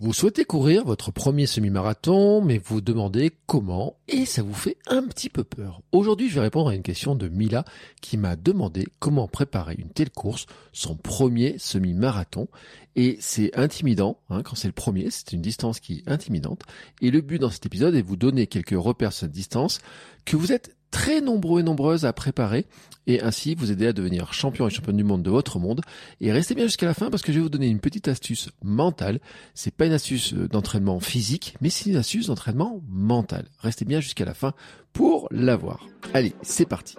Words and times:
Vous 0.00 0.12
souhaitez 0.12 0.44
courir 0.44 0.84
votre 0.84 1.10
premier 1.10 1.46
semi-marathon, 1.46 2.40
mais 2.40 2.58
vous 2.58 2.80
demandez 2.80 3.32
comment, 3.46 3.96
et 4.06 4.26
ça 4.26 4.42
vous 4.42 4.54
fait 4.54 4.76
un 4.86 5.02
petit 5.02 5.28
peu 5.28 5.42
peur. 5.42 5.82
Aujourd'hui, 5.90 6.28
je 6.28 6.36
vais 6.36 6.42
répondre 6.42 6.70
à 6.70 6.76
une 6.76 6.82
question 6.82 7.16
de 7.16 7.26
Mila 7.26 7.64
qui 8.00 8.16
m'a 8.16 8.36
demandé 8.36 8.86
comment 9.00 9.26
préparer 9.26 9.74
une 9.76 9.90
telle 9.90 10.10
course, 10.10 10.46
son 10.72 10.94
premier 10.94 11.58
semi-marathon. 11.58 12.46
Et 12.94 13.16
c'est 13.20 13.56
intimidant, 13.58 14.20
hein, 14.30 14.42
quand 14.44 14.54
c'est 14.54 14.68
le 14.68 14.72
premier, 14.72 15.10
c'est 15.10 15.32
une 15.32 15.42
distance 15.42 15.80
qui 15.80 15.94
est 15.94 16.08
intimidante. 16.08 16.62
Et 17.02 17.10
le 17.10 17.20
but 17.20 17.40
dans 17.40 17.50
cet 17.50 17.66
épisode 17.66 17.96
est 17.96 18.02
de 18.02 18.06
vous 18.06 18.16
donner 18.16 18.46
quelques 18.46 18.78
repères 18.78 19.12
sur 19.12 19.26
cette 19.26 19.32
distance 19.32 19.80
que 20.24 20.36
vous 20.36 20.52
êtes 20.52 20.76
très 20.90 21.20
nombreux 21.20 21.60
et 21.60 21.62
nombreuses 21.62 22.04
à 22.04 22.12
préparer 22.12 22.66
et 23.06 23.22
ainsi 23.22 23.54
vous 23.54 23.72
aider 23.72 23.86
à 23.86 23.92
devenir 23.92 24.32
champion 24.32 24.68
et 24.68 24.70
championne 24.70 24.96
du 24.96 25.04
monde 25.04 25.22
de 25.22 25.30
votre 25.30 25.58
monde. 25.58 25.80
Et 26.20 26.30
restez 26.30 26.54
bien 26.54 26.66
jusqu'à 26.66 26.86
la 26.86 26.94
fin 26.94 27.10
parce 27.10 27.22
que 27.22 27.32
je 27.32 27.38
vais 27.38 27.42
vous 27.42 27.48
donner 27.48 27.68
une 27.68 27.80
petite 27.80 28.08
astuce 28.08 28.50
mentale. 28.62 29.20
C'est 29.54 29.74
pas 29.74 29.86
une 29.86 29.92
astuce 29.92 30.34
euh, 30.34 30.48
d'entraînement 30.48 31.00
physique, 31.00 31.54
mais 31.60 31.70
c'est 31.70 31.90
une 31.90 31.96
astuce 31.96 32.26
d'entraînement 32.26 32.82
mental. 32.88 33.46
Restez 33.60 33.84
bien 33.84 34.00
jusqu'à 34.00 34.24
la 34.24 34.34
fin 34.34 34.52
pour 34.92 35.28
l'avoir. 35.30 35.86
Allez, 36.14 36.34
c'est 36.42 36.66
parti. 36.66 36.96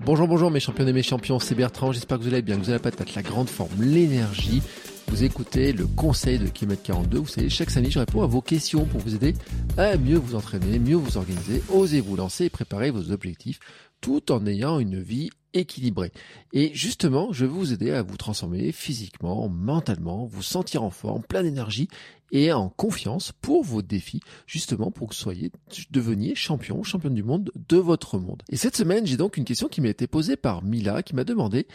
Bonjour, 0.00 0.28
bonjour 0.28 0.50
mes 0.50 0.60
champions 0.60 0.86
et 0.86 0.92
mes 0.92 1.02
champions, 1.02 1.40
c'est 1.40 1.56
Bertrand, 1.56 1.90
j'espère 1.90 2.18
que 2.18 2.22
vous 2.22 2.28
allez 2.28 2.42
bien, 2.42 2.56
que 2.56 2.60
vous 2.60 2.68
avez 2.68 2.78
la 2.78 2.90
patate, 2.90 3.14
la 3.16 3.22
grande 3.22 3.48
forme, 3.48 3.82
l'énergie. 3.82 4.62
Vous 5.08 5.24
écoutez 5.24 5.72
le 5.72 5.86
conseil 5.86 6.38
de 6.38 6.46
Kilomètre 6.46 6.82
42. 6.82 7.18
Vous 7.18 7.26
savez, 7.26 7.48
chaque 7.48 7.70
samedi, 7.70 7.90
je 7.90 7.98
réponds 7.98 8.22
à 8.22 8.26
vos 8.26 8.42
questions 8.42 8.84
pour 8.84 9.00
vous 9.00 9.14
aider 9.14 9.34
à 9.78 9.96
mieux 9.96 10.18
vous 10.18 10.34
entraîner, 10.34 10.78
mieux 10.78 10.96
vous 10.96 11.16
organiser, 11.16 11.62
osez 11.70 12.00
vous 12.00 12.16
lancer 12.16 12.46
et 12.46 12.50
préparer 12.50 12.90
vos 12.90 13.12
objectifs 13.12 13.60
tout 14.00 14.30
en 14.30 14.46
ayant 14.46 14.78
une 14.78 15.00
vie 15.00 15.30
équilibrée. 15.54 16.12
Et 16.52 16.72
justement, 16.74 17.32
je 17.32 17.44
vais 17.44 17.50
vous 17.50 17.72
aider 17.72 17.90
à 17.90 18.02
vous 18.02 18.16
transformer 18.16 18.72
physiquement, 18.72 19.48
mentalement, 19.48 20.26
vous 20.26 20.42
sentir 20.42 20.82
en 20.82 20.90
forme, 20.90 21.22
plein 21.22 21.42
d'énergie 21.42 21.88
et 22.32 22.52
en 22.52 22.68
confiance 22.68 23.32
pour 23.40 23.62
vos 23.62 23.82
défis, 23.82 24.20
justement 24.46 24.90
pour 24.90 25.08
que 25.08 25.14
vous 25.14 25.20
soyez, 25.20 25.50
deveniez 25.90 26.34
champion, 26.34 26.82
championne 26.82 27.14
du 27.14 27.22
monde 27.22 27.50
de 27.68 27.76
votre 27.76 28.18
monde. 28.18 28.42
Et 28.50 28.56
cette 28.56 28.76
semaine, 28.76 29.06
j'ai 29.06 29.16
donc 29.16 29.36
une 29.36 29.44
question 29.44 29.68
qui 29.68 29.80
m'a 29.80 29.88
été 29.88 30.06
posée 30.06 30.36
par 30.36 30.62
Mila 30.64 31.02
qui 31.02 31.14
m'a 31.14 31.24
demandé 31.24 31.66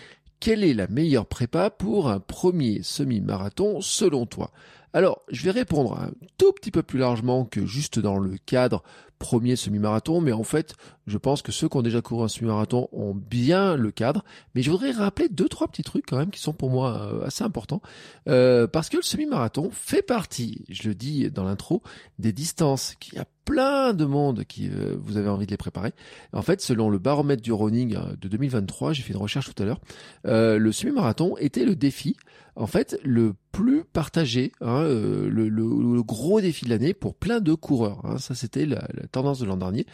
quelle 0.41 0.63
est 0.63 0.73
la 0.73 0.87
meilleure 0.87 1.27
prépa 1.27 1.69
pour 1.69 2.09
un 2.09 2.19
premier 2.19 2.81
semi-marathon 2.81 3.79
selon 3.79 4.25
toi? 4.25 4.51
Alors, 4.91 5.21
je 5.29 5.43
vais 5.43 5.51
répondre 5.51 5.97
un 5.97 6.11
tout 6.37 6.51
petit 6.51 6.71
peu 6.71 6.81
plus 6.81 6.99
largement 6.99 7.45
que 7.45 7.65
juste 7.65 7.99
dans 7.99 8.17
le 8.17 8.37
cadre 8.45 8.83
premier 9.21 9.55
semi-marathon, 9.55 10.19
mais 10.19 10.31
en 10.31 10.43
fait, 10.43 10.73
je 11.05 11.17
pense 11.17 11.43
que 11.43 11.51
ceux 11.51 11.69
qui 11.69 11.77
ont 11.77 11.83
déjà 11.83 12.01
couru 12.01 12.23
un 12.23 12.27
semi-marathon 12.27 12.89
ont 12.91 13.13
bien 13.13 13.75
le 13.75 13.91
cadre. 13.91 14.25
Mais 14.55 14.63
je 14.63 14.71
voudrais 14.71 14.91
rappeler 14.91 15.29
deux, 15.29 15.47
trois 15.47 15.67
petits 15.67 15.83
trucs 15.83 16.07
quand 16.07 16.17
même 16.17 16.31
qui 16.31 16.41
sont 16.41 16.53
pour 16.53 16.71
moi 16.71 17.09
euh, 17.13 17.25
assez 17.25 17.43
importants, 17.43 17.81
euh, 18.27 18.65
parce 18.67 18.89
que 18.89 18.97
le 18.97 19.03
semi-marathon 19.03 19.69
fait 19.71 20.01
partie, 20.01 20.65
je 20.69 20.89
le 20.89 20.95
dis 20.95 21.29
dans 21.29 21.43
l'intro, 21.43 21.83
des 22.17 22.33
distances 22.33 22.95
qui 22.99 23.17
a 23.19 23.25
plein 23.45 23.93
de 23.93 24.05
monde 24.05 24.43
qui 24.45 24.69
euh, 24.69 24.95
vous 24.99 25.17
avez 25.17 25.29
envie 25.29 25.45
de 25.45 25.51
les 25.51 25.57
préparer. 25.57 25.93
En 26.33 26.41
fait, 26.41 26.59
selon 26.59 26.89
le 26.89 26.97
baromètre 26.97 27.43
du 27.43 27.53
running 27.53 27.95
de 28.19 28.27
2023, 28.27 28.93
j'ai 28.93 29.03
fait 29.03 29.13
une 29.13 29.19
recherche 29.19 29.53
tout 29.53 29.61
à 29.61 29.65
l'heure, 29.65 29.81
le 30.23 30.71
semi-marathon 30.71 31.37
était 31.37 31.65
le 31.65 31.75
défi, 31.75 32.17
en 32.55 32.67
fait, 32.67 32.99
le 33.03 33.33
plus 33.51 33.83
partagé, 33.83 34.51
hein, 34.61 34.83
le, 34.83 36.01
gros 36.03 36.41
défi 36.41 36.65
de 36.65 36.69
l'année 36.69 36.93
pour 36.93 37.15
plein 37.15 37.39
de 37.39 37.53
coureurs. 37.53 38.01
Hein. 38.05 38.17
Ça, 38.17 38.35
c'était 38.35 38.65
la, 38.65 38.87
tendance 39.11 39.39
de 39.39 39.45
l'an 39.45 39.57
dernier, 39.57 39.85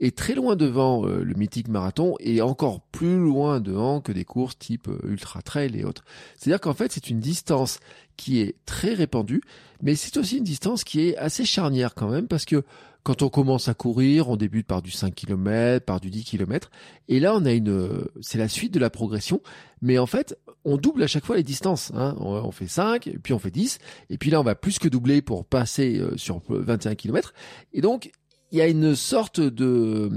est 0.00 0.16
très 0.16 0.34
loin 0.34 0.56
devant 0.56 1.06
euh, 1.06 1.22
le 1.22 1.34
mythique 1.34 1.68
marathon 1.68 2.16
et 2.20 2.40
encore 2.42 2.80
plus 2.80 3.18
loin 3.18 3.60
devant 3.60 4.00
que 4.00 4.12
des 4.12 4.24
courses 4.24 4.58
type 4.58 4.88
euh, 4.88 4.98
ultra 5.04 5.42
trail 5.42 5.78
et 5.78 5.84
autres. 5.84 6.04
C'est-à-dire 6.36 6.60
qu'en 6.60 6.74
fait, 6.74 6.92
c'est 6.92 7.10
une 7.10 7.20
distance 7.20 7.78
qui 8.16 8.40
est 8.40 8.56
très 8.66 8.94
répandue, 8.94 9.42
mais 9.82 9.94
c'est 9.94 10.16
aussi 10.16 10.38
une 10.38 10.44
distance 10.44 10.84
qui 10.84 11.08
est 11.08 11.16
assez 11.16 11.44
charnière 11.44 11.94
quand 11.94 12.08
même 12.08 12.26
parce 12.26 12.44
que 12.44 12.64
quand 13.02 13.20
on 13.20 13.28
commence 13.28 13.68
à 13.68 13.74
courir, 13.74 14.30
on 14.30 14.36
débute 14.36 14.66
par 14.66 14.80
du 14.80 14.90
5 14.90 15.14
km, 15.14 15.84
par 15.84 16.00
du 16.00 16.10
10 16.10 16.24
km, 16.24 16.70
et 17.08 17.20
là 17.20 17.34
on 17.36 17.44
a 17.44 17.52
une, 17.52 18.06
c'est 18.22 18.38
la 18.38 18.48
suite 18.48 18.72
de 18.72 18.78
la 18.78 18.88
progression, 18.88 19.42
mais 19.82 19.98
en 19.98 20.06
fait 20.06 20.38
on 20.64 20.78
double 20.78 21.02
à 21.02 21.06
chaque 21.06 21.26
fois 21.26 21.36
les 21.36 21.42
distances. 21.42 21.92
Hein. 21.94 22.16
On, 22.18 22.50
fait 22.50 22.66
5, 22.66 23.10
puis 23.22 23.34
on 23.34 23.38
fait 23.38 23.50
10, 23.50 23.78
et 24.08 24.16
puis 24.16 24.30
là 24.30 24.40
on 24.40 24.42
va 24.42 24.54
plus 24.54 24.78
que 24.78 24.88
doubler 24.88 25.20
pour 25.20 25.44
passer 25.44 25.98
euh, 25.98 26.16
sur 26.16 26.40
21 26.48 26.94
km, 26.94 27.34
et 27.74 27.82
donc 27.82 28.10
il 28.54 28.58
y 28.58 28.60
a 28.60 28.68
une 28.68 28.94
sorte 28.94 29.40
de, 29.40 30.08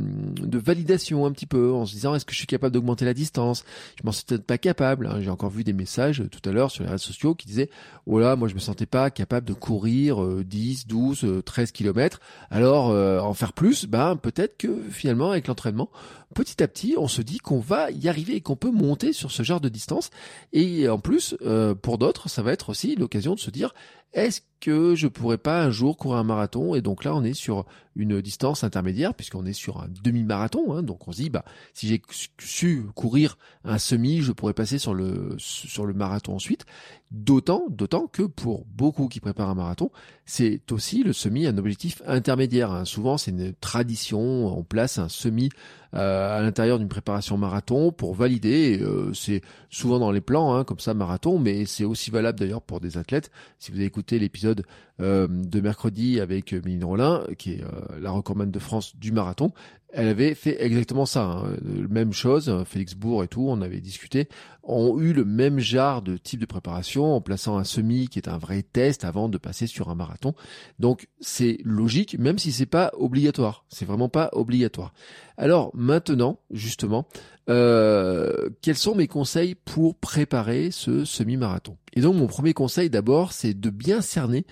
validation 0.59 1.25
un 1.25 1.31
petit 1.31 1.47
peu 1.47 1.73
en 1.73 1.87
se 1.87 1.93
disant 1.93 2.13
est-ce 2.13 2.23
que 2.23 2.33
je 2.33 2.37
suis 2.37 2.45
capable 2.45 2.71
d'augmenter 2.71 3.03
la 3.03 3.15
distance? 3.15 3.65
Je 3.99 4.05
m'en 4.05 4.11
suis 4.11 4.25
peut-être 4.25 4.45
pas 4.45 4.59
capable. 4.59 5.07
Hein. 5.07 5.21
J'ai 5.21 5.31
encore 5.31 5.49
vu 5.49 5.63
des 5.63 5.73
messages 5.73 6.21
tout 6.29 6.47
à 6.47 6.53
l'heure 6.53 6.69
sur 6.69 6.83
les 6.83 6.89
réseaux 6.91 7.07
sociaux 7.07 7.33
qui 7.33 7.47
disaient 7.47 7.71
oh 8.05 8.19
là 8.19 8.35
moi 8.35 8.47
je 8.47 8.53
me 8.53 8.59
sentais 8.59 8.85
pas 8.85 9.09
capable 9.09 9.47
de 9.47 9.53
courir 9.53 10.23
10, 10.23 10.85
12, 10.85 11.41
13 11.45 11.71
kilomètres. 11.71 12.19
Alors 12.51 12.91
euh, 12.91 13.19
en 13.19 13.33
faire 13.33 13.53
plus, 13.53 13.87
ben 13.87 14.15
peut-être 14.15 14.55
que 14.57 14.83
finalement 14.91 15.31
avec 15.31 15.47
l'entraînement, 15.47 15.89
petit 16.35 16.61
à 16.61 16.67
petit 16.67 16.93
on 16.95 17.07
se 17.07 17.23
dit 17.23 17.39
qu'on 17.39 17.59
va 17.59 17.89
y 17.89 18.07
arriver 18.07 18.35
et 18.35 18.41
qu'on 18.41 18.55
peut 18.55 18.69
monter 18.69 19.13
sur 19.13 19.31
ce 19.31 19.41
genre 19.41 19.61
de 19.61 19.69
distance. 19.69 20.11
Et 20.53 20.87
en 20.87 20.99
plus 20.99 21.35
euh, 21.41 21.73
pour 21.73 21.97
d'autres 21.97 22.29
ça 22.29 22.43
va 22.43 22.51
être 22.51 22.69
aussi 22.69 22.95
l'occasion 22.95 23.33
de 23.33 23.39
se 23.39 23.49
dire 23.49 23.73
est-ce 24.13 24.41
que 24.59 24.95
je 24.95 25.07
pourrais 25.07 25.37
pas 25.37 25.63
un 25.63 25.69
jour 25.69 25.97
courir 25.97 26.17
un 26.17 26.23
marathon? 26.23 26.75
Et 26.75 26.81
donc 26.81 27.03
là, 27.03 27.15
on 27.15 27.23
est 27.23 27.33
sur 27.33 27.65
une 27.95 28.21
distance 28.21 28.63
intermédiaire 28.63 29.13
puisqu'on 29.13 29.45
est 29.45 29.53
sur 29.53 29.81
un 29.81 29.87
demi-marathon. 30.03 30.73
Hein, 30.73 30.83
donc 30.83 31.07
on 31.07 31.11
se 31.11 31.21
dit, 31.21 31.29
bah, 31.29 31.45
si 31.73 31.87
j'ai 31.87 32.01
su 32.39 32.85
courir 32.95 33.37
un 33.63 33.77
semi, 33.77 34.21
je 34.21 34.31
pourrais 34.31 34.53
passer 34.53 34.79
sur 34.79 34.93
le 34.93 35.35
sur 35.37 35.85
le 35.85 35.93
marathon 35.93 36.35
ensuite. 36.35 36.65
D'autant, 37.09 37.67
d'autant 37.69 38.07
que 38.07 38.23
pour 38.23 38.65
beaucoup 38.65 39.07
qui 39.07 39.21
préparent 39.21 39.49
un 39.49 39.55
marathon, 39.55 39.91
c'est 40.25 40.59
aussi 40.73 41.03
le 41.03 41.13
semi 41.13 41.47
un 41.47 41.57
objectif 41.57 42.01
intermédiaire. 42.05 42.69
Hein. 42.69 42.83
Souvent, 42.83 43.17
c'est 43.17 43.31
une 43.31 43.53
tradition. 43.53 44.19
On 44.47 44.63
place 44.63 44.97
un 44.97 45.07
semi 45.07 45.47
euh, 45.93 46.37
à 46.37 46.41
l'intérieur 46.41 46.79
d'une 46.79 46.89
préparation 46.89 47.37
marathon 47.37 47.93
pour 47.93 48.13
valider. 48.13 48.79
Euh, 48.81 49.13
c'est 49.13 49.41
souvent 49.69 49.99
dans 49.99 50.11
les 50.11 50.19
plans, 50.19 50.53
hein, 50.53 50.65
comme 50.65 50.79
ça, 50.79 50.93
marathon, 50.93 51.39
mais 51.39 51.65
c'est 51.65 51.85
aussi 51.85 52.11
valable 52.11 52.39
d'ailleurs 52.39 52.61
pour 52.61 52.81
des 52.81 52.97
athlètes. 52.97 53.31
Si 53.57 53.71
vous 53.71 53.77
avez 53.77 53.85
écouté 53.85 54.19
l'épisode 54.19 54.65
euh, 54.99 55.27
de 55.29 55.61
mercredi 55.61 56.19
avec 56.19 56.51
Méline 56.51 56.83
Rollin, 56.83 57.23
qui 57.37 57.53
est 57.53 57.63
la 58.01 58.11
recordman 58.11 58.51
de 58.51 58.59
France 58.59 58.97
du 58.97 59.13
marathon, 59.13 59.53
elle 59.93 60.09
avait 60.09 60.35
fait 60.35 60.63
exactement 60.63 61.05
ça, 61.05 61.23
hein. 61.23 61.57
même 61.89 62.11
chose, 62.11 62.53
Félix 62.65 62.93
Bourg 62.93 63.23
et 63.23 63.27
tout, 63.27 63.45
on 63.47 63.61
avait 63.61 63.79
discuté, 63.79 64.27
ont 64.63 64.99
eu 64.99 65.13
le 65.13 65.23
même 65.23 65.59
genre 65.59 66.01
de 66.01 66.17
type 66.17 66.41
de 66.41 66.45
préparation 66.45 67.15
en 67.15 67.21
plaçant 67.21 67.57
un 67.57 67.63
semi 67.63 68.09
qui 68.09 68.19
est 68.19 68.27
un 68.27 68.37
vrai 68.37 68.63
test 68.63 69.05
avant 69.05 69.29
de 69.29 69.37
passer 69.37 69.65
sur 69.65 69.89
un 69.89 69.95
marathon. 69.95 70.33
Donc 70.77 71.07
c'est 71.21 71.59
logique, 71.63 72.19
même 72.19 72.37
si 72.37 72.51
c'est 72.51 72.65
pas 72.65 72.91
obligatoire, 72.97 73.65
c'est 73.69 73.85
vraiment 73.85 74.09
pas 74.09 74.29
obligatoire. 74.33 74.93
Alors 75.37 75.71
maintenant, 75.73 76.39
justement, 76.51 77.07
euh, 77.49 78.49
quels 78.61 78.75
sont 78.75 78.93
mes 78.93 79.07
conseils 79.07 79.55
pour 79.55 79.95
préparer 79.95 80.69
ce 80.71 81.05
semi-marathon? 81.05 81.77
Et 81.93 82.01
donc 82.01 82.15
mon 82.15 82.27
premier 82.27 82.53
conseil 82.53 82.89
d'abord, 82.89 83.31
c'est 83.31 83.57
de 83.57 83.69
bien 83.69 84.01
cerner 84.01 84.45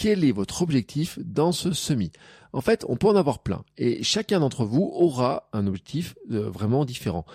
quel 0.00 0.24
est 0.24 0.32
votre 0.32 0.62
objectif 0.62 1.18
dans 1.22 1.52
ce 1.52 1.72
semi? 1.72 2.10
En 2.54 2.62
fait, 2.62 2.86
on 2.88 2.96
peut 2.96 3.06
en 3.06 3.16
avoir 3.16 3.40
plein 3.40 3.64
et 3.76 4.02
chacun 4.02 4.40
d'entre 4.40 4.64
vous 4.64 4.90
aura 4.94 5.50
un 5.52 5.66
objectif 5.66 6.14
euh, 6.30 6.48
vraiment 6.48 6.86
différent. 6.86 7.26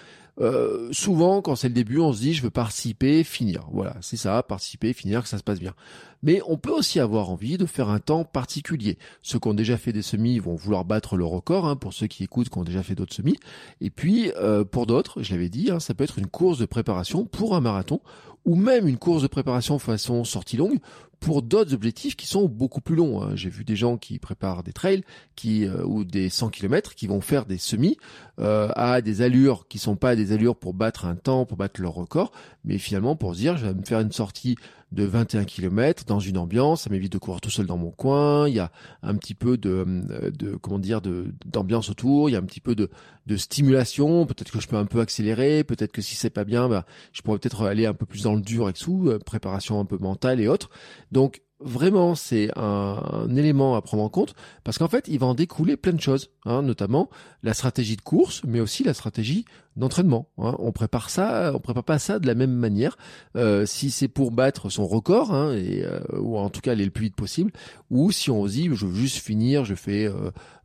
Euh, 0.41 0.89
souvent, 0.91 1.43
quand 1.43 1.55
c'est 1.55 1.67
le 1.67 1.75
début, 1.75 1.99
on 1.99 2.11
se 2.11 2.19
dit 2.19 2.33
je 2.33 2.41
veux 2.41 2.49
participer, 2.49 3.23
finir. 3.23 3.67
Voilà, 3.71 3.95
c'est 4.01 4.17
ça, 4.17 4.41
participer, 4.41 4.93
finir, 4.93 5.21
que 5.21 5.29
ça 5.29 5.37
se 5.37 5.43
passe 5.43 5.59
bien. 5.59 5.75
Mais 6.23 6.41
on 6.47 6.57
peut 6.57 6.71
aussi 6.71 6.99
avoir 6.99 7.29
envie 7.29 7.59
de 7.59 7.67
faire 7.67 7.89
un 7.89 7.99
temps 7.99 8.23
particulier. 8.23 8.97
Ceux 9.21 9.37
qui 9.37 9.47
ont 9.47 9.53
déjà 9.53 9.77
fait 9.77 9.93
des 9.93 10.01
semis 10.01 10.39
vont 10.39 10.55
vouloir 10.55 10.85
battre 10.85 11.17
le 11.17 11.25
record, 11.25 11.67
hein, 11.67 11.75
pour 11.75 11.93
ceux 11.93 12.07
qui 12.07 12.23
écoutent, 12.23 12.49
qui 12.49 12.57
ont 12.57 12.63
déjà 12.63 12.81
fait 12.81 12.95
d'autres 12.95 13.13
semis. 13.13 13.37
Et 13.79 13.91
puis, 13.91 14.31
euh, 14.37 14.65
pour 14.65 14.87
d'autres, 14.87 15.21
je 15.21 15.31
l'avais 15.31 15.49
dit, 15.49 15.69
hein, 15.69 15.79
ça 15.79 15.93
peut 15.93 16.03
être 16.03 16.17
une 16.17 16.27
course 16.27 16.57
de 16.57 16.65
préparation 16.65 17.25
pour 17.25 17.55
un 17.55 17.61
marathon 17.61 18.01
ou 18.45 18.55
même 18.55 18.87
une 18.87 18.97
course 18.97 19.23
de 19.23 19.27
préparation 19.27 19.79
façon 19.79 20.23
sortie 20.23 20.57
longue 20.57 20.79
pour 21.19 21.41
d'autres 21.41 21.73
objectifs 21.73 22.15
qui 22.15 22.27
sont 22.27 22.47
beaucoup 22.47 22.81
plus 22.81 22.95
longs. 22.95 23.21
Hein. 23.21 23.31
J'ai 23.35 23.49
vu 23.49 23.63
des 23.63 23.75
gens 23.75 23.97
qui 23.97 24.19
préparent 24.19 24.63
des 24.63 24.73
trails 24.73 25.03
qui 25.35 25.65
euh, 25.65 25.83
ou 25.83 26.03
des 26.03 26.29
100 26.29 26.49
km 26.49 26.93
qui 26.93 27.07
vont 27.07 27.21
faire 27.21 27.45
des 27.45 27.57
semis 27.57 27.97
euh, 28.39 28.69
à 28.75 29.01
des 29.01 29.21
allures 29.21 29.67
qui 29.67 29.79
sont 29.79 29.95
pas 29.95 30.15
des 30.15 30.31
allures 30.31 30.55
pour 30.55 30.73
battre 30.73 31.05
un 31.05 31.15
temps, 31.15 31.45
pour 31.45 31.57
battre 31.57 31.81
leur 31.81 31.93
record, 31.93 32.31
mais 32.63 32.77
finalement 32.77 33.15
pour 33.15 33.33
se 33.33 33.39
dire 33.39 33.57
je 33.57 33.65
vais 33.65 33.73
me 33.73 33.83
faire 33.83 34.01
une 34.01 34.11
sortie 34.11 34.55
de 34.91 35.03
21 35.03 35.43
km 35.45 36.05
dans 36.05 36.19
une 36.19 36.37
ambiance, 36.37 36.83
ça 36.83 36.89
m'évite 36.89 37.11
de 37.11 37.17
courir 37.17 37.41
tout 37.41 37.49
seul 37.49 37.65
dans 37.65 37.77
mon 37.77 37.91
coin, 37.91 38.47
il 38.47 38.55
y 38.55 38.59
a 38.59 38.71
un 39.01 39.15
petit 39.15 39.33
peu 39.33 39.57
de, 39.57 39.85
euh, 40.09 41.31
d'ambiance 41.45 41.89
autour, 41.89 42.29
il 42.29 42.33
y 42.33 42.35
a 42.35 42.39
un 42.39 42.43
petit 42.43 42.61
peu 42.61 42.75
de, 42.75 42.89
de 43.25 43.37
stimulation, 43.37 44.25
peut-être 44.25 44.51
que 44.51 44.61
je 44.61 44.67
peux 44.67 44.77
un 44.77 44.85
peu 44.85 45.01
accélérer, 45.01 45.63
peut-être 45.63 45.91
que 45.91 46.01
si 46.01 46.15
c'est 46.15 46.29
pas 46.29 46.45
bien, 46.45 46.69
bah, 46.69 46.85
je 47.11 47.21
pourrais 47.21 47.39
peut-être 47.39 47.65
aller 47.65 47.85
un 47.85 47.93
peu 47.93 48.05
plus 48.05 48.23
dans 48.23 48.35
le 48.35 48.41
dur 48.41 48.65
avec 48.65 48.77
sous, 48.77 49.09
euh, 49.09 49.19
préparation 49.19 49.79
un 49.79 49.85
peu 49.85 49.97
mentale 49.97 50.39
et 50.39 50.47
autres. 50.47 50.69
Donc 51.11 51.41
vraiment 51.59 52.15
c'est 52.15 52.49
un, 52.57 53.33
élément 53.35 53.75
à 53.75 53.81
prendre 53.81 54.03
en 54.03 54.09
compte 54.09 54.35
parce 54.63 54.77
qu'en 54.77 54.87
fait 54.87 55.07
il 55.07 55.19
va 55.19 55.27
en 55.27 55.33
découler 55.33 55.77
plein 55.77 55.93
de 55.93 56.01
choses, 56.01 56.29
hein, 56.45 56.61
notamment 56.61 57.09
la 57.43 57.53
stratégie 57.53 57.95
de 57.95 58.01
course, 58.01 58.41
mais 58.45 58.59
aussi 58.59 58.83
la 58.83 58.93
stratégie 58.93 59.45
d'entraînement. 59.75 60.29
Hein. 60.37 60.55
On 60.59 60.71
prépare 60.71 61.09
ça, 61.09 61.51
on 61.53 61.59
prépare 61.59 61.83
pas 61.83 61.99
ça 61.99 62.19
de 62.19 62.27
la 62.27 62.35
même 62.35 62.53
manière. 62.53 62.97
Euh, 63.35 63.65
si 63.65 63.91
c'est 63.91 64.07
pour 64.07 64.31
battre 64.31 64.69
son 64.69 64.87
record, 64.87 65.33
hein, 65.33 65.49
euh, 65.51 65.99
ou 66.17 66.37
en 66.37 66.49
tout 66.49 66.61
cas 66.61 66.71
aller 66.71 66.85
le 66.85 66.91
plus 66.91 67.05
vite 67.05 67.15
possible, 67.15 67.51
ou 67.89 68.11
si 68.11 68.31
on 68.31 68.47
se 68.47 68.53
dit 68.53 68.69
je 68.73 68.85
veux 68.85 68.95
juste 68.95 69.17
finir, 69.17 69.65
je 69.65 69.75
fais, 69.75 70.09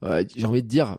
euh, 0.02 0.24
j'ai 0.34 0.46
envie 0.46 0.62
de 0.62 0.68
dire, 0.68 0.98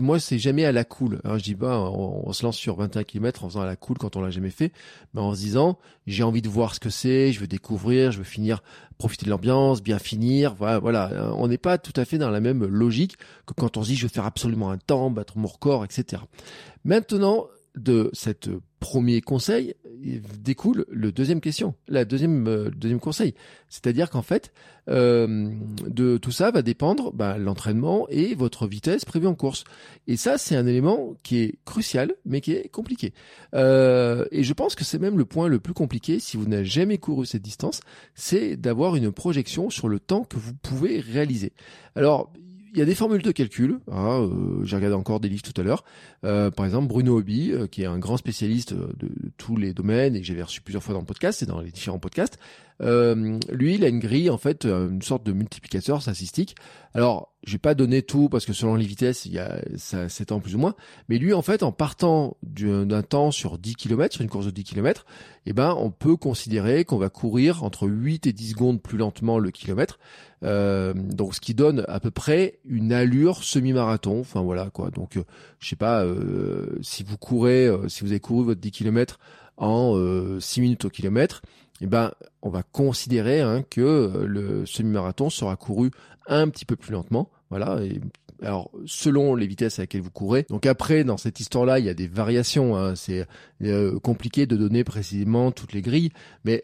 moi 0.00 0.20
c'est 0.20 0.38
jamais 0.38 0.64
à 0.64 0.72
la 0.72 0.84
cool. 0.84 1.20
Hein, 1.24 1.38
je 1.38 1.44
dis 1.44 1.54
pas, 1.54 1.80
on, 1.80 2.32
se 2.32 2.44
lance 2.44 2.56
sur 2.56 2.76
21 2.76 3.04
km 3.04 3.44
en 3.44 3.48
faisant 3.48 3.62
à 3.62 3.66
la 3.66 3.76
cool 3.76 3.96
quand 3.96 4.16
on 4.16 4.20
l'a 4.20 4.30
jamais 4.30 4.50
fait, 4.50 4.72
mais 5.14 5.20
en 5.20 5.34
se 5.34 5.40
disant 5.40 5.78
j'ai 6.06 6.22
envie 6.22 6.42
de 6.42 6.48
voir 6.48 6.74
ce 6.74 6.80
que 6.80 6.90
c'est, 6.90 7.32
je 7.32 7.40
veux 7.40 7.48
découvrir, 7.48 8.12
je 8.12 8.18
veux 8.18 8.24
finir, 8.24 8.62
profiter 8.98 9.24
de 9.24 9.30
l'ambiance, 9.30 9.82
bien 9.82 9.98
finir. 9.98 10.54
Voilà, 10.54 10.78
voilà. 10.78 11.32
on 11.36 11.48
n'est 11.48 11.58
pas 11.58 11.78
tout 11.78 11.98
à 11.98 12.04
fait 12.04 12.18
dans 12.18 12.30
la 12.30 12.40
même 12.40 12.64
logique 12.64 13.16
que 13.46 13.54
quand 13.54 13.76
on 13.76 13.82
se 13.82 13.88
dit 13.88 13.96
je 13.96 14.02
veux 14.02 14.12
faire 14.12 14.26
absolument 14.26 14.70
un 14.70 14.78
temps, 14.78 15.10
battre 15.10 15.38
mon 15.38 15.48
record, 15.48 15.84
etc. 15.84 16.22
Maintenant, 16.86 17.48
de 17.74 18.10
cette 18.12 18.48
premier 18.78 19.20
conseil 19.20 19.74
découle 20.38 20.84
le 20.88 21.10
deuxième 21.10 21.40
question, 21.40 21.74
la 21.88 22.04
deuxième 22.04 22.46
euh, 22.46 22.70
deuxième 22.70 23.00
conseil, 23.00 23.34
c'est-à-dire 23.68 24.08
qu'en 24.08 24.22
fait 24.22 24.52
euh, 24.88 25.50
de 25.88 26.16
tout 26.16 26.30
ça 26.30 26.50
va 26.52 26.62
dépendre 26.62 27.12
bah, 27.12 27.38
l'entraînement 27.38 28.06
et 28.08 28.34
votre 28.34 28.68
vitesse 28.68 29.04
prévue 29.04 29.26
en 29.26 29.34
course. 29.34 29.64
Et 30.06 30.16
ça 30.16 30.38
c'est 30.38 30.54
un 30.54 30.66
élément 30.66 31.14
qui 31.24 31.38
est 31.38 31.58
crucial 31.64 32.14
mais 32.24 32.40
qui 32.40 32.52
est 32.52 32.68
compliqué. 32.68 33.12
Euh, 33.54 34.26
et 34.30 34.44
je 34.44 34.52
pense 34.52 34.76
que 34.76 34.84
c'est 34.84 35.00
même 35.00 35.18
le 35.18 35.24
point 35.24 35.48
le 35.48 35.58
plus 35.58 35.74
compliqué 35.74 36.20
si 36.20 36.36
vous 36.36 36.46
n'avez 36.46 36.64
jamais 36.64 36.98
couru 36.98 37.26
cette 37.26 37.42
distance, 37.42 37.80
c'est 38.14 38.56
d'avoir 38.56 38.94
une 38.94 39.10
projection 39.10 39.70
sur 39.70 39.88
le 39.88 39.98
temps 39.98 40.22
que 40.22 40.36
vous 40.36 40.54
pouvez 40.54 41.00
réaliser. 41.00 41.52
Alors 41.96 42.32
il 42.76 42.80
y 42.80 42.82
a 42.82 42.84
des 42.84 42.94
formules 42.94 43.22
de 43.22 43.32
calcul. 43.32 43.78
Hein, 43.90 44.20
euh, 44.20 44.62
J'ai 44.64 44.76
regardé 44.76 44.94
encore 44.94 45.18
des 45.18 45.30
livres 45.30 45.42
tout 45.42 45.58
à 45.58 45.64
l'heure. 45.64 45.82
Euh, 46.24 46.50
par 46.50 46.66
exemple, 46.66 46.88
Bruno 46.88 47.16
Hobby, 47.16 47.50
euh, 47.52 47.66
qui 47.66 47.82
est 47.82 47.86
un 47.86 47.98
grand 47.98 48.18
spécialiste 48.18 48.74
de, 48.74 48.90
de, 48.98 49.08
tous 49.38 49.56
les 49.56 49.72
domaines 49.72 50.14
et 50.14 50.20
que 50.20 50.26
j'avais 50.26 50.42
reçu 50.42 50.60
plusieurs 50.60 50.82
fois 50.82 50.92
dans 50.92 51.00
le 51.00 51.06
podcast 51.06 51.42
et 51.42 51.46
dans 51.46 51.62
les 51.62 51.70
différents 51.70 51.98
podcasts. 51.98 52.38
Euh, 52.82 53.38
lui, 53.50 53.74
il 53.74 53.84
a 53.84 53.88
une 53.88 53.98
grille, 53.98 54.30
en 54.30 54.38
fait, 54.38 54.64
euh, 54.64 54.90
une 54.90 55.02
sorte 55.02 55.24
de 55.24 55.32
multiplicateur 55.32 56.02
statistique. 56.02 56.56
Alors, 56.94 57.34
je 57.44 57.52
vais 57.52 57.58
pas 57.58 57.74
donner 57.74 58.02
tout 58.02 58.28
parce 58.28 58.44
que 58.44 58.52
selon 58.52 58.74
les 58.74 58.86
vitesses, 58.86 59.26
il 59.26 59.32
y 59.32 59.38
a, 59.38 59.60
ça 59.76 60.08
s'étend 60.08 60.40
plus 60.40 60.54
ou 60.54 60.58
moins. 60.58 60.74
Mais 61.08 61.18
lui, 61.18 61.32
en 61.32 61.42
fait, 61.42 61.62
en 61.62 61.72
partant 61.72 62.36
d'un 62.42 63.02
temps 63.02 63.30
sur 63.30 63.58
10 63.58 63.76
km, 63.76 64.14
sur 64.14 64.22
une 64.22 64.28
course 64.28 64.46
de 64.46 64.50
10 64.50 64.64
km, 64.64 65.06
eh 65.46 65.52
ben, 65.52 65.74
on 65.78 65.90
peut 65.90 66.16
considérer 66.16 66.84
qu'on 66.84 66.96
va 66.96 67.08
courir 67.08 67.64
entre 67.64 67.86
8 67.86 68.26
et 68.26 68.32
10 68.32 68.50
secondes 68.50 68.82
plus 68.82 68.98
lentement 68.98 69.38
le 69.38 69.50
kilomètre. 69.50 69.98
Euh, 70.42 70.92
donc, 70.94 71.34
ce 71.34 71.40
qui 71.40 71.54
donne 71.54 71.84
à 71.88 72.00
peu 72.00 72.10
près 72.10 72.58
une 72.64 72.92
allure 72.92 73.44
semi-marathon. 73.44 74.20
Enfin, 74.20 74.42
voilà, 74.42 74.70
quoi. 74.70 74.90
Donc, 74.90 75.16
euh, 75.16 75.24
je 75.60 75.68
sais 75.68 75.76
pas, 75.76 76.04
euh, 76.04 76.78
si 76.82 77.04
vous 77.04 77.16
courez, 77.16 77.70
si 77.88 78.02
vous 78.02 78.10
avez 78.10 78.20
couru 78.20 78.44
votre 78.44 78.60
10 78.60 78.70
km 78.70 79.18
en 79.56 79.94
6 80.38 80.60
minutes 80.60 80.84
au 80.84 80.90
kilomètre, 80.90 81.42
eh 81.80 81.86
ben, 81.86 82.12
on 82.42 82.48
va 82.48 82.62
considérer 82.62 83.40
hein, 83.40 83.62
que 83.68 83.80
euh, 83.80 84.26
le 84.26 84.66
semi-marathon 84.66 85.30
sera 85.30 85.56
couru 85.56 85.90
un 86.26 86.48
petit 86.48 86.64
peu 86.64 86.76
plus 86.76 86.92
lentement. 86.92 87.30
Voilà. 87.50 87.78
Alors, 88.42 88.70
selon 88.84 89.34
les 89.34 89.46
vitesses 89.46 89.78
à 89.78 89.82
laquelle 89.82 90.02
vous 90.02 90.10
courez. 90.10 90.44
Donc 90.50 90.66
après, 90.66 91.04
dans 91.04 91.16
cette 91.16 91.40
histoire-là, 91.40 91.78
il 91.78 91.86
y 91.86 91.88
a 91.88 91.94
des 91.94 92.08
variations. 92.08 92.76
Hein. 92.76 92.94
C'est 92.94 93.26
euh, 93.62 93.98
compliqué 94.00 94.46
de 94.46 94.56
donner 94.56 94.84
précisément 94.84 95.52
toutes 95.52 95.72
les 95.72 95.82
grilles, 95.82 96.10
mais 96.44 96.62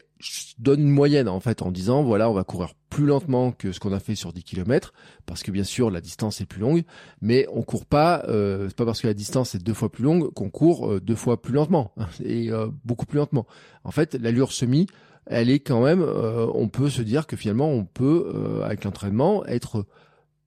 donne 0.59 0.81
une 0.81 0.91
moyenne 0.91 1.29
en 1.29 1.41
fait 1.41 1.63
en 1.63 1.71
disant 1.71 2.03
voilà, 2.03 2.31
on 2.31 2.35
va 2.35 2.45
courir 2.45 2.75
plus 2.91 3.07
lentement 3.07 3.53
que 3.53 3.73
ce 3.73 3.81
qu'on 3.81 3.93
a 3.93 4.01
fait 4.01 4.15
sur 4.15 4.33
10 4.33 4.45
km 4.45 4.93
parce 5.27 5.43
que 5.43 5.51
bien 5.51 5.65
sûr 5.65 5.91
la 5.91 6.01
distance 6.01 6.41
est 6.41 6.47
plus 6.47 6.61
longue, 6.61 6.85
mais 7.21 7.47
on 7.53 7.63
court 7.63 7.87
pas. 7.87 8.25
Euh, 8.29 8.67
c'est 8.69 8.77
pas 8.77 8.85
parce 8.85 9.01
que 9.01 9.07
la 9.07 9.15
distance 9.15 9.55
est 9.55 9.59
deux 9.59 9.75
fois 9.75 9.91
plus 9.91 10.05
longue 10.05 10.33
qu'on 10.33 10.51
court 10.51 10.91
euh, 10.91 11.01
deux 11.01 11.15
fois 11.15 11.41
plus 11.41 11.55
lentement 11.55 11.93
et 12.25 12.51
euh, 12.51 12.69
beaucoup 12.85 13.07
plus 13.07 13.19
lentement. 13.19 13.47
En 13.85 13.91
fait, 13.91 14.15
l'allure 14.15 14.53
semi, 14.53 14.87
elle 15.27 15.51
est 15.51 15.61
quand 15.61 15.83
même. 15.83 16.03
on 16.03 16.69
peut 16.69 16.91
se 16.91 17.03
dire 17.03 17.27
que 17.27 17.37
finalement 17.37 17.69
on 17.69 17.85
peut 17.85 18.61
avec 18.65 18.85
l'entraînement 18.85 19.45
être 19.47 19.87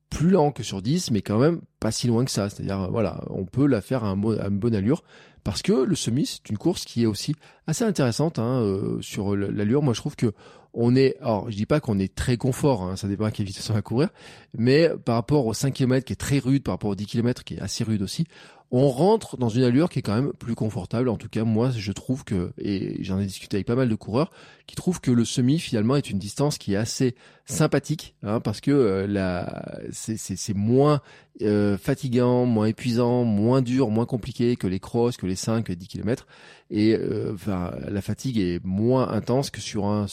plus 0.10 0.30
lent 0.30 0.52
que 0.52 0.64
sur 0.64 0.82
10, 0.82 1.12
mais 1.12 1.22
quand 1.22 1.40
même 1.40 1.62
pas 1.80 1.92
si 1.92 2.08
loin 2.08 2.26
que 2.26 2.32
ça. 2.32 2.50
C'est-à-dire, 2.50 2.90
voilà, 2.92 3.24
on 3.30 3.46
peut 3.46 3.66
la 3.66 3.82
faire 3.82 4.04
à 4.04 4.12
une 4.12 4.60
bonne 4.60 4.76
allure 4.76 5.04
parce 5.46 5.62
que 5.62 5.72
le 5.72 5.96
semi 5.96 6.26
c'est 6.26 6.50
une 6.50 6.58
course 6.58 6.84
qui 6.84 7.04
est 7.04 7.06
aussi 7.06 7.36
assez 7.68 7.86
intéressante 7.86 8.40
hein, 8.40 8.62
euh, 8.62 9.02
sur 9.02 9.38
l'allure. 9.38 9.82
Moi 9.82 9.94
je 9.94 10.02
trouve 10.02 10.18
que 10.18 10.34
on 10.76 10.96
est, 10.96 11.18
alors 11.22 11.50
je 11.50 11.56
dis 11.56 11.66
pas 11.66 11.80
qu'on 11.80 11.98
est 12.00 12.14
très 12.14 12.38
confort, 12.38 12.84
hein, 12.84 12.96
ça 12.96 13.08
dépend 13.08 13.26
à 13.26 13.32
quelle 13.32 13.46
vitesse 13.46 13.70
on 13.70 13.74
va 13.74 13.82
courir, 13.82 14.10
mais 14.58 14.90
par 15.06 15.16
rapport 15.16 15.46
au 15.46 15.54
5 15.54 15.74
km 15.74 16.06
qui 16.06 16.14
est 16.14 16.18
très 16.18 16.40
rude, 16.40 16.64
par 16.64 16.74
rapport 16.74 16.92
au 16.92 16.96
10 16.96 17.06
km 17.06 17.44
qui 17.44 17.56
est 17.56 17.62
assez 17.62 17.84
rude 17.84 18.02
aussi, 18.02 18.26
on 18.72 18.90
rentre 18.90 19.38
dans 19.38 19.50
une 19.50 19.64
allure 19.64 19.90
qui 19.90 20.00
est 20.00 20.02
quand 20.02 20.16
même 20.16 20.34
plus 20.34 20.56
confortable. 20.56 21.10
En 21.10 21.18
tout 21.18 21.30
cas, 21.30 21.44
moi, 21.44 21.70
je 21.70 21.92
trouve 21.92 22.24
que, 22.24 22.52
et 22.58 23.02
j'en 23.04 23.20
ai 23.20 23.26
discuté 23.26 23.58
avec 23.58 23.68
pas 23.68 23.76
mal 23.76 23.88
de 23.88 23.96
coureurs, 23.96 24.32
qui 24.66 24.76
trouvent 24.76 25.00
que 25.00 25.12
le 25.12 25.24
semi 25.24 25.60
finalement 25.60 25.96
est 25.96 26.10
une 26.10 26.18
distance 26.18 26.58
qui 26.58 26.74
est 26.74 26.78
assez 26.78 27.16
sympathique, 27.46 28.16
hein, 28.24 28.40
parce 28.40 28.62
que 28.62 28.72
euh, 28.72 29.08
la, 29.08 29.80
c'est 29.92 30.56
moins 30.56 31.02
euh, 31.42 31.78
fatigant, 31.78 32.46
moins 32.46 32.66
épuisant, 32.66 33.24
moins 33.24 33.62
dur, 33.62 33.92
moins 33.92 34.06
compliqué 34.06 34.56
que 34.56 34.68
les 34.68 34.80
crosses, 34.80 35.18
que 35.18 35.28
les 35.28 35.36
5, 35.36 35.70
les 35.70 35.76
10 35.76 35.88
km. 35.88 36.28
Et 36.72 36.96
euh, 36.96 37.36
la 37.48 38.02
fatigue 38.02 38.40
est 38.40 38.64
moins 38.64 39.10
intense 39.10 39.50
que 39.52 39.62
sur 39.62 39.86
un 39.86 40.08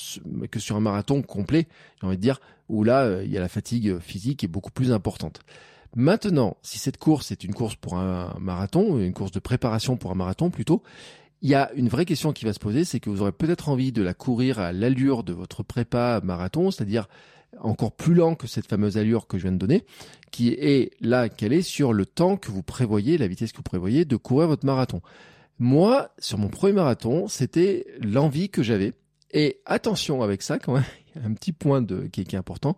que 0.51 0.61
sur 0.61 0.77
un 0.77 0.81
marathon 0.81 1.23
complet, 1.23 1.67
j'ai 2.01 2.07
envie 2.07 2.17
de 2.17 2.23
dire, 2.23 2.41
où 2.69 2.85
là, 2.85 3.23
il 3.23 3.31
y 3.31 3.39
a 3.39 3.41
la 3.41 3.49
fatigue 3.49 3.99
physique 3.99 4.45
est 4.45 4.49
beaucoup 4.49 4.71
plus 4.71 4.93
importante. 4.93 5.41
Maintenant, 5.95 6.57
si 6.63 6.79
cette 6.79 6.97
course 6.97 7.33
est 7.33 7.45
une 7.45 7.53
course 7.53 7.75
pour 7.75 7.97
un 7.97 8.35
marathon, 8.41 8.99
une 8.99 9.13
course 9.13 9.31
de 9.31 9.41
préparation 9.41 9.97
pour 9.97 10.11
un 10.11 10.15
marathon 10.15 10.51
plutôt, 10.51 10.83
il 11.43 11.51
y 11.51 11.55
a 11.55 11.71
une 11.75 11.89
vraie 11.89 12.05
question 12.05 12.33
qui 12.33 12.45
va 12.45 12.53
se 12.53 12.61
poser, 12.61 12.85
c'est 12.85 13.01
que 13.01 13.11
vous 13.11 13.21
aurez 13.21 13.33
peut-être 13.33 13.69
envie 13.69 13.93
de 13.93 14.01
la 14.01 14.15
courir 14.15 14.59
à 14.59 14.73
l'allure 14.73 15.25
de 15.25 15.33
votre 15.33 15.63
prépa 15.63 16.21
marathon, 16.23 16.71
c'est-à-dire 16.71 17.09
encore 17.61 17.93
plus 17.93 18.15
lent 18.15 18.37
que 18.37 18.47
cette 18.47 18.67
fameuse 18.67 18.97
allure 18.97 19.27
que 19.27 19.37
je 19.37 19.43
viens 19.43 19.53
de 19.53 19.59
donner, 19.59 19.85
qui 20.31 20.51
est 20.51 20.93
là 21.01 21.29
qu'elle 21.29 21.53
est 21.53 21.63
sur 21.63 21.93
le 21.93 22.07
temps 22.07 22.37
que 22.37 22.51
vous 22.51 22.63
prévoyez, 22.63 23.19
la 23.19 23.27
vitesse 23.27 23.53
que 23.53 23.59
vous 23.59 23.63
prévoyez 23.63 24.05
de 24.05 24.17
courir 24.17 24.49
votre 24.49 24.65
marathon. 24.65 25.03
Moi, 25.63 26.11
sur 26.19 26.39
mon 26.39 26.49
premier 26.49 26.73
marathon, 26.73 27.29
c'était 27.29 27.87
l'envie 28.01 28.49
que 28.49 28.65
j'avais. 28.65 28.95
Et 29.31 29.61
attention 29.65 30.21
avec 30.21 30.43
ça 30.43 30.59
quand 30.59 30.73
même, 30.75 30.83
un 31.25 31.33
petit 31.35 31.53
point 31.53 31.81
de, 31.81 32.09
qui 32.09 32.23
est 32.23 32.35
important, 32.35 32.77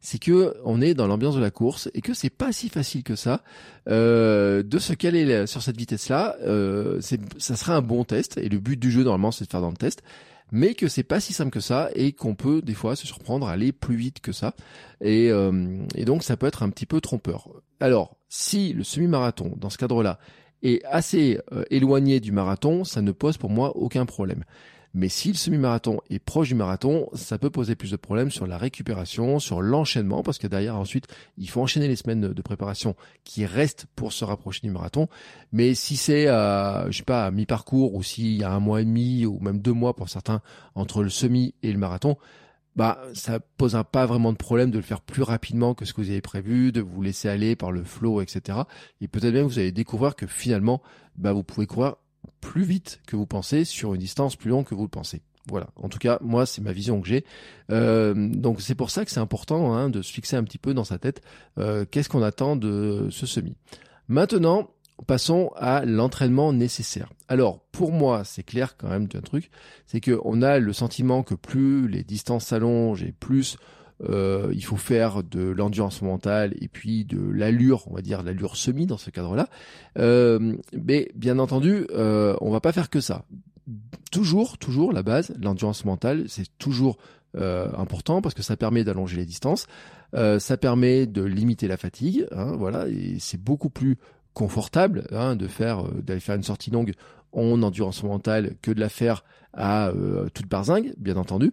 c'est 0.00 0.18
que 0.18 0.56
on 0.64 0.80
est 0.80 0.94
dans 0.94 1.06
l'ambiance 1.06 1.36
de 1.36 1.40
la 1.40 1.52
course 1.52 1.88
et 1.94 2.00
que 2.00 2.12
c'est 2.12 2.30
pas 2.30 2.50
si 2.50 2.68
facile 2.68 3.04
que 3.04 3.14
ça 3.14 3.44
euh, 3.88 4.64
de 4.64 4.80
se 4.80 4.94
caler 4.94 5.46
sur 5.46 5.62
cette 5.62 5.76
vitesse-là. 5.76 6.34
Euh, 6.42 7.00
ça 7.38 7.54
sera 7.54 7.76
un 7.76 7.82
bon 7.82 8.02
test 8.02 8.36
et 8.36 8.48
le 8.48 8.58
but 8.58 8.80
du 8.80 8.90
jeu 8.90 9.04
normalement 9.04 9.30
c'est 9.30 9.44
de 9.44 9.50
faire 9.50 9.60
dans 9.60 9.70
le 9.70 9.76
test 9.76 10.02
mais 10.50 10.74
que 10.74 10.88
c'est 10.88 11.04
pas 11.04 11.20
si 11.20 11.32
simple 11.34 11.52
que 11.52 11.60
ça 11.60 11.88
et 11.94 12.12
qu'on 12.12 12.34
peut 12.34 12.62
des 12.62 12.74
fois 12.74 12.96
se 12.96 13.06
surprendre 13.06 13.46
à 13.46 13.52
aller 13.52 13.70
plus 13.70 13.96
vite 13.96 14.18
que 14.18 14.32
ça 14.32 14.54
et, 15.00 15.30
euh, 15.30 15.78
et 15.94 16.04
donc 16.04 16.24
ça 16.24 16.36
peut 16.36 16.48
être 16.48 16.64
un 16.64 16.70
petit 16.70 16.86
peu 16.86 17.00
trompeur. 17.00 17.48
Alors 17.78 18.16
si 18.28 18.72
le 18.72 18.82
semi-marathon 18.82 19.54
dans 19.56 19.70
ce 19.70 19.78
cadre-là 19.78 20.18
est 20.64 20.84
assez 20.84 21.38
euh, 21.52 21.64
éloigné 21.70 22.20
du 22.20 22.32
marathon, 22.32 22.84
ça 22.84 23.02
ne 23.02 23.12
pose 23.12 23.36
pour 23.36 23.50
moi 23.50 23.76
aucun 23.76 24.06
problème. 24.06 24.44
Mais 24.96 25.08
si 25.08 25.28
le 25.28 25.34
semi-marathon 25.34 25.98
est 26.08 26.20
proche 26.20 26.48
du 26.48 26.54
marathon, 26.54 27.08
ça 27.14 27.36
peut 27.36 27.50
poser 27.50 27.74
plus 27.74 27.90
de 27.90 27.96
problèmes 27.96 28.30
sur 28.30 28.46
la 28.46 28.56
récupération, 28.56 29.40
sur 29.40 29.60
l'enchaînement, 29.60 30.22
parce 30.22 30.38
que 30.38 30.46
derrière 30.46 30.76
ensuite, 30.76 31.08
il 31.36 31.50
faut 31.50 31.60
enchaîner 31.60 31.88
les 31.88 31.96
semaines 31.96 32.32
de 32.32 32.42
préparation 32.42 32.94
qui 33.24 33.44
restent 33.44 33.86
pour 33.96 34.12
se 34.12 34.24
rapprocher 34.24 34.60
du 34.62 34.70
marathon. 34.70 35.08
Mais 35.50 35.74
si 35.74 35.96
c'est, 35.96 36.28
euh, 36.28 36.88
je 36.92 36.98
sais 36.98 37.02
pas, 37.02 37.28
mi-parcours, 37.32 37.92
ou 37.94 38.04
s'il 38.04 38.36
y 38.36 38.44
a 38.44 38.52
un 38.52 38.60
mois 38.60 38.82
et 38.82 38.84
demi, 38.84 39.26
ou 39.26 39.40
même 39.40 39.58
deux 39.58 39.72
mois 39.72 39.96
pour 39.96 40.08
certains, 40.08 40.42
entre 40.76 41.02
le 41.02 41.10
semi 41.10 41.54
et 41.64 41.72
le 41.72 41.78
marathon, 41.78 42.16
bah 42.76 43.00
ça 43.14 43.40
pose 43.40 43.80
pas 43.92 44.06
vraiment 44.06 44.32
de 44.32 44.36
problème 44.36 44.70
de 44.70 44.78
le 44.78 44.82
faire 44.82 45.00
plus 45.00 45.22
rapidement 45.22 45.74
que 45.74 45.84
ce 45.84 45.92
que 45.92 46.00
vous 46.00 46.10
avez 46.10 46.20
prévu, 46.20 46.72
de 46.72 46.80
vous 46.80 47.02
laisser 47.02 47.28
aller 47.28 47.56
par 47.56 47.72
le 47.72 47.84
flow, 47.84 48.20
etc. 48.20 48.58
Et 49.00 49.08
peut-être 49.08 49.34
même 49.34 49.46
vous 49.46 49.58
allez 49.58 49.72
découvrir 49.72 50.16
que 50.16 50.26
finalement, 50.26 50.82
bah 51.16 51.32
vous 51.32 51.44
pouvez 51.44 51.66
courir 51.66 51.96
plus 52.40 52.64
vite 52.64 53.00
que 53.06 53.16
vous 53.16 53.26
pensez 53.26 53.64
sur 53.64 53.94
une 53.94 54.00
distance 54.00 54.36
plus 54.36 54.50
longue 54.50 54.64
que 54.64 54.74
vous 54.74 54.82
le 54.82 54.88
pensez. 54.88 55.22
Voilà. 55.48 55.68
En 55.76 55.88
tout 55.88 55.98
cas, 55.98 56.18
moi, 56.22 56.46
c'est 56.46 56.62
ma 56.62 56.72
vision 56.72 57.00
que 57.00 57.08
j'ai. 57.08 57.24
Euh, 57.70 58.14
donc, 58.14 58.60
c'est 58.60 58.74
pour 58.74 58.90
ça 58.90 59.04
que 59.04 59.10
c'est 59.10 59.20
important 59.20 59.74
hein, 59.74 59.90
de 59.90 60.00
se 60.00 60.10
fixer 60.10 60.36
un 60.36 60.44
petit 60.44 60.58
peu 60.58 60.72
dans 60.72 60.84
sa 60.84 60.98
tête 60.98 61.20
euh, 61.58 61.84
qu'est-ce 61.90 62.08
qu'on 62.08 62.22
attend 62.22 62.56
de 62.56 63.08
ce 63.10 63.26
semi. 63.26 63.56
Maintenant, 64.08 64.70
passons 65.06 65.50
à 65.56 65.84
l'entraînement 65.84 66.52
nécessaire. 66.52 67.12
Alors, 67.28 67.60
pour 67.72 67.92
moi, 67.92 68.24
c'est 68.24 68.42
clair 68.42 68.76
quand 68.76 68.88
même 68.88 69.08
d'un 69.08 69.20
truc, 69.20 69.50
c'est 69.86 70.00
que 70.00 70.18
on 70.24 70.42
a 70.42 70.58
le 70.58 70.72
sentiment 70.72 71.22
que 71.22 71.34
plus 71.34 71.88
les 71.88 72.04
distances 72.04 72.46
s'allongent 72.46 73.02
et 73.02 73.12
plus 73.12 73.56
euh, 74.02 74.50
il 74.52 74.64
faut 74.64 74.76
faire 74.76 75.22
de 75.22 75.40
l'endurance 75.40 76.02
mentale 76.02 76.54
et 76.60 76.68
puis 76.68 77.04
de 77.04 77.20
l'allure, 77.20 77.84
on 77.88 77.94
va 77.94 78.02
dire 78.02 78.22
l'allure 78.22 78.56
semi 78.56 78.86
dans 78.86 78.98
ce 78.98 79.10
cadre-là. 79.10 79.48
Euh, 79.98 80.56
mais 80.72 81.10
bien 81.14 81.38
entendu, 81.38 81.86
euh, 81.90 82.36
on 82.40 82.50
va 82.50 82.60
pas 82.60 82.72
faire 82.72 82.90
que 82.90 83.00
ça. 83.00 83.24
Toujours, 84.10 84.58
toujours 84.58 84.92
la 84.92 85.02
base, 85.02 85.32
l'endurance 85.40 85.84
mentale, 85.84 86.24
c'est 86.28 86.48
toujours 86.58 86.98
euh, 87.36 87.68
important 87.76 88.20
parce 88.20 88.34
que 88.34 88.42
ça 88.42 88.56
permet 88.56 88.84
d'allonger 88.84 89.16
les 89.16 89.26
distances, 89.26 89.66
ça 90.38 90.56
permet 90.56 91.06
de 91.06 91.22
limiter 91.22 91.66
la 91.66 91.76
fatigue, 91.76 92.28
hein, 92.30 92.54
voilà, 92.56 92.86
et 92.86 93.16
c'est 93.18 93.42
beaucoup 93.42 93.68
plus 93.68 93.98
confortable 94.34 95.06
hein, 95.12 95.36
de 95.36 95.46
faire 95.46 95.84
d'aller 95.92 96.20
faire 96.20 96.36
une 96.36 96.42
sortie 96.42 96.70
longue 96.70 96.92
en 97.32 97.62
endurance 97.62 98.02
mentale 98.02 98.56
que 98.62 98.70
de 98.70 98.80
la 98.80 98.88
faire 98.88 99.24
à 99.52 99.92
toute 100.34 100.48
barzingue, 100.48 100.94
bien 100.98 101.16
entendu. 101.16 101.52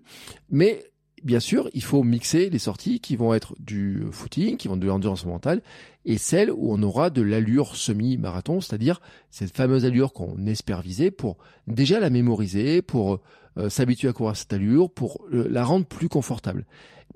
Mais 0.50 0.91
bien 1.23 1.39
sûr, 1.39 1.69
il 1.73 1.83
faut 1.83 2.03
mixer 2.03 2.50
les 2.50 2.59
sorties 2.59 3.00
qui 3.00 3.15
vont 3.15 3.33
être 3.33 3.55
du 3.59 4.03
footing, 4.11 4.57
qui 4.57 4.67
vont 4.67 4.77
de 4.77 4.88
l'endurance 4.88 5.25
mentale, 5.25 5.61
et 6.05 6.17
celles 6.17 6.51
où 6.51 6.71
on 6.71 6.81
aura 6.83 7.09
de 7.09 7.21
l'allure 7.21 7.75
semi-marathon, 7.75 8.61
c'est-à-dire 8.61 9.01
cette 9.29 9.55
fameuse 9.55 9.85
allure 9.85 10.13
qu'on 10.13 10.45
espère 10.47 10.81
viser 10.81 11.11
pour 11.11 11.38
déjà 11.67 12.00
la 12.00 12.09
mémoriser, 12.09 12.81
pour 12.81 13.21
euh, 13.57 13.69
s'habituer 13.69 14.07
à 14.07 14.13
courir 14.13 14.31
à 14.31 14.35
cette 14.35 14.53
allure, 14.53 14.89
pour 14.89 15.25
euh, 15.33 15.47
la 15.50 15.63
rendre 15.63 15.85
plus 15.85 16.09
confortable. 16.09 16.65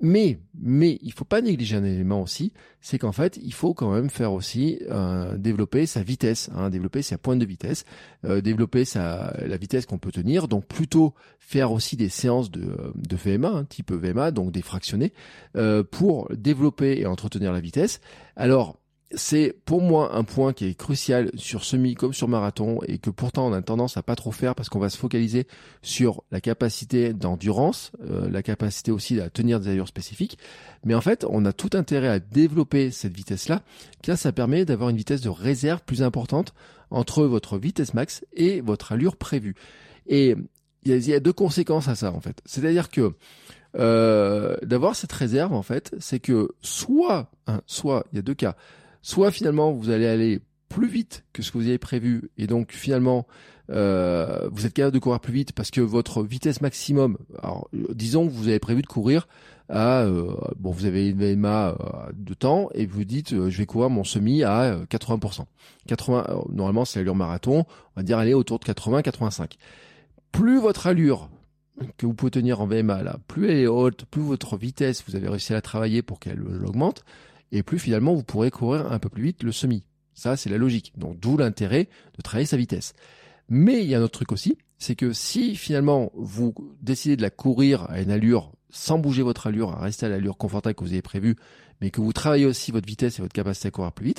Mais, 0.00 0.38
mais 0.58 0.98
il 1.02 1.12
faut 1.12 1.24
pas 1.24 1.40
négliger 1.40 1.76
un 1.76 1.84
élément 1.84 2.20
aussi, 2.20 2.52
c'est 2.80 2.98
qu'en 2.98 3.12
fait, 3.12 3.38
il 3.42 3.52
faut 3.52 3.74
quand 3.74 3.92
même 3.92 4.10
faire 4.10 4.32
aussi 4.32 4.78
euh, 4.90 5.36
développer 5.36 5.86
sa 5.86 6.02
vitesse, 6.02 6.50
hein, 6.54 6.70
développer 6.70 7.02
sa 7.02 7.18
pointe 7.18 7.38
de 7.38 7.46
vitesse, 7.46 7.84
euh, 8.24 8.40
développer 8.40 8.84
sa 8.84 9.34
la 9.46 9.56
vitesse 9.56 9.86
qu'on 9.86 9.98
peut 9.98 10.12
tenir. 10.12 10.48
Donc 10.48 10.66
plutôt 10.66 11.14
faire 11.38 11.72
aussi 11.72 11.96
des 11.96 12.08
séances 12.08 12.50
de, 12.50 12.92
de 12.94 13.16
VMA, 13.16 13.48
hein, 13.48 13.64
type 13.64 13.92
VMA, 13.92 14.30
donc 14.30 14.52
des 14.52 14.62
fractionnés, 14.62 15.12
euh, 15.56 15.82
pour 15.82 16.28
développer 16.34 17.00
et 17.00 17.06
entretenir 17.06 17.52
la 17.52 17.60
vitesse. 17.60 18.00
Alors 18.36 18.78
c'est 19.12 19.54
pour 19.64 19.82
moi 19.82 20.16
un 20.16 20.24
point 20.24 20.52
qui 20.52 20.66
est 20.66 20.74
crucial 20.74 21.30
sur 21.36 21.64
semi 21.64 21.94
comme 21.94 22.12
sur 22.12 22.26
marathon 22.26 22.80
et 22.88 22.98
que 22.98 23.10
pourtant 23.10 23.46
on 23.46 23.52
a 23.52 23.62
tendance 23.62 23.96
à 23.96 24.02
pas 24.02 24.16
trop 24.16 24.32
faire 24.32 24.56
parce 24.56 24.68
qu'on 24.68 24.80
va 24.80 24.90
se 24.90 24.98
focaliser 24.98 25.46
sur 25.80 26.24
la 26.32 26.40
capacité 26.40 27.12
d'endurance, 27.12 27.92
euh, 28.04 28.28
la 28.28 28.42
capacité 28.42 28.90
aussi 28.90 29.20
à 29.20 29.30
tenir 29.30 29.60
des 29.60 29.68
allures 29.68 29.86
spécifiques. 29.86 30.38
Mais 30.84 30.94
en 30.94 31.00
fait, 31.00 31.24
on 31.30 31.44
a 31.44 31.52
tout 31.52 31.70
intérêt 31.74 32.08
à 32.08 32.18
développer 32.18 32.90
cette 32.90 33.16
vitesse-là, 33.16 33.62
car 34.02 34.18
ça 34.18 34.32
permet 34.32 34.64
d'avoir 34.64 34.90
une 34.90 34.96
vitesse 34.96 35.20
de 35.20 35.28
réserve 35.28 35.82
plus 35.86 36.02
importante 36.02 36.52
entre 36.90 37.24
votre 37.24 37.58
vitesse 37.58 37.94
max 37.94 38.24
et 38.32 38.60
votre 38.60 38.90
allure 38.92 39.16
prévue. 39.16 39.54
Et 40.08 40.34
il 40.84 41.08
y, 41.08 41.14
a 41.14 41.20
deux 41.20 41.32
conséquences 41.32 41.88
à 41.88 41.94
ça 41.94 42.12
en 42.12 42.20
fait. 42.20 42.40
C'est-à-dire 42.44 42.90
que 42.90 43.12
euh, 43.76 44.56
d'avoir 44.62 44.96
cette 44.96 45.12
réserve 45.12 45.52
en 45.52 45.62
fait, 45.62 45.94
c'est 45.98 46.20
que 46.20 46.50
soit, 46.60 47.30
hein, 47.46 47.60
soit 47.66 48.04
il 48.12 48.16
y 48.16 48.18
a 48.18 48.22
deux 48.22 48.34
cas 48.34 48.56
soit 49.06 49.30
finalement 49.30 49.70
vous 49.70 49.90
allez 49.90 50.08
aller 50.08 50.40
plus 50.68 50.88
vite 50.88 51.24
que 51.32 51.40
ce 51.40 51.52
que 51.52 51.58
vous 51.58 51.68
avez 51.68 51.78
prévu 51.78 52.28
et 52.38 52.48
donc 52.48 52.72
finalement 52.72 53.24
euh, 53.70 54.48
vous 54.50 54.66
êtes 54.66 54.74
capable 54.74 54.94
de 54.94 54.98
courir 54.98 55.20
plus 55.20 55.32
vite 55.32 55.52
parce 55.52 55.70
que 55.70 55.80
votre 55.80 56.24
vitesse 56.24 56.60
maximum, 56.60 57.16
alors 57.40 57.68
disons 57.72 58.26
que 58.26 58.32
vous 58.32 58.48
avez 58.48 58.58
prévu 58.58 58.82
de 58.82 58.88
courir 58.88 59.28
à 59.68 60.02
euh, 60.02 60.34
bon 60.58 60.72
vous 60.72 60.86
avez 60.86 61.10
une 61.10 61.18
VMA 61.18 61.68
euh, 61.68 61.74
de 62.14 62.34
temps 62.34 62.68
et 62.74 62.84
vous 62.84 63.04
dites 63.04 63.30
je 63.30 63.56
vais 63.56 63.64
courir 63.64 63.90
mon 63.90 64.02
semi 64.02 64.42
à 64.42 64.76
80%. 64.90 65.44
80 65.86 66.26
normalement 66.50 66.84
c'est 66.84 66.98
l'allure 66.98 67.14
marathon, 67.14 67.60
on 67.60 68.00
va 68.00 68.02
dire 68.02 68.18
aller 68.18 68.34
autour 68.34 68.58
de 68.58 68.64
80 68.64 69.02
85. 69.02 69.56
Plus 70.32 70.58
votre 70.58 70.88
allure 70.88 71.30
que 71.96 72.06
vous 72.06 72.14
pouvez 72.14 72.32
tenir 72.32 72.60
en 72.60 72.66
VMA 72.66 73.04
là, 73.04 73.18
plus 73.28 73.48
elle 73.50 73.58
est 73.58 73.66
haute, 73.68 74.04
plus 74.06 74.22
votre 74.22 74.56
vitesse 74.56 75.04
vous 75.06 75.14
avez 75.14 75.28
réussi 75.28 75.52
à 75.52 75.56
la 75.56 75.62
travailler 75.62 76.02
pour 76.02 76.18
qu'elle 76.18 76.42
augmente, 76.64 77.04
et 77.52 77.62
plus 77.62 77.78
finalement 77.78 78.14
vous 78.14 78.24
pourrez 78.24 78.50
courir 78.50 78.92
un 78.92 78.98
peu 78.98 79.08
plus 79.08 79.22
vite 79.22 79.42
le 79.42 79.52
semi. 79.52 79.84
Ça, 80.14 80.36
c'est 80.36 80.50
la 80.50 80.58
logique. 80.58 80.92
Donc 80.96 81.20
d'où 81.20 81.36
l'intérêt 81.36 81.88
de 82.16 82.22
travailler 82.22 82.46
sa 82.46 82.56
vitesse. 82.56 82.94
Mais 83.48 83.82
il 83.82 83.88
y 83.88 83.94
a 83.94 83.98
un 83.98 84.02
autre 84.02 84.18
truc 84.18 84.32
aussi, 84.32 84.58
c'est 84.78 84.96
que 84.96 85.12
si 85.12 85.54
finalement 85.56 86.10
vous 86.14 86.54
décidez 86.82 87.16
de 87.16 87.22
la 87.22 87.30
courir 87.30 87.88
à 87.90 88.00
une 88.00 88.10
allure 88.10 88.52
sans 88.70 88.98
bouger 88.98 89.22
votre 89.22 89.46
allure, 89.46 89.70
à 89.70 89.80
rester 89.80 90.06
à 90.06 90.08
l'allure 90.08 90.36
confortable 90.36 90.74
que 90.74 90.84
vous 90.84 90.92
avez 90.92 91.02
prévue, 91.02 91.36
mais 91.80 91.90
que 91.90 92.00
vous 92.00 92.12
travaillez 92.12 92.46
aussi 92.46 92.72
votre 92.72 92.86
vitesse 92.86 93.18
et 93.18 93.22
votre 93.22 93.34
capacité 93.34 93.68
à 93.68 93.70
courir 93.70 93.92
plus 93.92 94.06
vite, 94.06 94.18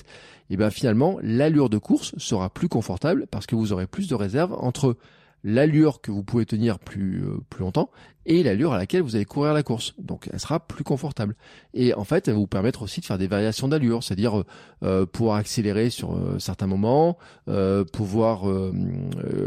et 0.50 0.54
eh 0.54 0.58
bien 0.58 0.70
finalement 0.70 1.18
l'allure 1.22 1.70
de 1.70 1.78
course 1.78 2.18
sera 2.18 2.50
plus 2.50 2.70
confortable 2.70 3.28
parce 3.30 3.46
que 3.46 3.56
vous 3.56 3.74
aurez 3.74 3.88
plus 3.88 4.08
de 4.08 4.16
réserve 4.16 4.54
entre 4.54 4.98
l'allure 5.44 6.02
que 6.02 6.12
vous 6.12 6.24
pouvez 6.24 6.46
tenir 6.46 6.80
plus 6.80 7.24
euh, 7.24 7.38
plus 7.50 7.62
longtemps 7.62 7.92
et 8.28 8.44
l'allure 8.44 8.74
à 8.74 8.78
laquelle 8.78 9.02
vous 9.02 9.16
allez 9.16 9.26
courir 9.26 9.54
la 9.54 9.64
course. 9.64 9.96
Donc 9.98 10.30
elle 10.32 10.40
sera 10.40 10.60
plus 10.60 10.84
confortable. 10.84 11.36
Et 11.74 11.94
en 11.94 12.04
fait, 12.04 12.28
elle 12.28 12.36
va 12.36 12.40
vous 12.40 12.48
permettre 12.48 12.84
aussi 12.84 13.00
de 13.02 13.06
faire 13.06 13.18
des 13.18 13.28
variations 13.28 13.68
d'allure, 13.68 14.04
c'est-à-dire 14.04 14.44
euh, 14.84 15.06
pouvoir 15.06 15.38
accélérer 15.38 15.90
sur 15.90 16.16
euh, 16.16 16.38
certains 16.40 16.68
moments, 16.68 17.18
euh, 17.48 17.86
pouvoir 17.86 18.50
euh, 18.50 18.72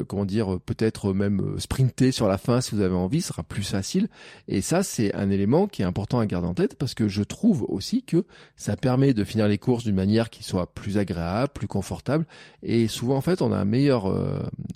comment 0.09 0.25
dire 0.25 0.59
peut-être 0.65 1.13
même 1.13 1.59
sprinter 1.59 2.11
sur 2.11 2.27
la 2.27 2.39
fin 2.39 2.61
si 2.61 2.75
vous 2.75 2.81
avez 2.81 2.95
envie, 2.95 3.21
ce 3.21 3.29
sera 3.29 3.43
plus 3.43 3.63
facile. 3.63 4.09
Et 4.49 4.63
ça, 4.63 4.83
c'est 4.83 5.15
un 5.15 5.31
élément 5.31 5.67
qui 5.67 5.83
est 5.83 5.85
important 5.85 6.19
à 6.19 6.27
garder 6.27 6.49
en 6.49 6.55
tête 6.55 6.77
parce 6.77 6.95
que 6.95 7.07
je 7.07 7.23
trouve 7.23 7.67
aussi 7.69 8.03
que 8.03 8.25
ça 8.57 8.77
permet 8.77 9.13
de 9.13 9.25
finir 9.25 9.47
les 9.47 9.59
courses 9.59 9.85
d'une 9.85 9.95
manière 9.95 10.31
qui 10.31 10.43
soit 10.43 10.73
plus 10.73 10.97
agréable, 10.97 11.53
plus 11.53 11.69
confortable. 11.69 12.25
Et 12.63 12.89
souvent, 12.89 13.17
en 13.17 13.21
fait, 13.21 13.43
on 13.43 13.53
a 13.53 13.57
un 13.57 13.65
meilleur 13.65 14.13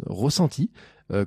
ressenti 0.07 0.71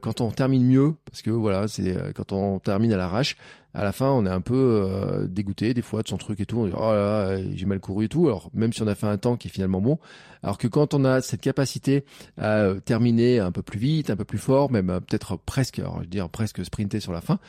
quand 0.01 0.21
on 0.21 0.31
termine 0.31 0.65
mieux, 0.65 0.95
parce 1.05 1.21
que 1.21 1.29
voilà, 1.29 1.67
c'est 1.67 1.95
quand 2.15 2.31
on 2.31 2.59
termine 2.67 2.93
à 2.93 2.97
l'arrache, 2.97 3.37
à 3.73 3.83
la 3.83 3.91
fin, 3.91 4.09
on 4.09 4.25
est 4.25 4.29
un 4.29 4.41
peu 4.41 4.55
euh, 4.55 5.27
dégoûté 5.27 5.73
des 5.73 5.81
fois 5.81 6.01
de 6.01 6.07
son 6.07 6.17
truc 6.17 6.39
et 6.39 6.45
tout. 6.45 6.57
On 6.57 6.65
dit 6.65 6.73
oh 6.75 6.91
là, 6.91 7.35
là 7.35 7.41
j'ai 7.53 7.65
mal 7.65 7.79
couru 7.79 8.05
et 8.05 8.09
tout. 8.09 8.27
Alors 8.27 8.49
même 8.53 8.73
si 8.73 8.81
on 8.81 8.87
a 8.87 8.95
fait 8.95 9.07
un 9.07 9.17
temps 9.17 9.37
qui 9.37 9.49
est 9.49 9.51
finalement 9.51 9.81
bon, 9.81 9.99
alors 10.41 10.57
que 10.57 10.67
quand 10.67 10.93
on 10.93 11.05
a 11.05 11.21
cette 11.21 11.41
capacité 11.41 12.05
à 12.37 12.57
euh, 12.57 12.79
terminer 12.79 13.39
un 13.39 13.51
peu 13.51 13.61
plus 13.61 13.79
vite, 13.79 14.09
un 14.09 14.15
peu 14.15 14.25
plus 14.25 14.37
fort, 14.37 14.71
même 14.71 14.89
euh, 14.89 14.99
peut-être 14.99 15.37
presque, 15.37 15.79
alors, 15.79 15.97
je 15.97 16.01
veux 16.01 16.07
dire 16.07 16.29
presque 16.29 16.63
sprinter 16.65 16.99
sur 16.99 17.11
la 17.11 17.21
fin, 17.21 17.39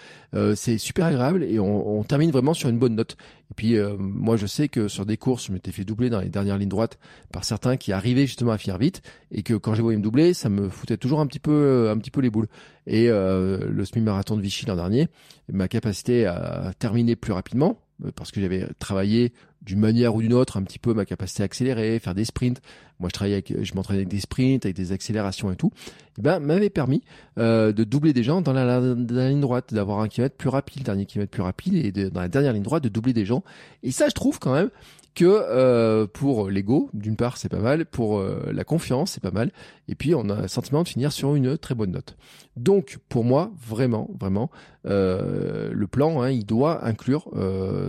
c'est 0.55 0.79
super 0.79 1.07
agréable 1.07 1.43
et 1.45 1.59
on, 1.59 1.99
on, 1.99 2.05
termine 2.05 2.31
vraiment 2.31 2.53
sur 2.53 2.69
une 2.69 2.79
bonne 2.79 2.95
note. 2.95 3.17
Et 3.51 3.55
puis 3.55 3.77
moi, 3.99 4.37
je 4.37 4.47
sais 4.47 4.69
que 4.69 4.89
sur 4.89 5.07
des 5.07 5.17
courses, 5.17 5.47
je 5.47 5.53
m'étais 5.53 5.73
fait 5.73 5.85
doubler 5.85 6.11
dans 6.11 6.21
les 6.21 6.29
dernières 6.29 6.59
lignes 6.59 6.69
droites 6.69 6.99
par 7.33 7.45
certains 7.45 7.77
qui 7.79 7.93
arrivaient 7.93 8.27
justement 8.27 8.53
à 8.53 8.59
finir 8.59 8.77
vite 8.77 9.01
et 9.33 9.43
que 9.43 9.55
quand 9.55 9.75
j'ai 9.75 9.81
voyé 9.81 9.97
me 9.97 10.03
doubler, 10.03 10.35
ça 10.35 10.51
me 10.51 10.69
foutait 10.69 10.99
toujours 10.99 11.21
un 11.21 11.27
petit 11.27 11.39
peu, 11.39 11.89
un 11.91 11.97
petit 11.97 12.11
peu 12.11 12.21
les 12.21 12.31
boules. 12.31 12.49
Et 12.87 13.09
le 13.09 13.85
semi-marathon 13.85 14.37
de 14.37 14.43
Vichy 14.43 14.67
l'an 14.67 14.77
dernier, 14.77 15.09
ma 15.51 15.69
capacité 15.69 16.08
à 16.27 16.73
terminer 16.79 17.17
plus 17.17 17.33
rapidement 17.33 17.79
euh, 18.05 18.11
parce 18.15 18.31
que 18.31 18.41
j'avais 18.41 18.67
travaillé 18.79 19.33
d'une 19.63 19.81
manière 19.81 20.15
ou 20.15 20.23
d'une 20.23 20.35
autre 20.35 20.57
un 20.57 20.63
petit 20.63 20.79
peu 20.79 20.95
ma 20.95 21.05
capacité 21.05 21.43
à 21.43 21.47
accélérer, 21.47 21.99
faire 21.99 22.15
des 22.15 22.25
sprints. 22.25 22.61
Moi, 23.01 23.09
je 23.09 23.13
travaillais 23.13 23.35
avec, 23.35 23.53
je 23.63 23.75
m'entraînais 23.75 24.01
avec 24.01 24.09
des 24.09 24.21
sprints, 24.21 24.65
avec 24.65 24.77
des 24.77 24.93
accélérations 24.93 25.53
et 25.53 25.57
tout. 25.57 25.71
Et 26.19 26.23
ben, 26.23 26.39
m'avait 26.39 26.71
permis 26.71 27.03
euh, 27.39 27.73
de 27.73 27.85
doubler 27.85 28.13
des 28.13 28.23
gens 28.23 28.41
dans 28.41 28.53
la, 28.53 28.81
ligne 28.81 29.41
droite, 29.41 29.75
d'avoir 29.75 30.01
un 30.01 30.09
kilomètre 30.09 30.37
plus 30.37 30.49
rapide, 30.49 30.79
le 30.79 30.85
dernier 30.85 31.07
kilomètre 31.07 31.31
plus 31.31 31.43
rapide, 31.43 31.75
et 31.75 32.11
dans 32.11 32.21
la 32.21 32.29
dernière 32.29 32.53
ligne 32.53 32.63
droite 32.63 32.83
de 32.83 32.89
doubler 32.89 33.13
des 33.13 33.25
gens. 33.25 33.43
Et 33.83 33.91
ça, 33.91 34.09
je 34.09 34.15
trouve 34.15 34.39
quand 34.39 34.55
même 34.55 34.71
que 35.19 35.25
euh, 35.25 36.07
pour 36.07 36.49
l'ego, 36.49 36.91
d'une 36.95 37.17
part, 37.17 37.39
c'est 37.39 37.49
pas 37.49 37.59
mal, 37.59 37.87
pour 37.87 38.21
euh, 38.21 38.53
la 38.53 38.63
confiance, 38.63 39.11
c'est 39.11 39.23
pas 39.23 39.33
mal, 39.33 39.51
et 39.89 39.97
puis 39.97 40.15
on 40.15 40.31
a 40.31 40.43
le 40.43 40.49
sentiment 40.49 40.85
de 40.85 40.89
finir 40.89 41.11
sur 41.11 41.35
une 41.35 41.59
très 41.59 41.75
bonne 41.75 41.91
note. 41.91 42.17
Donc, 42.55 43.01
pour 43.09 43.25
moi, 43.25 43.51
vraiment, 43.61 44.09
vraiment, 44.21 44.49
euh, 44.87 45.71
le 45.73 45.87
plan, 45.89 46.23
hein, 46.23 46.31
il 46.31 46.47
doit 46.47 46.87
inclure 46.87 47.29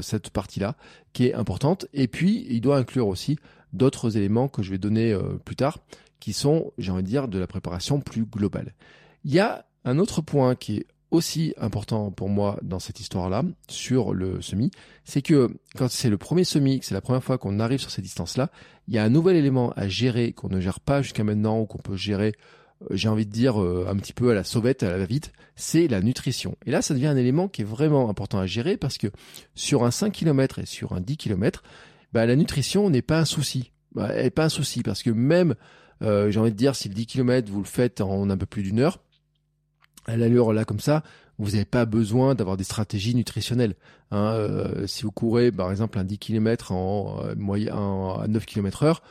cette 0.01 0.31
partie-là, 0.31 0.75
qui 1.13 1.27
est 1.27 1.35
importante, 1.35 1.85
et 1.93 2.07
puis 2.07 2.47
il 2.49 2.61
doit 2.61 2.77
inclure 2.77 3.07
aussi 3.07 3.37
d'autres 3.73 4.17
éléments 4.17 4.47
que 4.47 4.63
je 4.63 4.71
vais 4.71 4.79
donner 4.79 5.15
plus 5.45 5.55
tard, 5.55 5.77
qui 6.19 6.33
sont, 6.33 6.71
j'ai 6.79 6.91
envie 6.91 7.03
de 7.03 7.07
dire, 7.07 7.27
de 7.27 7.37
la 7.37 7.45
préparation 7.45 8.01
plus 8.01 8.25
globale. 8.25 8.73
Il 9.23 9.31
y 9.31 9.39
a 9.39 9.65
un 9.85 9.99
autre 9.99 10.21
point 10.21 10.55
qui 10.55 10.77
est 10.77 10.87
aussi 11.11 11.53
important 11.57 12.11
pour 12.11 12.29
moi 12.29 12.59
dans 12.61 12.79
cette 12.79 12.99
histoire-là, 12.99 13.43
sur 13.67 14.13
le 14.13 14.41
semi, 14.41 14.71
c'est 15.05 15.21
que 15.21 15.49
quand 15.75 15.89
c'est 15.89 16.09
le 16.09 16.17
premier 16.17 16.43
semi, 16.43 16.79
c'est 16.83 16.93
la 16.93 17.01
première 17.01 17.23
fois 17.23 17.37
qu'on 17.37 17.59
arrive 17.59 17.79
sur 17.79 17.91
ces 17.91 18.01
distances-là, 18.01 18.49
il 18.87 18.93
y 18.93 18.97
a 18.97 19.03
un 19.03 19.09
nouvel 19.09 19.35
élément 19.35 19.71
à 19.75 19.87
gérer 19.87 20.33
qu'on 20.33 20.49
ne 20.49 20.59
gère 20.59 20.79
pas 20.79 21.01
jusqu'à 21.01 21.23
maintenant 21.23 21.59
ou 21.59 21.65
qu'on 21.65 21.79
peut 21.79 21.95
gérer, 21.95 22.33
euh, 22.83 22.95
j'ai 22.95 23.09
envie 23.09 23.25
de 23.25 23.31
dire, 23.31 23.61
euh, 23.61 23.87
un 23.89 23.95
petit 23.95 24.13
peu 24.13 24.29
à 24.31 24.33
la 24.33 24.43
sauvette, 24.43 24.83
à 24.83 24.97
la 24.97 25.05
vite, 25.05 25.31
c'est 25.55 25.87
la 25.87 26.01
nutrition. 26.01 26.55
Et 26.65 26.71
là, 26.71 26.81
ça 26.81 26.93
devient 26.93 27.07
un 27.07 27.17
élément 27.17 27.47
qui 27.47 27.61
est 27.61 27.65
vraiment 27.65 28.09
important 28.09 28.39
à 28.39 28.45
gérer 28.45 28.77
parce 28.77 28.97
que 28.97 29.07
sur 29.55 29.83
un 29.85 29.91
5 29.91 30.11
km 30.11 30.59
et 30.59 30.65
sur 30.65 30.93
un 30.93 31.01
10 31.01 31.17
km, 31.17 31.63
bah, 32.13 32.25
la 32.25 32.35
nutrition 32.35 32.89
n'est 32.89 33.01
pas 33.01 33.19
un 33.19 33.25
souci. 33.25 33.71
Bah, 33.93 34.09
elle 34.13 34.23
n'est 34.23 34.29
pas 34.29 34.45
un 34.45 34.49
souci 34.49 34.83
parce 34.83 35.01
que 35.01 35.09
même, 35.09 35.55
euh, 36.01 36.29
j'ai 36.29 36.39
envie 36.39 36.51
de 36.51 36.57
dire, 36.57 36.75
si 36.75 36.87
le 36.87 36.93
10 36.93 37.07
km 37.07 37.51
vous 37.51 37.59
le 37.59 37.65
faites 37.65 38.01
en 38.01 38.29
un 38.29 38.37
peu 38.37 38.45
plus 38.45 38.63
d'une 38.63 38.79
heure, 38.79 38.99
à 40.09 40.17
l'allure 40.17 40.53
là 40.53 40.65
comme 40.65 40.79
ça, 40.79 41.03
vous 41.37 41.51
n'avez 41.51 41.65
pas 41.65 41.85
besoin 41.85 42.35
d'avoir 42.35 42.57
des 42.57 42.63
stratégies 42.63 43.15
nutritionnelles. 43.15 43.75
Hein, 44.11 44.33
euh, 44.33 44.87
si 44.87 45.03
vous 45.03 45.11
courez 45.11 45.51
par 45.51 45.71
exemple 45.71 45.99
un 45.99 46.03
10 46.03 46.17
km 46.17 46.71
en 46.71 47.23
euh, 47.23 47.35
moyen 47.37 47.75
à 47.75 48.25
9 48.27 48.45
km 48.45 48.83
heure, 48.83 49.01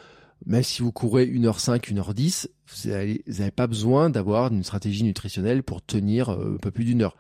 même 0.47 0.63
si 0.63 0.83
vous 0.83 0.93
courez 0.93 1.27
1h5, 1.27 1.93
1h10, 1.93 2.49
vous 2.67 2.91
n'avez 2.91 3.51
pas 3.51 3.67
besoin 3.67 4.11
d'avoir 4.11 4.53
une 4.53 4.63
stratégie 4.63 5.05
nutritionnelle 5.05 5.63
pour 5.63 5.85
tenir 5.85 6.31
euh, 6.31 6.55
un 6.55 6.59
peu 6.59 6.71
plus 6.71 6.85
d'une 6.85 7.03
heure. 7.03 7.17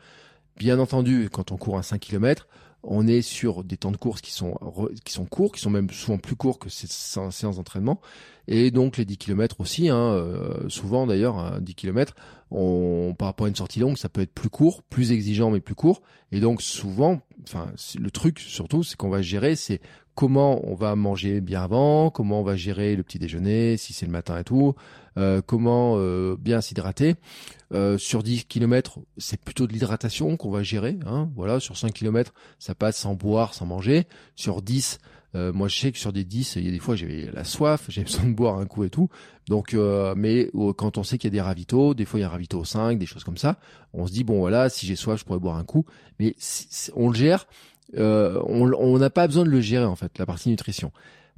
Bien 0.57 0.79
entendu, 0.79 1.29
quand 1.33 1.53
on 1.53 1.57
court 1.57 1.79
un 1.79 1.83
5 1.83 2.01
km, 2.01 2.49
on 2.83 3.07
est 3.07 3.23
sur 3.23 3.65
des 3.65 3.77
temps 3.77 3.91
de 3.91 3.97
course 3.97 4.21
qui 4.21 4.33
sont, 4.33 4.55
qui 5.05 5.13
sont 5.13 5.25
courts, 5.25 5.53
qui 5.53 5.61
sont 5.61 5.71
même 5.71 5.91
souvent 5.91 6.19
plus 6.19 6.37
courts 6.37 6.59
que 6.59 6.69
ces 6.69 6.87
séances 6.87 7.57
d'entraînement. 7.57 8.01
Et 8.47 8.71
donc 8.71 8.97
les 8.97 9.05
10 9.05 9.19
km 9.19 9.61
aussi, 9.61 9.89
hein, 9.89 10.13
euh, 10.13 10.69
souvent 10.69 11.07
d'ailleurs, 11.07 11.61
10 11.61 11.75
km, 11.75 12.15
par 12.51 13.29
rapport 13.29 13.47
à 13.47 13.49
une 13.49 13.57
sortie 13.57 13.81
longue, 13.81 13.99
ça 13.99 14.09
peut 14.09 14.23
être 14.23 14.33
plus 14.33 14.49
court, 14.49 14.83
plus 14.83 15.13
exigeant 15.13 15.51
mais 15.51 15.61
plus 15.61 15.75
court. 15.75 16.03
Et 16.33 16.41
donc 16.41 16.63
souvent, 16.63 17.21
enfin 17.45 17.73
le 17.99 18.11
truc 18.11 18.39
surtout, 18.39 18.83
c'est 18.83 18.97
qu'on 18.97 19.09
va 19.09 19.23
gérer, 19.23 19.57
c'est 19.57 19.81
comment 20.19 20.61
on 20.69 20.75
va 20.75 20.97
manger 20.97 21.41
bien 21.41 21.63
avant, 21.63 22.11
comment 22.11 22.41
on 22.41 22.43
va 22.43 22.57
gérer 22.57 22.97
le 22.97 23.05
petit 23.05 23.21
déjeuner, 23.21 23.77
si 23.77 23.93
c'est 23.93 24.05
le 24.05 24.11
matin 24.11 24.37
et 24.37 24.43
tout, 24.43 24.75
euh, 25.17 25.41
comment 25.47 25.95
euh, 25.97 26.37
bien 26.37 26.61
s'hydrater. 26.61 27.15
Euh, 27.73 27.99
sur 27.99 28.25
10 28.25 28.47
km, 28.47 28.99
c'est 29.17 29.41
plutôt 29.41 29.69
de 29.69 29.73
l'hydratation 29.73 30.37
qu'on 30.37 30.51
va 30.51 30.65
gérer. 30.65 30.99
Hein, 31.07 31.31
voilà, 31.37 31.61
sur 31.61 31.77
5 31.77 31.93
km, 31.93 32.35
ça 32.59 32.75
passe 32.75 32.97
sans 32.97 33.15
boire, 33.15 33.55
sans 33.55 33.67
manger. 33.67 34.09
Sur 34.35 34.61
10, 34.61 34.99
euh, 35.35 35.53
moi, 35.53 35.69
je 35.69 35.79
sais 35.79 35.93
que 35.93 35.99
sur 35.99 36.13
des 36.13 36.25
10, 36.25 36.57
il 36.57 36.65
y 36.65 36.69
a 36.69 36.71
des 36.71 36.79
fois, 36.79 36.97
j'ai 36.97 37.31
la 37.33 37.45
soif, 37.45 37.85
j'ai 37.89 38.03
besoin 38.03 38.25
de 38.25 38.35
boire 38.35 38.59
un 38.59 38.67
coup 38.67 38.85
et 38.85 38.91
tout. 38.91 39.09
Donc, 39.49 39.75
euh, 39.75 40.15
mais 40.17 40.51
quand 40.77 40.99
on 40.99 41.03
sait 41.03 41.19
qu'il 41.19 41.29
y 41.29 41.33
a 41.33 41.37
des 41.37 41.41
ravitaux, 41.41 41.95
des 41.95 42.05
fois 42.05 42.19
il 42.19 42.23
y 42.23 42.25
a 42.25 42.29
un 42.29 42.31
ravito 42.31 42.65
5, 42.65 42.99
des 42.99 43.07
choses 43.07 43.25
comme 43.25 43.37
ça, 43.37 43.59
on 43.93 44.07
se 44.07 44.13
dit 44.13 44.25
bon 44.25 44.39
voilà, 44.39 44.69
si 44.69 44.87
j'ai 44.87 44.97
soif, 44.97 45.21
je 45.21 45.25
pourrais 45.25 45.39
boire 45.39 45.57
un 45.57 45.65
coup. 45.65 45.85
Mais 46.19 46.35
on 46.95 47.09
le 47.11 47.15
gère. 47.15 47.47
Euh, 47.97 48.43
on 48.47 48.99
n'a 48.99 49.11
pas 49.11 49.27
besoin 49.27 49.45
de 49.45 49.51
le 49.51 49.63
gérer 49.63 49.87
en 49.87 49.97
fait, 49.97 50.19
la 50.19 50.27
partie 50.27 50.51
nutrition. 50.51 50.93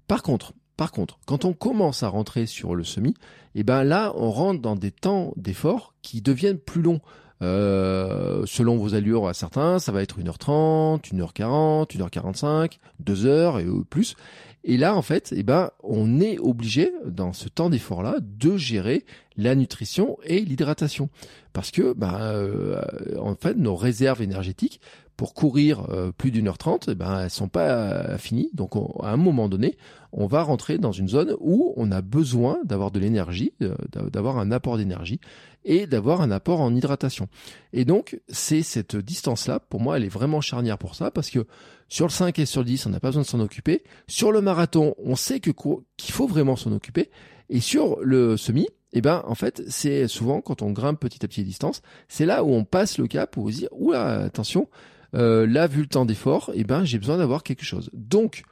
Par 0.08 0.22
contre, 0.22 0.52
par 0.76 0.90
contre, 0.90 1.18
quand 1.26 1.44
on 1.44 1.52
commence 1.52 2.02
à 2.02 2.08
rentrer 2.08 2.46
sur 2.46 2.74
le 2.74 2.84
semi, 2.84 3.10
et 3.54 3.60
eh 3.60 3.62
ben 3.64 3.84
là, 3.84 4.12
on 4.16 4.30
rentre 4.30 4.60
dans 4.60 4.76
des 4.76 4.90
temps 4.90 5.32
d'effort 5.36 5.94
qui 6.02 6.22
deviennent 6.22 6.58
plus 6.58 6.82
longs. 6.82 7.00
Euh, 7.42 8.42
selon 8.46 8.76
vos 8.76 8.94
allures 8.94 9.26
à 9.26 9.34
certains, 9.34 9.78
ça 9.78 9.92
va 9.92 10.02
être 10.02 10.18
1h30, 10.20 11.12
1h40, 11.12 11.96
1h45, 11.96 12.78
2h 13.02 13.60
et 13.60 13.84
plus. 13.88 14.14
Et 14.62 14.76
là, 14.76 14.94
en 14.94 15.00
fait, 15.00 15.32
eh 15.34 15.42
ben, 15.42 15.70
on 15.82 16.20
est 16.20 16.38
obligé, 16.38 16.92
dans 17.06 17.32
ce 17.32 17.48
temps 17.48 17.70
d'effort-là, 17.70 18.16
de 18.20 18.58
gérer 18.58 19.06
la 19.38 19.54
nutrition 19.54 20.18
et 20.22 20.40
l'hydratation. 20.40 21.08
Parce 21.54 21.70
que, 21.70 21.94
ben, 21.94 22.18
euh, 22.20 22.82
en 23.18 23.34
fait, 23.36 23.56
nos 23.56 23.74
réserves 23.74 24.20
énergétiques, 24.20 24.80
pour 25.16 25.34
courir 25.34 25.86
euh, 25.90 26.12
plus 26.12 26.30
d'une 26.30 26.48
heure 26.48 26.56
trente, 26.56 26.88
eh 26.90 26.94
ben, 26.94 27.20
elles 27.20 27.30
sont 27.30 27.48
pas 27.48 28.16
finies. 28.16 28.50
Donc, 28.54 28.74
à 29.02 29.10
un 29.10 29.18
moment 29.18 29.50
donné, 29.50 29.76
on 30.12 30.26
va 30.26 30.42
rentrer 30.42 30.78
dans 30.78 30.92
une 30.92 31.08
zone 31.08 31.36
où 31.40 31.74
on 31.76 31.92
a 31.92 32.00
besoin 32.00 32.58
d'avoir 32.64 32.90
de 32.90 32.98
l'énergie, 32.98 33.52
d'avoir 33.94 34.38
un 34.38 34.50
apport 34.50 34.78
d'énergie 34.78 35.20
et 35.64 35.86
d'avoir 35.86 36.20
un 36.20 36.30
apport 36.30 36.60
en 36.60 36.74
hydratation. 36.74 37.28
Et 37.72 37.84
donc, 37.84 38.20
c'est 38.28 38.62
cette 38.62 38.96
distance-là, 38.96 39.60
pour 39.60 39.80
moi, 39.80 39.96
elle 39.96 40.04
est 40.04 40.08
vraiment 40.08 40.40
charnière 40.40 40.78
pour 40.78 40.94
ça, 40.94 41.10
parce 41.10 41.30
que 41.30 41.46
sur 41.88 42.06
le 42.06 42.10
5 42.12 42.38
et 42.38 42.46
sur 42.46 42.60
le 42.60 42.66
10, 42.66 42.86
on 42.86 42.90
n'a 42.90 43.00
pas 43.00 43.08
besoin 43.08 43.22
de 43.22 43.26
s'en 43.26 43.40
occuper. 43.40 43.82
Sur 44.06 44.32
le 44.32 44.40
marathon, 44.40 44.94
on 44.98 45.16
sait 45.16 45.40
que 45.40 45.50
qu'il 45.96 46.14
faut 46.14 46.26
vraiment 46.26 46.56
s'en 46.56 46.72
occuper. 46.72 47.10
Et 47.48 47.60
sur 47.60 47.98
le 48.00 48.36
semi, 48.36 48.68
eh 48.92 49.00
ben, 49.00 49.22
en 49.26 49.34
fait, 49.34 49.62
c'est 49.68 50.08
souvent 50.08 50.40
quand 50.40 50.62
on 50.62 50.70
grimpe 50.70 51.00
petit 51.00 51.24
à 51.24 51.28
petit 51.28 51.40
les 51.40 51.46
distances, 51.46 51.82
c'est 52.08 52.26
là 52.26 52.44
où 52.44 52.52
on 52.52 52.64
passe 52.64 52.98
le 52.98 53.06
cap 53.06 53.36
où 53.36 53.46
on 53.46 53.50
se 53.50 53.58
dit, 53.58 53.68
oula, 53.72 54.20
attention, 54.22 54.68
euh, 55.14 55.46
là, 55.46 55.66
vu 55.66 55.80
le 55.80 55.88
temps 55.88 56.04
d'effort, 56.04 56.50
eh 56.54 56.64
ben, 56.64 56.84
j'ai 56.84 56.98
besoin 56.98 57.18
d'avoir 57.18 57.42
quelque 57.42 57.64
chose. 57.64 57.90
Donc, 57.92 58.42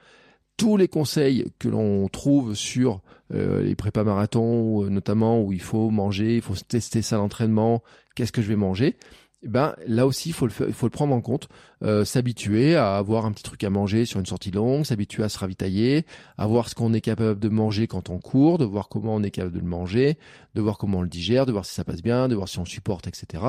tous 0.58 0.76
les 0.76 0.88
conseils 0.88 1.46
que 1.58 1.68
l'on 1.68 2.08
trouve 2.08 2.54
sur 2.54 3.00
euh, 3.32 3.62
les 3.62 3.76
prépas 3.76 4.04
marathons, 4.04 4.84
euh, 4.84 4.90
notamment 4.90 5.40
où 5.40 5.52
il 5.52 5.60
faut 5.60 5.88
manger, 5.88 6.36
il 6.36 6.42
faut 6.42 6.54
tester 6.54 7.00
ça 7.00 7.16
l'entraînement, 7.16 7.82
qu'est-ce 8.14 8.32
que 8.32 8.42
je 8.42 8.48
vais 8.48 8.56
manger, 8.56 8.96
eh 9.44 9.48
ben 9.48 9.76
là 9.86 10.04
aussi 10.04 10.30
il 10.30 10.32
faut 10.32 10.46
le 10.46 10.90
prendre 10.90 11.14
en 11.14 11.20
compte, 11.20 11.48
euh, 11.84 12.04
s'habituer 12.04 12.74
à 12.74 12.96
avoir 12.96 13.24
un 13.24 13.30
petit 13.30 13.44
truc 13.44 13.62
à 13.62 13.70
manger 13.70 14.04
sur 14.04 14.18
une 14.18 14.26
sortie 14.26 14.50
longue, 14.50 14.84
s'habituer 14.84 15.22
à 15.22 15.28
se 15.28 15.38
ravitailler, 15.38 16.04
à 16.36 16.46
voir 16.48 16.68
ce 16.68 16.74
qu'on 16.74 16.92
est 16.92 17.00
capable 17.00 17.38
de 17.38 17.48
manger 17.48 17.86
quand 17.86 18.10
on 18.10 18.18
court, 18.18 18.58
de 18.58 18.64
voir 18.64 18.88
comment 18.88 19.14
on 19.14 19.22
est 19.22 19.30
capable 19.30 19.54
de 19.54 19.60
le 19.60 19.66
manger, 19.66 20.18
de 20.56 20.60
voir 20.60 20.76
comment 20.76 20.98
on 20.98 21.02
le 21.02 21.08
digère, 21.08 21.46
de 21.46 21.52
voir 21.52 21.66
si 21.66 21.74
ça 21.74 21.84
passe 21.84 22.02
bien, 22.02 22.26
de 22.26 22.34
voir 22.34 22.48
si 22.48 22.58
on 22.58 22.64
supporte, 22.64 23.06
etc. 23.06 23.44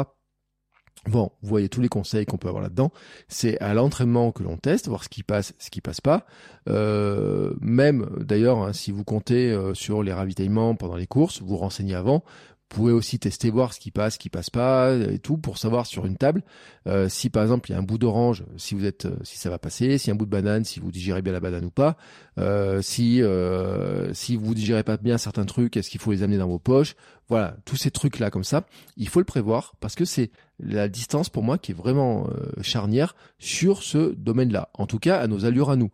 Bon, 1.08 1.32
vous 1.42 1.50
voyez 1.50 1.70
tous 1.70 1.82
les 1.82 1.88
conseils 1.88 2.26
qu'on 2.26 2.38
peut 2.38 2.50
avoir 2.50 2.62
là-dedans. 2.62 2.92
C'est 3.30 3.58
à 3.62 3.74
l'entraînement 3.74 4.32
que 4.32 4.44
l'on 4.44 4.58
teste, 4.58 4.90
voir 4.90 5.04
ce 5.04 5.10
qui 5.10 5.24
passe, 5.24 5.54
ce 5.58 5.70
qui 5.70 5.80
passe 5.80 6.02
pas. 6.02 6.26
Euh, 6.68 7.54
même 7.62 8.10
d'ailleurs, 8.20 8.60
hein, 8.60 8.74
si 8.74 8.92
vous 8.92 9.06
comptez 9.06 9.52
euh, 9.52 9.74
sur 9.74 10.04
les 10.04 10.12
ravitaillements 10.12 10.76
pendant 10.76 10.98
les 10.98 11.08
courses, 11.08 11.42
vous 11.42 11.58
renseignez 11.58 11.96
avant. 11.96 12.24
Vous 12.72 12.76
pouvez 12.76 12.94
aussi 12.94 13.18
tester 13.18 13.50
voir 13.50 13.74
ce 13.74 13.80
qui 13.80 13.90
passe, 13.90 14.14
ce 14.14 14.20
qui 14.20 14.30
passe 14.30 14.52
pas 14.52 14.94
et 14.94 15.18
tout 15.18 15.38
pour 15.38 15.58
savoir 15.58 15.88
sur 15.88 16.06
une 16.06 16.18
table 16.18 16.44
euh, 16.88 17.10
si 17.10 17.32
par 17.32 17.42
exemple 17.42 17.70
il 17.70 17.74
y 17.74 17.76
a 17.76 17.80
un 17.80 17.84
bout 17.84 17.98
d'orange, 17.98 18.44
si 18.58 18.76
vous 18.76 18.86
êtes, 18.86 19.08
si 19.24 19.40
ça 19.40 19.50
va 19.50 19.58
passer, 19.58 19.98
si 19.98 20.12
un 20.12 20.16
bout 20.16 20.26
de 20.26 20.30
banane, 20.30 20.64
si 20.66 20.80
vous 20.80 20.92
digérez 20.92 21.24
bien 21.24 21.34
la 21.34 21.40
banane 21.40 21.66
ou 21.66 21.72
pas, 21.72 21.98
euh, 22.38 22.82
si 22.82 23.24
euh, 23.24 24.14
si 24.14 24.36
vous 24.36 24.54
digérez 24.54 24.84
pas 24.84 24.98
bien 24.98 25.18
certains 25.18 25.46
trucs, 25.46 25.78
est-ce 25.78 25.90
qu'il 25.90 26.00
faut 26.00 26.12
les 26.12 26.22
amener 26.22 26.38
dans 26.38 26.48
vos 26.48 26.60
poches 26.60 26.96
Voilà, 27.28 27.58
tous 27.66 27.76
ces 27.76 27.90
trucs 27.90 28.20
là 28.20 28.30
comme 28.30 28.44
ça, 28.44 28.66
il 28.98 29.10
faut 29.10 29.20
le 29.20 29.26
prévoir 29.26 29.74
parce 29.80 29.96
que 29.96 30.06
c'est 30.06 30.30
la 30.60 30.90
distance 30.90 31.30
pour 31.30 31.42
moi 31.42 31.58
qui 31.58 31.72
est 31.72 31.76
vraiment 31.76 32.30
charnière 32.62 33.16
sur 33.40 33.82
ce 33.82 34.14
domaine-là. 34.14 34.70
En 34.74 34.86
tout 34.86 35.00
cas, 35.00 35.20
à 35.20 35.28
nos 35.28 35.46
allures 35.46 35.70
à 35.70 35.76
nous 35.76 35.92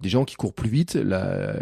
des 0.00 0.08
gens 0.08 0.24
qui 0.24 0.36
courent 0.36 0.54
plus 0.54 0.68
vite, 0.68 0.94
la, 0.94 1.54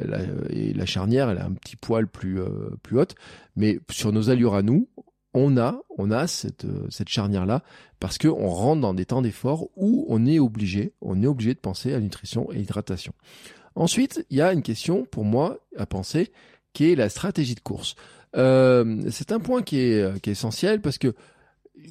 et 0.50 0.72
la 0.72 0.86
charnière, 0.86 1.30
elle 1.30 1.38
a 1.38 1.46
un 1.46 1.52
petit 1.52 1.76
poil 1.76 2.06
plus, 2.06 2.40
euh, 2.40 2.70
plus 2.82 2.98
haute. 2.98 3.14
Mais 3.56 3.78
sur 3.90 4.12
nos 4.12 4.30
allures 4.30 4.54
à 4.54 4.62
nous, 4.62 4.88
on 5.34 5.56
a, 5.56 5.80
on 5.98 6.10
a 6.10 6.26
cette, 6.26 6.64
euh, 6.64 6.86
cette 6.90 7.08
charnière-là 7.08 7.62
parce 8.00 8.18
qu'on 8.18 8.48
rentre 8.48 8.80
dans 8.80 8.94
des 8.94 9.06
temps 9.06 9.22
d'effort 9.22 9.68
où 9.76 10.06
on 10.08 10.26
est 10.26 10.38
obligé, 10.38 10.92
on 11.00 11.22
est 11.22 11.26
obligé 11.26 11.54
de 11.54 11.58
penser 11.58 11.94
à 11.94 12.00
nutrition 12.00 12.50
et 12.52 12.60
hydratation. 12.60 13.12
Ensuite, 13.74 14.24
il 14.30 14.38
y 14.38 14.42
a 14.42 14.52
une 14.52 14.62
question 14.62 15.04
pour 15.04 15.24
moi 15.24 15.58
à 15.76 15.86
penser 15.86 16.32
qui 16.72 16.90
est 16.90 16.94
la 16.94 17.08
stratégie 17.08 17.54
de 17.54 17.60
course. 17.60 17.94
Euh, 18.36 19.02
c'est 19.10 19.32
un 19.32 19.40
point 19.40 19.62
qui 19.62 19.78
est, 19.78 20.20
qui 20.20 20.30
est 20.30 20.32
essentiel 20.32 20.80
parce 20.80 20.98
que 20.98 21.14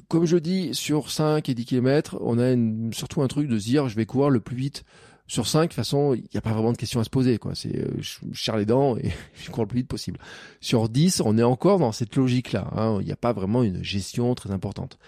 comme 0.08 0.26
je 0.26 0.36
dis, 0.36 0.74
sur 0.74 1.10
5 1.10 1.48
et 1.48 1.54
10 1.54 1.64
km, 1.64 2.18
on 2.20 2.38
a 2.38 2.54
surtout 2.92 3.22
un 3.22 3.28
truc 3.28 3.48
de 3.48 3.58
se 3.58 3.64
dire 3.64 3.88
je 3.88 3.96
vais 3.96 4.06
courir 4.06 4.30
le 4.30 4.40
plus 4.40 4.56
vite 4.56 4.84
sur 5.26 5.46
5, 5.46 5.62
de 5.62 5.66
toute 5.66 5.74
façon, 5.74 6.14
il 6.14 6.22
n'y 6.22 6.38
a 6.38 6.40
pas 6.40 6.52
vraiment 6.52 6.72
de 6.72 6.76
questions 6.76 7.00
à 7.00 7.04
se 7.04 7.10
poser. 7.10 7.38
quoi. 7.38 7.54
C'est 7.54 7.76
euh, 7.76 7.90
je, 7.98 8.18
serre 8.34 8.56
les 8.56 8.66
dents 8.66 8.96
et 8.96 9.10
je 9.34 9.50
cours 9.50 9.64
le 9.64 9.68
plus 9.68 9.80
vite 9.80 9.88
possible. 9.88 10.18
Sur 10.60 10.88
10, 10.88 11.22
on 11.24 11.36
est 11.38 11.42
encore 11.42 11.78
dans 11.78 11.92
cette 11.92 12.14
logique-là. 12.16 12.70
Hein. 12.76 12.98
Il 13.00 13.06
n'y 13.06 13.12
a 13.12 13.16
pas 13.16 13.32
vraiment 13.32 13.62
une 13.62 13.82
gestion 13.82 14.34
très 14.34 14.52
importante. 14.52 14.98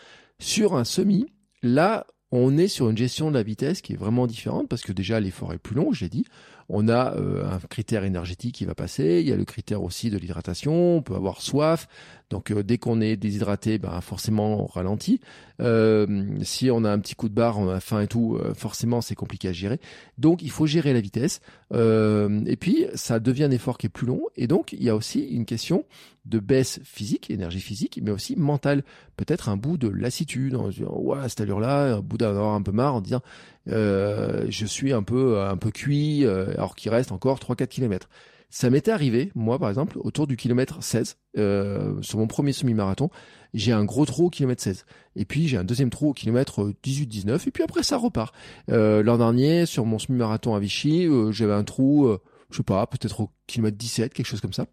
Sur 0.40 0.76
un 0.76 0.85
semi, 0.85 1.26
là, 1.62 2.07
on 2.31 2.59
est 2.59 2.68
sur 2.68 2.90
une 2.90 2.96
gestion 2.96 3.31
de 3.31 3.35
la 3.35 3.42
vitesse 3.42 3.81
qui 3.81 3.94
est 3.94 3.96
vraiment 3.96 4.26
différente 4.26 4.68
parce 4.68 4.83
que 4.83 4.92
déjà 4.92 5.18
l'effort 5.20 5.52
est 5.52 5.59
plus 5.59 5.74
long, 5.74 5.92
j'ai 5.92 6.09
dit. 6.09 6.24
On 6.68 6.88
a 6.88 7.14
euh, 7.14 7.50
un 7.50 7.59
critère 7.61 8.04
énergétique 8.04 8.57
qui 8.57 8.66
va 8.66 8.74
passer, 8.74 9.20
il 9.22 9.28
y 9.28 9.33
a 9.33 9.37
le 9.37 9.46
critère 9.46 9.83
aussi 9.83 10.11
de 10.11 10.18
l'hydratation, 10.18 10.96
on 10.96 11.02
peut 11.02 11.14
avoir 11.14 11.40
soif, 11.40 11.88
donc 12.30 12.50
euh, 12.50 12.62
dès 12.62 12.78
qu'on 12.78 13.00
est 13.00 13.16
déshydraté, 13.16 13.78
ben, 13.78 14.00
forcément 14.00 14.62
on 14.62 14.66
ralentit. 14.66 15.20
Euh, 15.60 16.24
si 16.42 16.70
on 16.70 16.84
a 16.84 16.90
un 16.90 16.98
petit 16.98 17.14
coup 17.14 17.28
de 17.28 17.34
barre, 17.34 17.58
on 17.58 17.68
a 17.68 17.80
faim 17.80 18.00
et 18.00 18.06
tout, 18.06 18.38
forcément 18.54 19.00
c'est 19.00 19.14
compliqué 19.14 19.48
à 19.48 19.52
gérer. 19.52 19.80
Donc 20.18 20.42
il 20.42 20.50
faut 20.50 20.66
gérer 20.66 20.92
la 20.92 21.00
vitesse. 21.00 21.40
et 21.72 22.56
puis 22.58 22.86
ça 22.94 23.20
devient 23.20 23.44
un 23.44 23.50
effort 23.50 23.78
qui 23.78 23.86
est 23.86 23.90
plus 23.90 24.06
long. 24.06 24.22
Et 24.36 24.46
donc 24.46 24.72
il 24.72 24.82
y 24.82 24.88
a 24.88 24.96
aussi 24.96 25.20
une 25.20 25.46
question 25.46 25.84
de 26.28 26.38
baisse 26.38 26.80
physique, 26.84 27.30
énergie 27.30 27.60
physique, 27.60 27.98
mais 28.02 28.10
aussi 28.10 28.36
mentale. 28.36 28.84
Peut-être 29.16 29.48
un 29.48 29.56
bout 29.56 29.78
de 29.78 29.88
lassitude, 29.88 30.54
en 30.54 30.68
disant, 30.68 30.94
ouais, 30.94 31.18
à 31.18 31.28
cette 31.28 31.40
allure-là, 31.40 31.96
un 31.96 32.00
bout 32.00 32.18
d'avoir 32.18 32.54
un 32.54 32.62
peu 32.62 32.72
marre, 32.72 32.94
en 32.94 33.00
disant, 33.00 33.22
euh, 33.68 34.46
je 34.48 34.66
suis 34.66 34.92
un 34.92 35.02
peu, 35.02 35.40
un 35.40 35.56
peu 35.56 35.70
cuit, 35.70 36.24
euh, 36.24 36.52
alors 36.54 36.76
qu'il 36.76 36.90
reste 36.90 37.12
encore 37.12 37.38
3-4 37.38 37.68
kilomètres. 37.68 38.08
Ça 38.50 38.70
m'était 38.70 38.90
arrivé, 38.90 39.30
moi 39.34 39.58
par 39.58 39.68
exemple, 39.68 39.98
autour 40.00 40.26
du 40.26 40.37
kilomètre 40.37 40.82
16, 40.82 41.18
euh, 41.37 42.00
sur 42.00 42.18
mon 42.18 42.26
premier 42.26 42.52
semi-marathon, 42.52 43.11
j'ai 43.52 43.72
un 43.72 43.84
gros 43.84 44.06
trou 44.06 44.26
au 44.26 44.30
kilomètre 44.30 44.62
16. 44.62 44.87
Et 45.16 45.24
puis 45.24 45.48
j'ai 45.48 45.58
un 45.58 45.64
deuxième 45.64 45.90
trou 45.90 46.11
au 46.11 46.12
kilomètre 46.14 46.72
18-19, 46.84 47.48
et 47.48 47.50
puis 47.50 47.62
après 47.62 47.82
ça 47.82 47.98
repart. 47.98 48.34
Euh, 48.70 49.02
L'an 49.02 49.18
dernier, 49.18 49.66
sur 49.66 49.84
mon 49.84 49.98
semi-marathon 49.98 50.54
à 50.54 50.61
Vichy, 50.61 51.06
euh, 51.06 51.30
j'avais 51.30 51.52
un 51.52 51.64
trou, 51.64 52.08
je 52.50 52.56
sais 52.56 52.62
pas, 52.62 52.87
peut-être 52.87 53.20
au 53.20 53.30
kilomètre 53.46 53.76
17, 53.76 54.14
quelque 54.14 54.26
chose 54.26 54.40
comme 54.40 54.54
ça. 54.54 54.66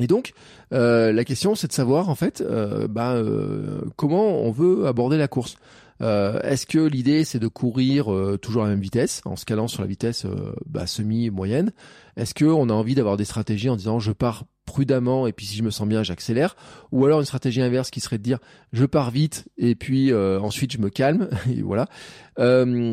Et 0.00 0.06
donc, 0.06 0.32
euh, 0.72 1.12
la 1.12 1.24
question, 1.24 1.54
c'est 1.54 1.68
de 1.68 1.72
savoir 1.72 2.08
en 2.08 2.14
fait, 2.14 2.40
euh, 2.40 2.88
bah, 2.88 3.12
euh, 3.12 3.80
comment 3.96 4.40
on 4.42 4.50
veut 4.50 4.86
aborder 4.86 5.16
la 5.16 5.28
course. 5.28 5.56
Euh, 6.00 6.40
est-ce 6.42 6.66
que 6.66 6.78
l'idée 6.78 7.24
c'est 7.24 7.38
de 7.38 7.48
courir 7.48 8.12
euh, 8.12 8.36
toujours 8.36 8.62
à 8.62 8.66
la 8.66 8.72
même 8.72 8.82
vitesse, 8.82 9.20
en 9.24 9.36
se 9.36 9.44
calant 9.44 9.68
sur 9.68 9.82
la 9.82 9.88
vitesse 9.88 10.26
bah, 10.66 10.86
semi-moyenne? 10.86 11.72
Est-ce 12.16 12.34
que 12.34 12.44
on 12.44 12.68
a 12.68 12.72
envie 12.72 12.94
d'avoir 12.94 13.16
des 13.16 13.24
stratégies 13.24 13.68
en 13.68 13.76
disant 13.76 13.98
je 13.98 14.12
pars 14.12 14.44
prudemment 14.66 15.26
et 15.26 15.32
puis 15.32 15.46
si 15.46 15.56
je 15.56 15.62
me 15.62 15.70
sens 15.70 15.86
bien 15.88 16.02
j'accélère? 16.02 16.56
Ou 16.92 17.04
alors 17.04 17.20
une 17.20 17.26
stratégie 17.26 17.60
inverse 17.60 17.90
qui 17.90 18.00
serait 18.00 18.18
de 18.18 18.22
dire 18.22 18.38
je 18.72 18.84
pars 18.84 19.10
vite 19.10 19.48
et 19.56 19.74
puis 19.74 20.12
ensuite 20.14 20.72
je 20.72 20.78
me 20.78 20.90
calme 20.90 21.28
et 21.50 21.62
voilà. 21.62 21.88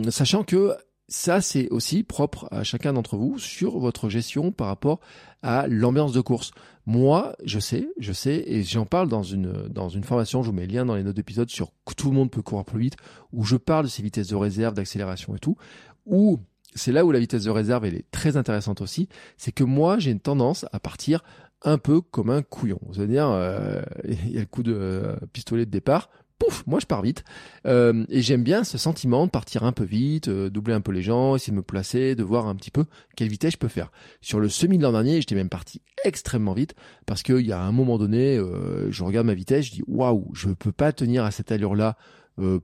Sachant 0.10 0.44
que 0.44 0.76
ça, 1.12 1.41
c'est 1.41 1.67
aussi 1.69 2.04
propre 2.04 2.47
à 2.52 2.63
chacun 2.63 2.93
d'entre 2.93 3.17
vous 3.17 3.38
sur 3.38 3.80
votre 3.80 4.08
gestion 4.08 4.54
par 4.54 4.67
rapport 4.67 5.02
à 5.41 5.67
l'ambiance 5.67 6.13
de 6.13 6.21
course. 6.21 6.52
Moi, 6.86 7.36
je 7.43 7.60
sais, 7.60 7.89
je 8.00 8.13
sais, 8.13 8.43
et 8.47 8.63
j'en 8.63 8.86
parle 8.86 9.10
dans 9.10 9.21
une, 9.21 9.67
dans 9.67 9.89
une 9.89 10.06
formation, 10.06 10.41
je 10.41 10.50
vous 10.50 10.56
mets 10.56 10.65
le 10.65 10.74
lien 10.74 10.86
dans 10.86 10.95
les 10.95 11.04
notes 11.04 11.17
d'épisode 11.17 11.50
sur 11.50 11.74
tout 11.97 12.10
le 12.10 12.15
monde 12.15 12.32
peut 12.32 12.41
courir 12.41 12.63
plus 12.63 12.80
vite, 12.80 12.95
où 13.34 13.43
je 13.43 13.58
parle 13.58 13.86
de 13.86 13.89
ces 13.89 14.02
vitesses 14.02 14.30
de 14.30 14.38
réserve, 14.38 14.74
d'accélération 14.74 15.36
et 15.36 15.39
tout, 15.39 15.58
où 16.06 16.39
c'est 16.76 16.93
là 16.93 17.04
où 17.04 17.12
la 17.12 17.19
vitesse 17.19 17.43
de 17.43 17.52
réserve, 17.52 17.84
elle 17.84 17.95
est 17.95 18.10
très 18.12 18.38
intéressante 18.38 18.80
aussi, 18.80 19.10
c'est 19.36 19.52
que 19.52 19.65
moi, 19.65 20.00
j'ai 20.00 20.12
une 20.12 20.21
tendance 20.21 20.65
à 20.71 20.80
partir 20.80 21.26
un 21.62 21.78
peu 21.78 22.00
comme 22.00 22.30
un 22.30 22.41
couillon. 22.41 22.80
C'est-à-dire, 22.93 23.30
euh, 23.30 23.82
il 24.08 24.32
y 24.32 24.38
a 24.38 24.41
le 24.41 24.45
coup 24.45 24.63
de 24.63 24.74
euh, 24.74 25.15
pistolet 25.34 25.65
de 25.65 25.71
départ, 25.71 26.10
pouf, 26.41 26.63
moi 26.65 26.80
je 26.80 26.86
pars 26.86 27.01
vite. 27.01 27.23
Euh, 27.65 28.06
et 28.10 28.21
j'aime 28.21 28.43
bien 28.43 28.63
ce 28.63 28.77
sentiment 28.77 29.25
de 29.25 29.32
partir 29.32 29.63
un 29.63 29.71
peu 29.71 29.84
vite, 29.84 30.27
euh, 30.27 30.49
doubler 30.49 30.73
un 30.73 30.82
peu 30.82 30.91
les 30.91 31.01
gens, 31.01 31.36
essayer 31.36 31.51
de 31.51 31.58
me 31.58 31.63
placer, 31.63 32.15
de 32.15 32.23
voir 32.23 32.47
un 32.47 32.56
petit 32.56 32.71
peu 32.71 32.86
quelle 33.15 33.30
vitesse 33.30 33.54
je 33.54 33.58
peux 33.58 33.67
faire. 33.67 33.91
Sur 34.21 34.39
le 34.39 34.49
semi 34.49 34.77
de 34.77 34.84
l'an 34.84 34.91
dernier, 34.91 35.21
j'étais 35.21 35.36
même 35.36 35.49
parti 35.49 35.82
extrêmement 36.04 36.54
vite 36.54 36.73
parce 37.06 37.21
qu'il 37.21 37.45
y 37.45 37.51
a 37.51 37.62
un 37.62 37.71
moment 37.71 37.97
donné, 37.97 38.38
euh, 38.38 38.91
je 38.91 39.04
regarde 39.04 39.27
ma 39.27 39.34
vitesse, 39.34 39.65
je 39.65 39.71
dis 39.71 39.84
waouh, 39.88 40.32
je 40.34 40.49
peux 40.49 40.71
pas 40.71 40.91
tenir 40.91 41.23
à 41.23 41.32
cette 41.32 41.51
allure-là 41.51 41.97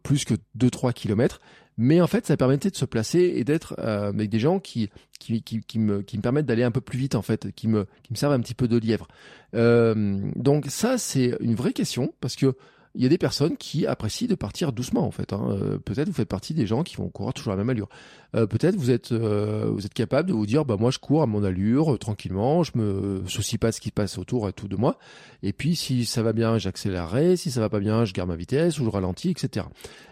plus 0.01 0.25
que 0.25 0.33
2-3 0.57 0.91
km. 0.91 1.39
Mais 1.77 2.01
en 2.01 2.07
fait, 2.07 2.25
ça 2.25 2.35
permettait 2.35 2.71
de 2.71 2.75
se 2.75 2.85
placer 2.85 3.33
et 3.35 3.43
d'être 3.43 3.77
avec 3.79 4.31
des 4.31 4.39
gens 4.39 4.59
qui 4.59 4.89
qui, 5.19 5.43
qui, 5.43 5.61
qui, 5.61 5.77
me, 5.77 6.01
qui 6.01 6.17
me 6.17 6.23
permettent 6.23 6.47
d'aller 6.47 6.63
un 6.63 6.71
peu 6.71 6.81
plus 6.81 6.97
vite 6.97 7.13
en 7.13 7.21
fait, 7.21 7.51
qui 7.51 7.67
me, 7.67 7.85
qui 8.01 8.11
me 8.11 8.15
servent 8.15 8.33
un 8.33 8.39
petit 8.39 8.55
peu 8.55 8.67
de 8.67 8.77
lièvre. 8.77 9.07
donc 9.53 10.65
ça, 10.69 10.97
c'est 10.97 11.35
une 11.41 11.53
vraie 11.53 11.73
question 11.73 12.15
parce 12.21 12.35
que 12.35 12.55
il 12.95 13.03
y 13.03 13.05
a 13.05 13.09
des 13.09 13.17
personnes 13.17 13.57
qui 13.57 13.85
apprécient 13.85 14.27
de 14.27 14.35
partir 14.35 14.71
doucement 14.71 15.05
en 15.05 15.11
fait. 15.11 15.33
Hein. 15.33 15.47
Euh, 15.51 15.77
peut-être 15.77 16.07
vous 16.07 16.13
faites 16.13 16.27
partie 16.27 16.53
des 16.53 16.65
gens 16.65 16.83
qui 16.83 16.95
vont 16.95 17.09
courir 17.09 17.33
toujours 17.33 17.53
à 17.53 17.55
la 17.55 17.63
même 17.63 17.69
allure. 17.69 17.89
Euh, 18.35 18.45
peut-être 18.47 18.75
vous 18.75 18.91
êtes 18.91 19.11
euh, 19.11 19.69
vous 19.71 19.85
êtes 19.85 19.93
capable 19.93 20.29
de 20.29 20.33
vous 20.33 20.45
dire 20.45 20.65
bah 20.65 20.77
moi 20.79 20.91
je 20.91 20.99
cours 20.99 21.21
à 21.21 21.27
mon 21.27 21.43
allure 21.43 21.97
tranquillement, 21.99 22.63
je 22.63 22.71
me 22.75 23.23
soucie 23.27 23.57
pas 23.57 23.69
de 23.69 23.75
ce 23.75 23.81
qui 23.81 23.91
passe 23.91 24.17
autour 24.17 24.49
et 24.49 24.53
tout 24.53 24.67
de 24.67 24.75
moi. 24.75 24.97
Et 25.43 25.53
puis 25.53 25.75
si 25.75 26.05
ça 26.05 26.23
va 26.23 26.33
bien, 26.33 26.57
j'accélérerai. 26.57 27.37
Si 27.37 27.51
ça 27.51 27.59
va 27.59 27.69
pas 27.69 27.79
bien, 27.79 28.05
je 28.05 28.13
garde 28.13 28.29
ma 28.29 28.35
vitesse 28.35 28.79
ou 28.79 28.85
je 28.85 28.89
ralentis, 28.89 29.29
etc. 29.29 29.65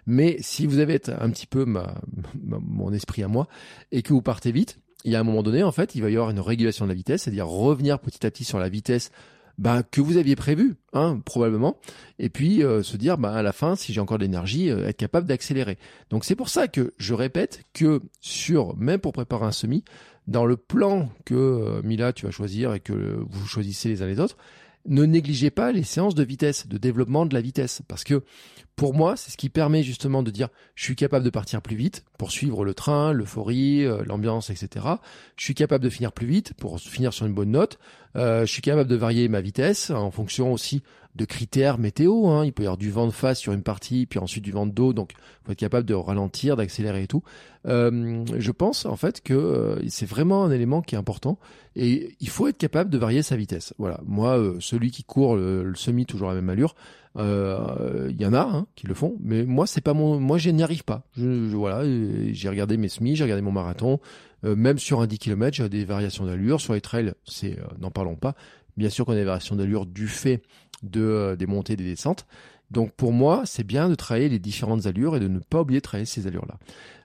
Mais 0.06 0.38
si 0.40 0.68
vous 0.68 0.80
avez 0.80 1.02
un 1.20 1.30
petit 1.30 1.48
peu 1.48 1.66
mon 2.44 2.94
esprit 2.94 3.24
à 3.24 3.28
moi 3.28 3.48
et 3.92 4.02
que 4.02 4.14
vous 4.14 4.22
partez 4.22 4.52
vite, 4.52 4.78
il 5.04 5.12
y 5.12 5.16
a 5.16 5.20
un 5.20 5.24
moment 5.24 5.44
donné 5.44 5.64
en 5.64 5.72
fait, 5.72 5.96
il 5.96 6.02
va 6.02 6.10
y 6.10 6.16
avoir 6.16 6.32
une 6.32 6.40
régulation 6.40 6.86
de 6.86 6.90
la 6.90 6.96
vitesse, 6.96 7.24
c'est-à-dire 7.24 7.48
revenir 7.48 8.00
petit 8.00 8.26
à 8.26 8.32
petit 8.32 8.44
sur 8.44 8.60
la 8.60 8.70
vitesse 8.70 9.12
bah, 9.58 9.84
que 9.84 10.02
vous 10.02 10.18
aviez 10.18 10.36
prévu, 10.36 10.76
hein, 10.94 11.22
probablement, 11.24 11.78
et 12.20 12.30
puis 12.30 12.64
euh, 12.64 12.84
se 12.84 12.98
dire 12.98 13.18
bah, 13.18 13.34
à 13.34 13.42
la 13.42 13.54
fin, 13.54 13.76
si 13.76 13.94
j'ai 13.94 14.02
encore 14.02 14.18
de 14.18 14.24
l'énergie, 14.24 14.70
euh, 14.70 14.88
être 14.88 14.98
capable 14.98 15.28
d'accélérer. 15.28 15.78
Donc 16.10 16.26
c'est 16.26 16.36
pour 16.36 16.50
ça 16.50 16.68
que 16.68 16.94
je 16.98 17.14
répète 17.14 17.64
que 17.74 18.02
sur, 18.20 18.76
même 18.78 19.00
pour 19.00 19.14
préparer 19.14 19.46
un 19.46 19.52
semi, 19.52 19.84
dans 20.28 20.46
le 20.46 20.58
plan 20.58 21.10
que 21.24 21.36
euh, 21.36 21.82
Mila 21.84 22.12
tu 22.14 22.26
vas 22.26 22.32
choisir 22.32 22.74
et 22.74 22.80
que 22.80 23.24
vous 23.30 23.48
choisissez 23.48 23.90
les 23.90 24.02
uns 24.02 24.08
les 24.08 24.20
autres, 24.20 24.38
ne 24.88 25.04
négligez 25.04 25.50
pas 25.50 25.72
les 25.72 25.84
séances 25.84 26.16
de 26.16 26.24
vitesse, 26.24 26.68
de 26.68 26.78
développement 26.78 27.26
de 27.26 27.34
la 27.34 27.42
vitesse, 27.42 27.82
parce 27.88 28.04
que 28.04 28.24
pour 28.76 28.94
moi, 28.94 29.16
c'est 29.16 29.32
ce 29.32 29.38
qui 29.38 29.50
permet 29.50 29.84
justement 29.84 30.22
de 30.22 30.32
dire 30.32 30.50
je 30.76 30.84
suis 30.84 30.96
capable 30.96 31.24
de 31.24 31.30
partir 31.30 31.62
plus 31.62 31.76
vite 31.76 32.04
pour 32.18 32.32
suivre 32.32 32.66
le 32.66 32.74
train, 32.74 33.14
l'euphorie, 33.14 33.86
euh, 33.86 34.04
l'ambiance, 34.06 34.50
etc. 34.50 34.86
Je 35.38 35.44
suis 35.44 35.56
capable 35.56 35.84
de 35.84 35.90
finir 35.90 36.12
plus 36.12 36.28
vite 36.28 36.54
pour 36.56 36.80
finir 36.80 37.14
sur 37.14 37.26
une 37.26 37.34
bonne 37.34 37.52
note. 37.52 37.80
Euh, 38.16 38.46
je 38.46 38.52
suis 38.52 38.62
capable 38.62 38.90
de 38.90 38.96
varier 38.96 39.28
ma 39.28 39.42
vitesse 39.42 39.90
en 39.90 40.12
fonction 40.12 40.54
aussi 40.54 40.84
de 41.16 41.26
critères 41.26 41.78
météo. 41.78 42.28
Hein. 42.28 42.46
Il 42.46 42.54
peut 42.54 42.64
y 42.64 42.66
avoir 42.66 42.78
du 42.78 42.92
vent 42.92 43.08
de 43.08 43.12
face 43.12 43.40
sur 43.40 43.54
une 43.54 43.64
partie, 43.64 44.06
puis 44.06 44.20
ensuite 44.20 44.44
du 44.44 44.52
vent 44.52 44.66
de 44.66 44.72
dos, 44.72 44.94
donc 44.94 45.14
faut 45.44 45.52
être 45.52 45.58
capable 45.58 45.86
de 45.86 45.94
ralentir, 45.94 46.56
d'accélérer 46.56 47.04
et 47.04 47.08
tout. 47.08 47.24
Euh, 47.68 48.24
je 48.38 48.52
pense 48.52 48.86
en 48.86 48.96
fait 48.96 49.22
que 49.22 49.34
euh, 49.34 49.90
c'est 49.90 50.06
vraiment 50.06 50.44
un 50.44 50.52
élément 50.52 50.82
qui 50.82 50.96
est 50.96 50.98
important 50.98 51.40
et 51.76 52.16
il 52.20 52.30
faut 52.30 52.48
être 52.48 52.58
capable 52.58 52.90
de 52.90 52.98
varier 52.98 53.22
sa 53.22 53.36
vitesse. 53.36 53.74
Voilà, 53.78 54.00
moi, 54.06 54.56
celui 54.60 54.92
qui 54.92 55.04
court 55.04 55.36
le, 55.36 55.74
semi 55.76 56.06
toujours 56.06 56.30
à 56.30 56.34
la 56.34 56.42
même 56.42 56.50
allure, 56.50 56.76
il 57.18 58.16
y 58.20 58.26
en 58.26 58.34
a 58.34 58.42
hein, 58.42 58.68
qui 58.76 58.88
le 58.88 58.94
font, 58.94 59.16
mais 59.22 59.46
moi 59.46 59.68
c'est 59.68 59.82
pas 59.82 59.94
mon, 59.94 60.20
moi 60.20 60.38
je 60.38 60.50
n'y 60.50 60.64
arrive 60.64 60.84
pas. 60.84 61.04
Je, 61.18 61.56
voilà, 61.56 61.84
j'ai 62.32 62.50
regardé 62.50 62.78
mes 62.78 62.90
semis, 62.90 63.16
j'ai 63.16 63.24
regardé 63.24 63.42
mon 63.42 63.52
marathon, 63.52 64.00
même 64.44 64.78
sur 64.78 65.02
un 65.02 65.08
10 65.08 65.18
km, 65.20 65.56
j'ai 65.56 65.70
des 65.70 65.86
variations 65.86 66.26
d'allure. 66.26 66.62
Sur 66.62 66.74
les 66.74 66.82
trails, 66.82 67.14
c'est 67.26 67.58
n'en 67.80 67.92
parlons 67.92 68.16
pas. 68.16 68.36
Bien 68.78 68.90
sûr 68.90 69.06
qu'on 69.06 69.14
a 69.14 69.16
des 69.16 69.24
variations 69.24 69.56
d'allure 69.56 69.86
du 69.86 70.08
fait 70.08 70.42
de, 70.84 71.02
euh, 71.02 71.36
des 71.36 71.46
montées 71.46 71.76
des 71.76 71.84
descentes. 71.84 72.26
Donc 72.72 72.92
pour 72.94 73.12
moi, 73.12 73.44
c'est 73.46 73.64
bien 73.64 73.90
de 73.90 73.96
travailler 73.96 74.30
les 74.30 74.40
différentes 74.40 74.86
allures 74.86 75.16
et 75.16 75.20
de 75.20 75.28
ne 75.28 75.40
pas 75.40 75.62
oublier 75.62 75.80
de 75.80 75.84
travailler 75.84 76.06
ces 76.06 76.28
allures-là. 76.28 76.58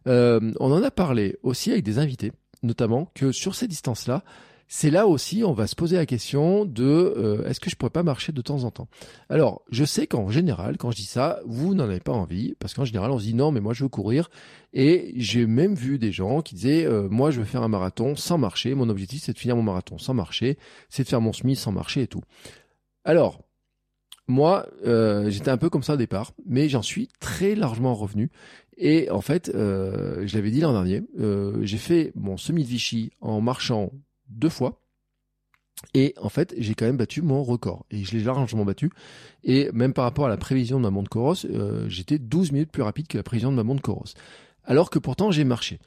Euh, 0.07 0.53
on 0.59 0.73
en 0.73 0.83
a 0.83 0.91
parlé 0.91 1.37
aussi 1.43 1.71
avec 1.71 1.85
des 1.85 1.99
invités, 1.99 2.33
notamment 2.63 3.11
que 3.15 3.31
sur 3.31 3.55
ces 3.55 3.69
distances-là, 3.69 4.25
c'est 4.73 4.91
là 4.91 5.09
aussi 5.09 5.43
on 5.45 5.53
va 5.53 5.67
se 5.67 5.75
poser 5.75 5.97
la 5.97 6.07
question 6.07 6.65
de 6.65 6.85
euh, 6.85 7.45
est-ce 7.49 7.59
que 7.59 7.69
je 7.69 7.75
pourrais 7.75 7.91
pas 7.91 8.05
marcher 8.05 8.31
de 8.31 8.41
temps 8.41 8.63
en 8.63 8.71
temps? 8.71 8.89
Alors 9.29 9.63
je 9.71 9.85
sais 9.85 10.07
qu'en 10.07 10.31
général, 10.31 10.79
quand 10.79 10.93
je 10.93 10.97
dis 10.97 11.05
ça, 11.05 11.41
vous 11.45 11.75
n'en 11.75 11.85
avez 11.85 11.99
pas 11.99 12.13
envie 12.13 12.55
parce 12.61 12.73
qu'en 12.73 12.85
général 12.85 13.11
on 13.11 13.19
se 13.19 13.25
dit 13.25 13.35
non 13.35 13.51
mais 13.51 13.61
moi 13.61 13.75
je 13.75 13.83
veux 13.83 13.89
courir 13.89 14.31
et 14.73 15.13
j'ai 15.17 15.47
même 15.47 15.75
vu 15.75 15.99
des 15.99 16.13
gens 16.13 16.41
qui 16.41 16.55
disaient 16.55 16.89
moi 17.11 17.33
je 17.33 17.41
veux 17.41 17.47
faire 17.47 17.63
un 17.65 17.69
marathon 17.69 18.15
sans 18.15 18.39
marcher. 18.39 18.75
Mon 18.77 18.89
objectif 18.89 19.25
c'est 19.25 19.33
de 19.33 19.39
finir 19.39 19.57
mon 19.57 19.63
marathon 19.63 19.99
sans 19.99 20.15
marcher, 20.15 20.57
c'est 20.89 21.03
de 21.03 21.09
faire 21.09 21.21
mon 21.21 21.33
semi 21.33 21.57
sans 21.57 21.73
marcher 21.73 22.03
et 22.03 22.07
tout. 22.07 22.23
Alors 23.05 23.43
moi, 24.31 24.69
euh, 24.87 25.29
j'étais 25.29 25.51
un 25.51 25.59
peu 25.59 25.69
comme 25.69 25.83
ça 25.83 25.95
au 25.95 25.97
départ, 25.97 26.33
mais 26.47 26.69
j'en 26.69 26.83
suis 26.83 27.09
très 27.19 27.57
largement 27.57 27.95
revenu. 27.95 28.31
Et 28.77 29.11
en 29.11 29.21
fait, 29.21 29.51
euh, 29.55 30.27
je 30.27 30.37
l'avais 30.37 30.51
dit 30.51 30.61
l'an 30.61 30.73
dernier, 30.73 31.03
euh, 31.19 31.59
j'ai 31.63 31.77
fait 31.77 32.13
mon 32.15 32.37
semi 32.37 32.63
de 32.63 32.69
Vichy 32.69 33.11
en 33.21 33.41
marchant 33.41 33.91
deux 34.31 34.49
fois. 34.49 34.81
Et 35.95 36.15
en 36.21 36.29
fait, 36.29 36.55
j'ai 36.59 36.75
quand 36.75 36.85
même 36.85 36.97
battu 36.97 37.23
mon 37.23 37.43
record. 37.43 37.87
Et 37.91 38.05
je 38.05 38.17
l'ai 38.17 38.23
largement 38.23 38.65
battu. 38.65 38.91
Et 39.45 39.71
même 39.73 39.93
par 39.93 40.05
rapport 40.05 40.27
à 40.27 40.29
la 40.29 40.37
prévision 40.37 40.79
de 40.79 40.83
ma 40.83 40.91
montre 40.91 41.09
Coros, 41.09 41.37
j'étais 41.89 42.19
12 42.19 42.53
minutes 42.53 42.71
plus 42.71 42.83
rapide 42.83 43.07
que 43.07 43.17
la 43.17 43.23
prévision 43.23 43.51
de 43.51 43.57
ma 43.57 43.63
montre 43.63 43.83
Coros. 43.83 44.13
Alors 44.65 44.91
que 44.91 44.99
pourtant, 44.99 45.31
j'ai 45.31 45.45
marché. 45.45 45.79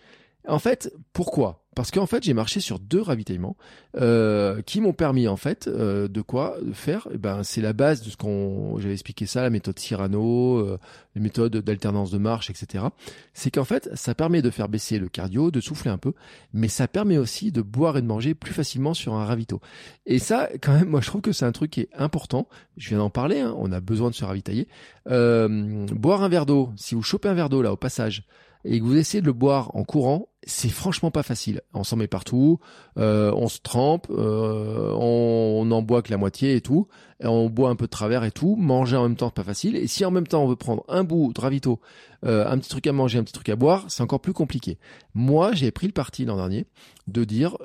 En 0.47 0.60
fait, 0.60 0.93
pourquoi? 1.13 1.62
Parce 1.75 1.91
qu'en 1.91 2.05
fait, 2.05 2.23
j'ai 2.23 2.33
marché 2.33 2.59
sur 2.59 2.79
deux 2.79 3.01
ravitaillements 3.01 3.55
euh, 3.97 4.62
qui 4.62 4.81
m'ont 4.81 4.93
permis 4.93 5.27
en 5.27 5.38
fait 5.38 5.67
euh, 5.67 6.07
de 6.07 6.21
quoi? 6.21 6.57
Faire. 6.73 7.07
Eh 7.13 7.17
ben, 7.17 7.43
c'est 7.43 7.62
la 7.62 7.73
base 7.73 8.01
de 8.01 8.09
ce 8.09 8.17
qu'on 8.17 8.77
j'avais 8.79 8.93
expliqué 8.93 9.25
ça, 9.25 9.41
la 9.41 9.49
méthode 9.49 9.79
Cyrano, 9.79 10.57
euh, 10.57 10.79
les 11.15 11.21
méthodes 11.21 11.57
d'alternance 11.57 12.12
de 12.12 12.17
marche, 12.17 12.49
etc. 12.49 12.86
C'est 13.33 13.51
qu'en 13.51 13.63
fait, 13.63 13.89
ça 13.93 14.15
permet 14.15 14.41
de 14.41 14.49
faire 14.49 14.69
baisser 14.69 14.99
le 14.99 15.09
cardio, 15.09 15.51
de 15.51 15.62
souffler 15.62 15.91
un 15.91 15.97
peu, 15.97 16.13
mais 16.53 16.67
ça 16.67 16.88
permet 16.88 17.17
aussi 17.17 17.51
de 17.51 17.62
boire 17.62 17.97
et 17.97 18.01
de 18.01 18.07
manger 18.07 18.33
plus 18.33 18.53
facilement 18.53 18.93
sur 18.93 19.13
un 19.13 19.25
ravito. 19.25 19.62
Et 20.05 20.19
ça, 20.19 20.49
quand 20.62 20.73
même, 20.73 20.89
moi, 20.89 21.01
je 21.01 21.07
trouve 21.07 21.21
que 21.21 21.31
c'est 21.31 21.45
un 21.45 21.51
truc 21.51 21.71
qui 21.71 21.81
est 21.81 21.89
important. 21.97 22.47
Je 22.77 22.89
viens 22.89 22.99
d'en 22.99 23.09
parler. 23.09 23.39
Hein, 23.39 23.53
on 23.57 23.71
a 23.71 23.79
besoin 23.79 24.09
de 24.09 24.15
se 24.15 24.25
ravitailler. 24.25 24.67
boire 25.05 26.23
un 26.23 26.29
verre 26.29 26.45
d'eau. 26.45 26.71
Si 26.75 26.95
vous 26.95 27.03
chopez 27.03 27.29
un 27.29 27.33
verre 27.33 27.49
d'eau 27.49 27.62
là 27.62 27.71
au 27.71 27.77
passage 27.77 28.23
et 28.65 28.80
que 28.80 28.86
vous 28.86 28.97
essayez 28.97 29.21
de 29.21 29.26
le 29.26 29.34
boire 29.34 29.76
en 29.76 29.84
courant, 29.84 30.30
c'est 30.45 30.69
franchement 30.69 31.12
pas 31.12 31.23
facile. 31.23 31.62
On 31.73 31.84
s'en 31.84 31.95
met 31.95 32.08
partout, 32.08 32.60
euh, 32.97 33.32
on 33.36 33.47
se 33.47 33.60
trempe, 33.60 34.08
euh, 34.10 34.91
on, 34.95 35.69
en 35.71 35.82
boit 35.82 36.02
que 36.02 36.12
la 36.12 36.17
moitié 36.17 36.56
et 36.56 36.62
tout, 36.62 36.88
on 37.21 37.49
boit 37.49 37.69
un 37.69 37.76
peu 37.76 37.86
de 37.86 37.91
travers 37.91 38.23
et 38.23 38.32
tout. 38.32 38.56
Manger 38.56 38.97
en 38.97 39.04
même 39.04 39.15
temps, 39.15 39.28
c'est 39.28 39.36
pas 39.36 39.43
facile. 39.43 39.76
Et 39.76 39.88
si 39.88 40.06
en 40.06 40.12
même 40.12 40.28
temps 40.28 40.43
on 40.43 40.47
veut 40.47 40.56
prendre 40.56 40.84
un 40.88 41.04
bout 41.04 41.34
de 41.34 41.39
ravito, 41.39 41.80
euh, 42.26 42.47
un 42.47 42.58
petit 42.58 42.69
truc 42.69 42.88
à 42.88 42.93
manger, 42.93 43.19
un 43.19 43.23
petit 43.23 43.34
truc 43.34 43.49
à 43.49 43.56
boire, 43.56 43.86
c'est 43.88 44.04
encore 44.04 44.21
plus 44.21 44.34
compliqué. 44.34 44.78
Moi, 45.13 45.54
j'ai 45.54 45.71
pris 45.71 45.88
le 45.88 45.93
parti 45.93 46.26
l'an 46.26 46.38
dernier 46.38 46.65
de 47.08 47.23
dire 47.23 47.58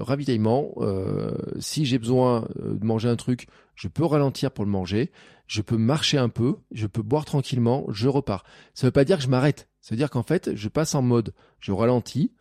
ravitaillement. 0.00 0.74
si 1.58 1.86
j'ai 1.86 1.98
besoin 1.98 2.46
de 2.62 2.84
manger 2.84 3.08
un 3.08 3.16
truc, 3.16 3.46
je 3.74 3.88
peux 3.88 4.04
ralentir 4.04 4.50
pour 4.50 4.64
le 4.64 4.70
manger. 4.70 5.10
Je 5.46 5.62
peux 5.62 5.76
marcher 5.76 6.18
un 6.18 6.28
peu, 6.28 6.56
je 6.72 6.88
peux 6.88 7.02
boire 7.02 7.24
tranquillement, 7.24 7.84
je 7.88 8.08
repars. 8.08 8.44
Ça 8.74 8.88
veut 8.88 8.90
pas 8.90 9.04
dire 9.04 9.18
que 9.18 9.22
je 9.22 9.28
m'arrête 9.28 9.68
c'est-à-dire 9.86 10.10
qu'en 10.10 10.24
fait, 10.24 10.56
je 10.56 10.68
passe 10.68 10.96
en 10.96 11.02
mode, 11.02 11.32
je 11.60 11.70
ralentis, 11.70 12.32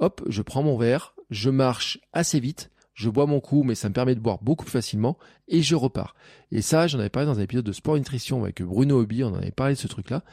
hop, 0.00 0.20
je 0.28 0.42
prends 0.42 0.62
mon 0.62 0.76
verre, 0.76 1.14
je 1.30 1.48
marche 1.48 1.98
assez 2.12 2.40
vite, 2.40 2.70
je 2.92 3.08
bois 3.08 3.24
mon 3.24 3.40
coup, 3.40 3.62
mais 3.62 3.74
ça 3.74 3.88
me 3.88 3.94
permet 3.94 4.14
de 4.14 4.20
boire 4.20 4.42
beaucoup 4.42 4.66
plus 4.66 4.72
facilement, 4.72 5.16
et 5.48 5.62
je 5.62 5.74
repars. 5.76 6.14
Et 6.52 6.60
ça, 6.60 6.88
j'en 6.88 6.98
avais 6.98 7.08
parlé 7.08 7.26
dans 7.26 7.38
un 7.38 7.42
épisode 7.42 7.64
de 7.64 7.72
Sport 7.72 7.96
Nutrition 7.96 8.42
avec 8.42 8.60
Bruno 8.60 9.00
Hobby, 9.00 9.24
on 9.24 9.28
en 9.28 9.36
avait 9.36 9.50
parlé 9.50 9.72
de 9.76 9.78
ce 9.78 9.86
truc-là. 9.86 10.24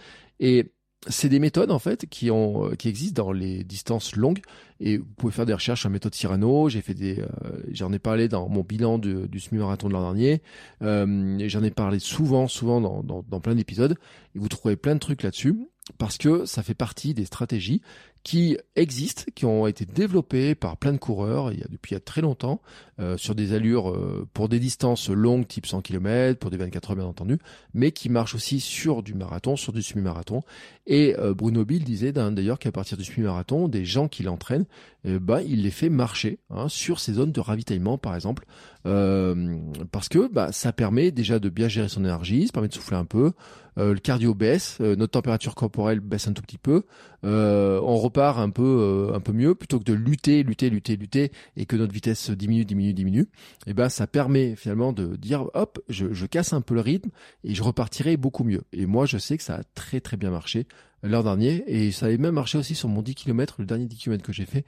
Et 0.42 0.74
c'est 1.08 1.30
des 1.30 1.40
méthodes 1.40 1.72
en 1.72 1.80
fait 1.80 2.06
qui 2.08 2.32
ont 2.32 2.66
euh, 2.66 2.76
qui 2.76 2.90
existent 2.90 3.24
dans 3.24 3.32
les 3.32 3.64
distances 3.64 4.18
longues. 4.18 4.42
Et 4.82 4.98
vous 4.98 5.06
pouvez 5.16 5.32
faire 5.32 5.46
des 5.46 5.54
recherches 5.54 5.86
en 5.86 5.90
méthode 5.90 6.14
Cyrano. 6.14 6.68
J'ai 6.68 6.82
fait 6.82 6.96
des 6.96 7.22
euh, 7.22 7.62
j'en 7.72 7.94
ai 7.94 8.00
parlé 8.00 8.28
dans 8.28 8.50
mon 8.50 8.62
bilan 8.62 8.98
du 8.98 9.40
semi 9.40 9.62
marathon 9.62 9.88
de 9.88 9.94
l'an 9.94 10.02
dernier. 10.02 10.42
Euh, 10.82 11.38
j'en 11.48 11.64
ai 11.64 11.72
parlé 11.72 12.00
souvent 12.00 12.50
souvent 12.50 12.82
dans, 12.82 13.40
plein 13.40 13.56
d'épisodes. 13.56 13.96
Et 14.36 14.40
vous 14.40 14.50
trouverez 14.50 14.76
plein 14.76 14.96
de 14.96 15.00
trucs 15.00 15.24
là-dessus 15.24 15.56
parce 15.98 16.18
que 16.18 16.46
ça 16.46 16.64
fait 16.64 16.74
partie 16.74 17.14
des 17.14 17.26
stratégies 17.26 17.82
qui 18.24 18.58
existent, 18.76 19.24
qui 19.36 19.46
ont 19.46 19.68
été 19.68 19.86
développées 19.86 20.56
par 20.56 20.78
plein 20.78 20.94
de 20.94 20.98
coureurs 20.98 21.52
il 21.52 21.60
y 21.60 21.64
a, 21.64 21.68
depuis 21.70 22.00
très 22.02 22.22
longtemps, 22.22 22.62
euh, 23.00 23.16
sur 23.16 23.36
des 23.36 23.54
allures 23.54 23.92
euh, 23.92 24.28
pour 24.34 24.50
des 24.50 24.58
distances 24.58 25.10
longues, 25.10 25.48
type 25.48 25.68
100 25.68 25.82
km, 25.82 26.40
pour 26.40 26.50
des 26.50 26.58
24 26.58 26.90
heures 26.90 26.96
bien 26.96 27.06
entendu, 27.06 27.38
mais 27.76 27.92
qui 27.92 28.10
marchent 28.10 28.34
aussi 28.34 28.60
sur 28.60 29.04
du 29.04 29.14
marathon, 29.14 29.56
sur 29.56 29.72
du 29.72 29.84
semi-marathon. 29.84 30.42
Et 30.88 31.16
euh, 31.20 31.36
Bruno 31.36 31.64
Bill 31.64 31.84
disait 31.84 32.12
d'ailleurs 32.12 32.58
qu'à 32.58 32.72
partir 32.72 32.98
du 32.98 33.04
semi-marathon, 33.04 33.68
des 33.68 33.86
gens 33.86 34.08
qui 34.08 34.24
l'entraînent, 34.24 34.66
ben, 35.04 35.42
il 35.48 35.64
les 35.64 35.72
fait 35.72 35.90
marcher 35.90 36.40
hein, 36.50 36.68
sur 36.68 37.00
ces 37.00 37.14
zones 37.14 37.32
de 37.32 37.40
ravitaillement, 37.40 37.98
par 37.98 38.14
exemple, 38.16 38.46
parce 38.84 40.10
que 40.10 40.30
bah, 40.30 40.52
ça 40.52 40.74
permet 40.74 41.12
déjà 41.12 41.40
de 41.40 41.48
bien 41.48 41.70
gérer 41.70 41.88
son 41.88 42.04
énergie, 42.04 42.48
ça 42.48 42.52
permet 42.52 42.68
de 42.68 42.74
souffler 42.74 42.98
un 42.98 43.06
peu, 43.06 43.32
le 43.78 43.96
cardio 44.00 44.34
baisse, 44.34 44.82
notre 44.82 45.12
température 45.12 45.56
corporelle 45.56 46.02
baisse 46.02 46.28
un 46.28 46.34
tout 46.34 46.42
petit 46.42 46.58
peu, 46.58 46.84
on 47.24 47.96
repart 48.08 48.40
un 48.40 48.50
peu, 48.50 49.12
un 49.14 49.20
peu 49.20 49.32
mieux, 49.32 49.56
plutôt 49.56 49.80
que 49.80 49.84
de 49.84 49.94
lutter, 49.94 50.44
lutter, 50.44 50.70
lutter, 50.70 50.96
lutter, 50.96 51.32
et 51.56 51.66
que 51.66 51.76
notre 51.76 51.94
vitesse 51.94 52.30
diminue, 52.32 52.66
diminue 52.66 52.94
diminue, 52.94 53.22
et 53.22 53.72
eh 53.72 53.74
ben 53.74 53.90
ça 53.90 54.08
permet 54.08 54.56
finalement 54.56 54.94
de 54.94 55.16
dire 55.16 55.50
hop, 55.54 55.80
je, 55.90 56.26
casse 56.26 56.54
un 56.54 56.62
peu 56.62 56.74
le 56.74 56.82
rythme 56.82 57.10
et 57.44 57.54
je 57.54 57.64
repartirai 57.64 58.18
beaucoup 58.18 58.44
mieux. 58.44 58.64
Et 58.74 58.86
moi 58.86 59.06
je 59.06 59.18
sais 59.18 59.38
que 59.38 59.44
ça 59.44 59.56
a 59.56 59.64
très 59.76 60.02
très 60.02 60.18
bien 60.18 60.32
marché 60.32 60.68
l'an 61.04 61.24
dernier 61.24 61.64
et 61.68 61.92
ça 61.92 62.08
avait 62.08 62.18
même 62.18 62.34
marché 62.34 62.58
aussi 62.58 62.76
sur 62.76 62.90
mon 62.90 63.02
10 63.02 63.16
km, 63.16 63.56
le 63.60 63.66
dernier 63.66 63.86
10 63.86 63.98
km 63.98 64.24
que 64.24 64.34
j'ai 64.34 64.46
fait. 64.46 64.66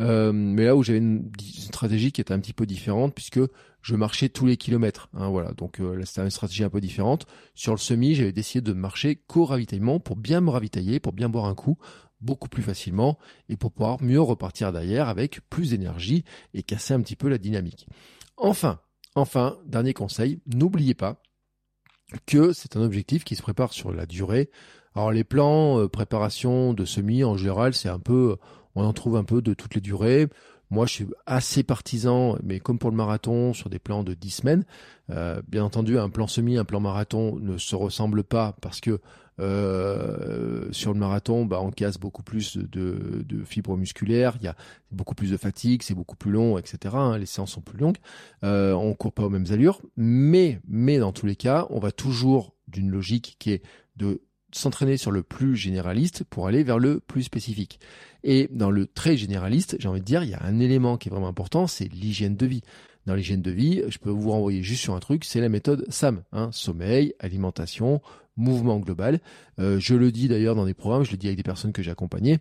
Euh, 0.00 0.32
mais 0.32 0.64
là 0.64 0.76
où 0.76 0.82
j'avais 0.82 0.98
une, 0.98 1.30
stratégie 1.40 2.12
qui 2.12 2.20
était 2.20 2.32
un 2.32 2.40
petit 2.40 2.52
peu 2.52 2.66
différente 2.66 3.14
puisque 3.14 3.40
je 3.82 3.96
marchais 3.96 4.28
tous 4.28 4.46
les 4.46 4.56
kilomètres. 4.56 5.08
Hein, 5.14 5.28
voilà, 5.28 5.52
donc 5.52 5.80
euh, 5.80 5.96
là 5.96 6.06
c'était 6.06 6.22
une 6.22 6.30
stratégie 6.30 6.64
un 6.64 6.70
peu 6.70 6.80
différente. 6.80 7.26
Sur 7.54 7.72
le 7.72 7.78
semi, 7.78 8.14
j'avais 8.14 8.32
décidé 8.32 8.60
de 8.60 8.72
marcher 8.72 9.16
qu'au 9.16 9.44
ravitaillement 9.44 9.98
pour 9.98 10.16
bien 10.16 10.40
me 10.40 10.50
ravitailler, 10.50 11.00
pour 11.00 11.12
bien 11.12 11.28
boire 11.28 11.46
un 11.46 11.54
coup 11.54 11.78
beaucoup 12.22 12.48
plus 12.48 12.62
facilement 12.62 13.18
et 13.48 13.56
pour 13.56 13.72
pouvoir 13.72 14.02
mieux 14.02 14.20
repartir 14.20 14.72
derrière 14.72 15.08
avec 15.08 15.40
plus 15.50 15.70
d'énergie 15.70 16.24
et 16.54 16.62
casser 16.62 16.94
un 16.94 17.00
petit 17.00 17.16
peu 17.16 17.28
la 17.28 17.38
dynamique. 17.38 17.86
Enfin, 18.36 18.80
enfin, 19.14 19.58
dernier 19.66 19.94
conseil, 19.94 20.40
n'oubliez 20.46 20.94
pas 20.94 21.22
que 22.26 22.52
c'est 22.52 22.76
un 22.76 22.82
objectif 22.82 23.24
qui 23.24 23.36
se 23.36 23.42
prépare 23.42 23.72
sur 23.72 23.92
la 23.92 24.06
durée. 24.06 24.50
Alors 24.94 25.12
les 25.12 25.24
plans 25.24 25.80
euh, 25.80 25.88
préparation 25.88 26.74
de 26.74 26.84
semi 26.84 27.24
en 27.24 27.36
général, 27.36 27.74
c'est 27.74 27.88
un 27.88 27.98
peu 27.98 28.36
on 28.74 28.84
en 28.84 28.92
trouve 28.92 29.16
un 29.16 29.24
peu 29.24 29.42
de 29.42 29.54
toutes 29.54 29.74
les 29.74 29.80
durées. 29.80 30.28
Moi, 30.70 30.86
je 30.86 30.92
suis 30.92 31.06
assez 31.26 31.62
partisan, 31.62 32.38
mais 32.42 32.58
comme 32.58 32.78
pour 32.78 32.90
le 32.90 32.96
marathon, 32.96 33.52
sur 33.52 33.68
des 33.68 33.78
plans 33.78 34.02
de 34.04 34.14
10 34.14 34.30
semaines. 34.30 34.64
Euh, 35.10 35.42
bien 35.46 35.64
entendu, 35.64 35.98
un 35.98 36.08
plan 36.08 36.26
semi, 36.26 36.56
un 36.56 36.64
plan 36.64 36.80
marathon 36.80 37.36
ne 37.38 37.58
se 37.58 37.76
ressemblent 37.76 38.24
pas 38.24 38.56
parce 38.62 38.80
que 38.80 38.98
euh, 39.40 40.68
sur 40.72 40.92
le 40.92 40.98
marathon, 40.98 41.44
bah, 41.44 41.60
on 41.60 41.70
casse 41.70 41.98
beaucoup 41.98 42.22
plus 42.22 42.56
de, 42.56 43.24
fibres 43.44 43.76
musculaires, 43.76 44.36
il 44.40 44.44
y 44.44 44.48
a 44.48 44.56
beaucoup 44.90 45.14
plus 45.14 45.30
de 45.30 45.36
fatigue, 45.36 45.82
c'est 45.82 45.94
beaucoup 45.94 46.16
plus 46.16 46.30
long, 46.30 46.58
etc. 46.58 46.94
Hein, 46.96 47.18
les 47.18 47.26
séances 47.26 47.52
sont 47.52 47.60
plus 47.60 47.78
longues, 47.78 47.98
euh, 48.44 48.72
on 48.72 48.94
court 48.94 49.12
pas 49.12 49.24
aux 49.24 49.30
mêmes 49.30 49.46
allures, 49.50 49.80
mais 49.96 50.60
dans 50.98 51.12
tous 51.12 51.26
les 51.26 51.36
cas, 51.36 51.66
on 51.70 51.78
va 51.78 51.92
toujours 51.92 52.54
d'une 52.68 52.90
logique 52.90 53.36
qui 53.38 53.52
est 53.52 53.62
de 53.96 54.22
s'entraîner 54.54 54.96
sur 54.96 55.10
le 55.10 55.22
plus 55.22 55.56
généraliste 55.56 56.24
pour 56.24 56.46
aller 56.46 56.62
vers 56.62 56.78
le 56.78 57.00
plus 57.00 57.22
spécifique. 57.22 57.80
Et 58.22 58.48
dans 58.52 58.70
le 58.70 58.86
très 58.86 59.16
généraliste, 59.16 59.76
j'ai 59.78 59.88
envie 59.88 60.00
de 60.00 60.04
dire, 60.04 60.22
il 60.22 60.30
y 60.30 60.34
a 60.34 60.42
un 60.42 60.60
élément 60.60 60.98
qui 60.98 61.08
est 61.08 61.10
vraiment 61.10 61.28
important, 61.28 61.66
c'est 61.66 61.92
l'hygiène 61.92 62.36
de 62.36 62.46
vie. 62.46 62.62
Dans 63.06 63.14
l'hygiène 63.16 63.42
de 63.42 63.50
vie, 63.50 63.82
je 63.88 63.98
peux 63.98 64.10
vous 64.10 64.30
renvoyer 64.30 64.62
juste 64.62 64.82
sur 64.82 64.94
un 64.94 65.00
truc, 65.00 65.24
c'est 65.24 65.40
la 65.40 65.48
méthode 65.48 65.84
SAM, 65.88 66.22
hein, 66.32 66.50
sommeil, 66.52 67.14
alimentation, 67.18 68.00
mouvement 68.36 68.78
global. 68.78 69.20
Euh, 69.58 69.78
je 69.78 69.94
le 69.94 70.10
dis 70.10 70.28
d'ailleurs 70.28 70.54
dans 70.54 70.64
des 70.64 70.74
programmes, 70.74 71.04
je 71.04 71.10
le 71.10 71.16
dis 71.16 71.26
avec 71.26 71.36
des 71.36 71.42
personnes 71.42 71.72
que 71.72 71.82
j'ai 71.82 71.90
accompagnées. 71.90 72.38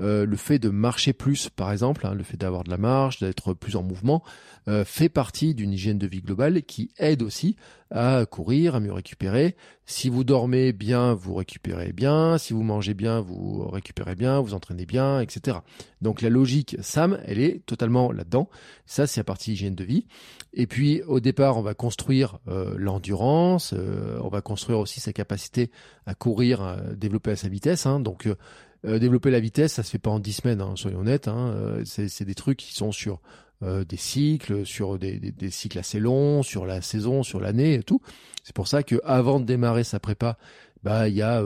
Euh, 0.00 0.24
le 0.26 0.36
fait 0.36 0.58
de 0.58 0.70
marcher 0.70 1.12
plus, 1.12 1.48
par 1.50 1.70
exemple, 1.72 2.06
hein, 2.06 2.14
le 2.14 2.22
fait 2.22 2.36
d'avoir 2.36 2.64
de 2.64 2.70
la 2.70 2.78
marche, 2.78 3.20
d'être 3.20 3.52
plus 3.54 3.76
en 3.76 3.82
mouvement, 3.82 4.22
euh, 4.68 4.84
fait 4.84 5.08
partie 5.08 5.54
d'une 5.54 5.72
hygiène 5.72 5.98
de 5.98 6.06
vie 6.06 6.22
globale 6.22 6.62
qui 6.62 6.90
aide 6.98 7.22
aussi 7.22 7.56
à 7.94 8.26
courir, 8.26 8.74
à 8.74 8.80
mieux 8.80 8.92
récupérer. 8.92 9.54
Si 9.86 10.08
vous 10.08 10.24
dormez 10.24 10.72
bien, 10.72 11.14
vous 11.14 11.34
récupérez 11.34 11.92
bien. 11.92 12.38
Si 12.38 12.52
vous 12.52 12.62
mangez 12.62 12.92
bien, 12.92 13.20
vous 13.20 13.68
récupérez 13.68 14.16
bien, 14.16 14.40
vous 14.40 14.52
entraînez 14.52 14.84
bien, 14.84 15.20
etc. 15.20 15.58
Donc 16.02 16.20
la 16.20 16.28
logique 16.28 16.76
SAM, 16.80 17.20
elle 17.24 17.38
est 17.38 17.64
totalement 17.66 18.10
là-dedans. 18.10 18.50
Ça, 18.84 19.06
c'est 19.06 19.20
la 19.20 19.24
partie 19.24 19.52
hygiène 19.52 19.74
de 19.74 19.84
vie. 19.84 20.06
Et 20.52 20.66
puis 20.66 21.02
au 21.02 21.20
départ, 21.20 21.56
on 21.56 21.62
va 21.62 21.74
construire 21.74 22.38
l'endurance, 22.46 23.74
on 24.20 24.28
va 24.28 24.40
construire 24.40 24.78
aussi 24.80 25.00
sa 25.00 25.12
capacité 25.12 25.70
à 26.06 26.14
courir, 26.14 26.62
à 26.62 26.76
développer 26.96 27.30
à 27.32 27.36
sa 27.36 27.48
vitesse. 27.48 27.86
Hein. 27.86 28.00
Donc 28.00 28.26
euh, 28.26 28.36
euh, 28.84 28.98
développer 28.98 29.30
la 29.30 29.40
vitesse, 29.40 29.74
ça 29.74 29.82
se 29.82 29.90
fait 29.90 29.98
pas 29.98 30.10
en 30.10 30.18
dix 30.18 30.34
semaines, 30.34 30.60
hein, 30.60 30.74
soyons 30.76 31.00
honnêtes. 31.00 31.28
Hein. 31.28 31.54
Euh, 31.56 31.82
c'est 31.84 32.24
des 32.24 32.34
trucs 32.34 32.58
qui 32.58 32.74
sont 32.74 32.92
sur 32.92 33.20
des 33.64 33.96
cycles, 33.96 34.66
sur 34.66 34.98
des, 34.98 35.34
cycles 35.50 35.78
assez 35.78 35.98
longs, 35.98 36.42
sur 36.42 36.66
la 36.66 36.82
saison, 36.82 37.22
sur 37.22 37.40
l'année 37.40 37.74
et 37.74 37.82
tout. 37.82 38.00
C'est 38.42 38.54
pour 38.54 38.68
ça 38.68 38.82
que 38.82 39.00
avant 39.04 39.40
de 39.40 39.44
démarrer 39.44 39.84
sa 39.84 40.00
prépa, 40.00 40.36
bah 40.82 41.08
il 41.08 41.14
y 41.14 41.22
a 41.22 41.42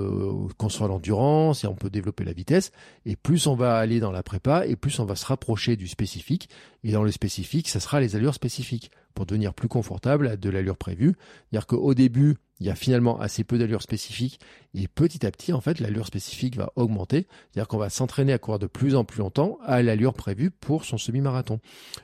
construire 0.57 0.88
l'endurance 0.88 1.62
et 1.62 1.68
on 1.68 1.76
peut 1.76 1.90
développer 1.90 2.24
la 2.24 2.33
vitesse. 2.33 2.72
Et 3.07 3.14
plus 3.14 3.46
on 3.46 3.54
va 3.54 3.76
aller 3.76 4.00
dans 4.00 4.11
la 4.11 4.22
prépa, 4.22 4.66
et 4.66 4.74
plus 4.74 4.98
on 4.98 5.04
va 5.04 5.14
se 5.14 5.26
rapprocher 5.26 5.76
du 5.76 5.87
spécifique. 5.87 6.48
Et 6.83 6.92
dans 6.92 7.04
le 7.04 7.12
spécifique, 7.12 7.68
ça 7.68 7.78
sera 7.78 8.00
les 8.00 8.16
allures 8.16 8.35
spécifiques 8.35 8.90
pour 9.14 9.26
devenir 9.26 9.54
plus 9.54 9.68
confortable 9.68 10.38
de 10.38 10.50
l'allure 10.50 10.76
prévue. 10.76 11.14
C'est-à-dire 11.50 11.66
qu'au 11.66 11.94
début, 11.94 12.37
il 12.61 12.66
y 12.66 12.71
a 12.71 12.75
finalement 12.75 13.21
assez 13.21 13.44
peu 13.44 13.59
d'allure 13.59 13.83
spécifique 13.83 14.40
et 14.75 14.88
petit 14.88 15.25
à 15.25 15.31
petit, 15.31 15.53
en 15.53 15.61
fait, 15.61 15.81
l'allure 15.81 16.07
spécifique 16.07 16.57
va 16.57 16.73
augmenter. 16.77 17.27
C'est-à-dire 17.51 17.68
qu'on 17.68 17.79
va 17.79 17.90
s'entraîner 17.90 18.33
à 18.33 18.38
courir 18.38 18.59
de 18.59 18.66
plus 18.66 18.94
en 18.94 19.05
plus 19.05 19.21
longtemps 19.21 19.59
à 19.64 19.83
l'allure 19.83 20.14
prévue 20.14 20.51
pour 20.51 20.85
son 20.85 20.99
semi-marathon. 20.99 21.61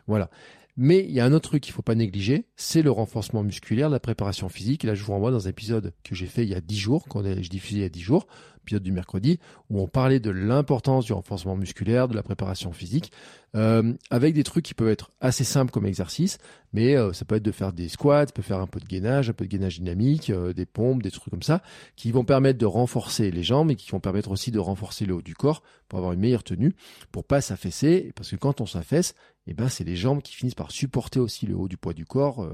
Voilà. 0.06 0.30
Mais 0.76 1.04
il 1.04 1.12
y 1.12 1.20
a 1.20 1.24
un 1.24 1.32
autre 1.32 1.50
truc 1.50 1.62
qu'il 1.62 1.72
faut 1.72 1.82
pas 1.82 1.94
négliger, 1.94 2.46
c'est 2.56 2.82
le 2.82 2.90
renforcement 2.90 3.44
musculaire, 3.44 3.88
la 3.88 4.00
préparation 4.00 4.48
physique. 4.48 4.82
là, 4.82 4.96
je 4.96 5.04
vous 5.04 5.12
renvoie 5.12 5.30
dans 5.30 5.46
un 5.46 5.50
épisode 5.50 5.94
que 6.02 6.16
j'ai 6.16 6.26
fait 6.26 6.42
il 6.42 6.48
y 6.48 6.54
a 6.54 6.60
dix 6.60 6.78
jours, 6.78 7.04
qu'on 7.04 7.22
je 7.22 7.48
diffusé 7.48 7.78
il 7.78 7.82
y 7.82 7.86
a 7.86 7.88
dix 7.88 8.00
jours, 8.00 8.26
du 8.64 8.92
mercredi, 8.92 9.38
où 9.70 9.80
on 9.80 9.88
parlait 9.88 10.20
de 10.20 10.30
l'importance 10.30 11.04
du 11.04 11.12
renforcement 11.12 11.56
musculaire, 11.56 12.08
de 12.08 12.14
la 12.14 12.22
préparation 12.22 12.72
physique, 12.72 13.12
euh, 13.54 13.92
avec 14.10 14.34
des 14.34 14.42
trucs 14.42 14.64
qui 14.64 14.74
peuvent 14.74 14.88
être 14.88 15.10
assez 15.20 15.44
simples 15.44 15.70
comme 15.70 15.86
exercice, 15.86 16.38
mais 16.72 16.96
euh, 16.96 17.12
ça 17.12 17.24
peut 17.24 17.36
être 17.36 17.42
de 17.42 17.52
faire 17.52 17.72
des 17.72 17.88
squats, 17.88 18.26
ça 18.26 18.32
peut 18.32 18.42
faire 18.42 18.58
un 18.58 18.66
peu 18.66 18.80
de 18.80 18.86
gainage, 18.86 19.30
un 19.30 19.32
peu 19.32 19.44
de 19.44 19.50
gainage 19.50 19.78
dynamique, 19.78 20.30
euh, 20.30 20.52
des 20.52 20.66
pompes, 20.66 21.02
des 21.02 21.12
trucs 21.12 21.30
comme 21.30 21.42
ça, 21.42 21.62
qui 21.94 22.10
vont 22.10 22.24
permettre 22.24 22.58
de 22.58 22.66
renforcer 22.66 23.30
les 23.30 23.44
jambes 23.44 23.70
et 23.70 23.76
qui 23.76 23.90
vont 23.90 24.00
permettre 24.00 24.30
aussi 24.32 24.50
de 24.50 24.58
renforcer 24.58 25.04
le 25.04 25.14
haut 25.14 25.22
du 25.22 25.34
corps 25.34 25.62
pour 25.88 25.98
avoir 25.98 26.12
une 26.12 26.20
meilleure 26.20 26.42
tenue, 26.42 26.74
pour 27.12 27.24
pas 27.24 27.40
s'affaisser, 27.40 28.12
parce 28.16 28.30
que 28.30 28.36
quand 28.36 28.60
on 28.60 28.66
s'affaisse, 28.66 29.14
eh 29.46 29.54
ben 29.54 29.68
c'est 29.68 29.84
les 29.84 29.94
jambes 29.94 30.22
qui 30.22 30.34
finissent 30.34 30.54
par 30.54 30.72
supporter 30.72 31.20
aussi 31.20 31.46
le 31.46 31.54
haut 31.54 31.68
du 31.68 31.76
poids 31.76 31.92
du 31.92 32.06
corps, 32.06 32.48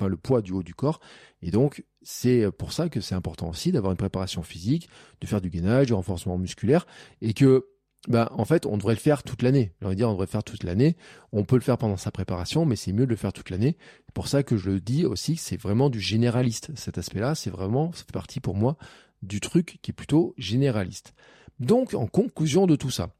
le 0.00 0.16
poids 0.16 0.40
du 0.40 0.52
haut 0.52 0.62
du 0.62 0.74
corps, 0.74 1.00
et 1.42 1.50
donc 1.50 1.84
c'est 2.02 2.50
pour 2.52 2.72
ça 2.72 2.88
que 2.88 3.00
c'est 3.00 3.14
important 3.14 3.48
aussi 3.48 3.72
d'avoir 3.72 3.92
une 3.92 3.98
préparation 3.98 4.42
physique, 4.42 4.88
de 5.20 5.26
faire 5.26 5.40
du 5.40 5.50
gainage, 5.50 5.88
du 5.88 5.92
renforcement 5.92 6.38
musculaire, 6.38 6.86
et 7.20 7.34
que 7.34 7.66
bah, 8.08 8.32
en 8.34 8.44
fait, 8.44 8.64
on 8.64 8.78
devrait 8.78 8.94
le 8.94 9.00
faire 9.00 9.22
toute 9.22 9.42
l'année. 9.42 9.72
J'ai 9.80 9.86
envie 9.86 9.96
de 9.96 10.04
on 10.04 10.12
devrait 10.12 10.26
faire 10.26 10.42
toute 10.42 10.64
l'année. 10.64 10.96
On 11.32 11.44
peut 11.44 11.56
le 11.56 11.62
faire 11.62 11.76
pendant 11.76 11.98
sa 11.98 12.10
préparation, 12.10 12.64
mais 12.64 12.76
c'est 12.76 12.92
mieux 12.92 13.04
de 13.04 13.10
le 13.10 13.16
faire 13.16 13.32
toute 13.32 13.50
l'année. 13.50 13.76
C'est 14.06 14.14
pour 14.14 14.28
ça 14.28 14.42
que 14.42 14.56
je 14.56 14.70
le 14.70 14.80
dis 14.80 15.04
aussi, 15.04 15.36
c'est 15.36 15.60
vraiment 15.60 15.90
du 15.90 16.00
généraliste. 16.00 16.70
Cet 16.76 16.96
aspect-là, 16.96 17.34
c'est 17.34 17.50
vraiment, 17.50 17.92
ça 17.92 18.04
partie 18.10 18.40
pour 18.40 18.56
moi 18.56 18.76
du 19.22 19.40
truc 19.40 19.78
qui 19.82 19.90
est 19.90 19.94
plutôt 19.94 20.34
généraliste. 20.38 21.12
Donc, 21.58 21.92
en 21.92 22.06
conclusion 22.06 22.66
de 22.66 22.74
tout 22.74 22.90
ça, 22.90 23.10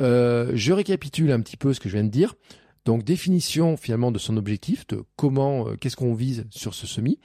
euh, 0.00 0.50
je 0.54 0.72
récapitule 0.72 1.30
un 1.30 1.40
petit 1.40 1.58
peu 1.58 1.74
ce 1.74 1.80
que 1.80 1.90
je 1.90 1.94
viens 1.94 2.04
de 2.04 2.08
dire. 2.08 2.34
Donc, 2.86 3.04
définition 3.04 3.76
finalement 3.76 4.10
de 4.10 4.18
son 4.18 4.38
objectif, 4.38 4.86
de 4.86 5.04
comment, 5.14 5.68
euh, 5.68 5.76
qu'est-ce 5.76 5.96
qu'on 5.96 6.14
vise 6.14 6.46
sur 6.50 6.72
ce 6.72 6.86
semi. 6.86 7.18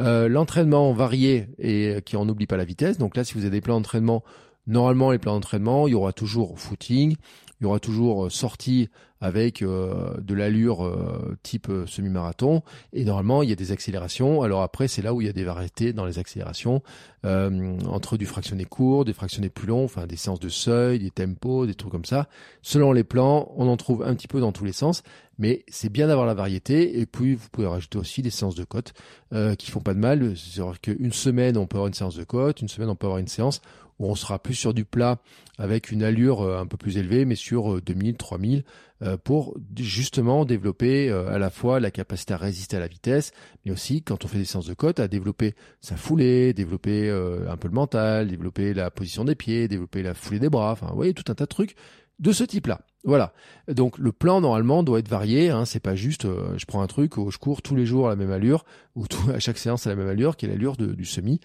Euh, 0.00 0.28
l'entraînement 0.28 0.92
varié 0.92 1.48
et 1.58 2.00
qui 2.04 2.16
en 2.16 2.28
oublie 2.28 2.46
pas 2.46 2.56
la 2.56 2.64
vitesse. 2.64 2.96
Donc 2.96 3.16
là, 3.16 3.24
si 3.24 3.34
vous 3.34 3.40
avez 3.40 3.50
des 3.50 3.60
plans 3.60 3.76
d'entraînement 3.76 4.22
Normalement, 4.70 5.10
les 5.10 5.18
plans 5.18 5.32
d'entraînement, 5.32 5.88
il 5.88 5.90
y 5.90 5.94
aura 5.94 6.12
toujours 6.12 6.56
footing, 6.56 7.16
il 7.60 7.64
y 7.64 7.66
aura 7.66 7.80
toujours 7.80 8.26
euh, 8.26 8.30
sortie 8.30 8.88
avec 9.20 9.62
euh, 9.62 10.14
de 10.20 10.32
l'allure 10.32 10.86
euh, 10.86 11.36
type 11.42 11.66
semi-marathon. 11.86 12.62
Et 12.92 13.04
normalement, 13.04 13.42
il 13.42 13.50
y 13.50 13.52
a 13.52 13.56
des 13.56 13.72
accélérations. 13.72 14.42
Alors 14.42 14.62
après, 14.62 14.86
c'est 14.86 15.02
là 15.02 15.12
où 15.12 15.20
il 15.20 15.26
y 15.26 15.28
a 15.28 15.32
des 15.32 15.42
variétés 15.42 15.92
dans 15.92 16.04
les 16.04 16.20
accélérations, 16.20 16.82
entre 17.24 18.16
du 18.16 18.26
fractionné 18.26 18.64
court, 18.64 19.04
des 19.04 19.12
fractionnés 19.12 19.50
plus 19.50 19.66
longs, 19.66 19.84
enfin 19.84 20.06
des 20.06 20.16
séances 20.16 20.40
de 20.40 20.48
seuil, 20.48 21.00
des 21.00 21.10
tempos, 21.10 21.66
des 21.66 21.74
trucs 21.74 21.90
comme 21.90 22.04
ça. 22.04 22.28
Selon 22.62 22.92
les 22.92 23.04
plans, 23.04 23.52
on 23.56 23.66
en 23.66 23.76
trouve 23.76 24.04
un 24.04 24.14
petit 24.14 24.28
peu 24.28 24.40
dans 24.40 24.52
tous 24.52 24.64
les 24.64 24.72
sens. 24.72 25.02
Mais 25.38 25.64
c'est 25.68 25.90
bien 25.90 26.06
d'avoir 26.06 26.26
la 26.26 26.34
variété. 26.34 27.00
Et 27.00 27.06
puis, 27.06 27.34
vous 27.34 27.48
pouvez 27.50 27.66
rajouter 27.66 27.98
aussi 27.98 28.22
des 28.22 28.30
séances 28.30 28.54
de 28.54 28.64
côte 28.64 28.94
qui 29.58 29.70
font 29.70 29.80
pas 29.80 29.94
de 29.94 29.98
mal. 29.98 30.34
C'est-à-dire 30.36 30.80
qu'une 30.80 31.12
semaine, 31.12 31.58
on 31.58 31.66
peut 31.66 31.76
avoir 31.76 31.88
une 31.88 31.94
séance 31.94 32.16
de 32.16 32.24
côte. 32.24 32.62
Une 32.62 32.68
semaine, 32.68 32.88
on 32.88 32.96
peut 32.96 33.06
avoir 33.06 33.18
une 33.18 33.28
séance 33.28 33.60
où 34.00 34.06
on 34.06 34.16
sera 34.16 34.40
plus 34.40 34.54
sur 34.54 34.74
du 34.74 34.84
plat 34.84 35.18
avec 35.58 35.92
une 35.92 36.02
allure 36.02 36.42
un 36.42 36.66
peu 36.66 36.76
plus 36.76 36.96
élevée, 36.96 37.24
mais 37.24 37.36
sur 37.36 37.50
sur 37.50 37.82
2000, 37.82 38.16
3000 38.16 38.64
pour 39.24 39.56
justement 39.76 40.44
développer 40.44 41.10
à 41.10 41.38
la 41.38 41.50
fois 41.50 41.80
la 41.80 41.90
capacité 41.90 42.34
à 42.34 42.36
résister 42.36 42.76
à 42.76 42.80
la 42.80 42.86
vitesse, 42.86 43.32
mais 43.64 43.72
aussi 43.72 44.02
quand 44.02 44.24
on 44.24 44.28
fait 44.28 44.38
des 44.38 44.44
séances 44.44 44.66
de 44.66 44.74
côte, 44.74 45.00
à 45.00 45.08
développer 45.08 45.54
sa 45.80 45.96
foulée, 45.96 46.54
développer 46.54 47.10
un 47.10 47.56
peu 47.56 47.68
le 47.68 47.74
mental, 47.74 48.28
développer 48.28 48.72
la 48.72 48.90
position 48.90 49.24
des 49.24 49.34
pieds, 49.34 49.68
développer 49.68 50.02
la 50.02 50.14
foulée 50.14 50.38
des 50.38 50.48
bras, 50.48 50.72
enfin 50.72 50.86
vous 50.88 50.96
voyez 50.96 51.12
tout 51.12 51.30
un 51.30 51.34
tas 51.34 51.44
de 51.44 51.50
trucs 51.50 51.76
de 52.20 52.32
ce 52.32 52.44
type-là. 52.44 52.82
Voilà. 53.02 53.32
Donc 53.68 53.98
le 53.98 54.12
plan 54.12 54.40
normalement 54.40 54.82
doit 54.82 54.98
être 54.98 55.08
varié. 55.08 55.50
Hein. 55.50 55.64
C'est 55.64 55.80
pas 55.80 55.94
juste 55.94 56.26
euh, 56.26 56.56
je 56.56 56.66
prends 56.66 56.82
un 56.82 56.86
truc 56.86 57.16
où 57.16 57.30
je 57.30 57.38
cours 57.38 57.62
tous 57.62 57.74
les 57.74 57.86
jours 57.86 58.06
à 58.06 58.10
la 58.10 58.16
même 58.16 58.30
allure 58.30 58.64
ou 58.94 59.06
à 59.34 59.38
chaque 59.38 59.58
séance 59.58 59.86
à 59.86 59.90
la 59.90 59.96
même 59.96 60.08
allure, 60.08 60.36
qui 60.36 60.46
est 60.46 60.48
l'allure 60.48 60.76
du 60.76 61.04
semi. 61.04 61.40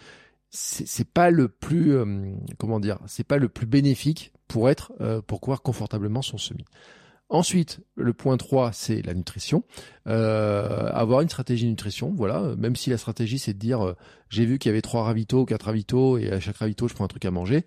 C'est 0.55 1.09
pas 1.09 1.29
le 1.29 1.49
plus 1.49 1.95
euh, 1.95 2.33
comment 2.57 2.79
dire, 2.79 2.99
c'est 3.07 3.25
pas 3.25 3.37
le 3.37 3.49
plus 3.49 3.65
bénéfique 3.65 4.31
pour 4.47 4.69
être 4.69 4.93
euh, 5.01 5.21
pour 5.21 5.41
courir 5.41 5.61
confortablement 5.61 6.21
son 6.21 6.37
semi. 6.37 6.63
Ensuite, 7.27 7.81
le 7.95 8.13
point 8.13 8.37
3, 8.37 8.71
c'est 8.71 9.01
la 9.01 9.15
nutrition. 9.15 9.63
avoir 10.05 11.21
une 11.21 11.29
stratégie 11.29 11.65
nutrition, 11.65 12.13
voilà. 12.15 12.55
Même 12.55 12.75
si 12.75 12.91
la 12.91 12.97
stratégie, 12.97 13.39
c'est 13.39 13.53
de 13.53 13.57
dire, 13.57 13.95
j'ai 14.29 14.45
vu 14.45 14.59
qu'il 14.59 14.69
y 14.69 14.71
avait 14.71 14.83
trois 14.83 15.03
ravitaux, 15.03 15.43
quatre 15.43 15.63
ravitaux, 15.63 16.19
et 16.19 16.31
à 16.31 16.39
chaque 16.39 16.57
ravito, 16.57 16.87
je 16.87 16.93
prends 16.93 17.03
un 17.03 17.07
truc 17.07 17.25
à 17.25 17.31
manger. 17.31 17.65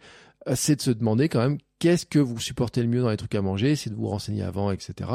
C'est 0.55 0.77
de 0.77 0.81
se 0.81 0.92
demander 0.92 1.29
quand 1.29 1.40
même 1.40 1.59
qu'est-ce 1.79 2.07
que 2.07 2.19
vous 2.19 2.38
supportez 2.41 2.83
le 2.83 2.88
mieux 2.88 3.01
dans 3.01 3.11
les 3.11 3.17
trucs 3.17 3.35
à 3.35 3.43
manger, 3.43 3.77
c'est 3.77 3.91
de 3.91 3.95
vous 3.95 4.09
renseigner 4.09 4.43
avant, 4.43 4.71
etc. 4.71 5.11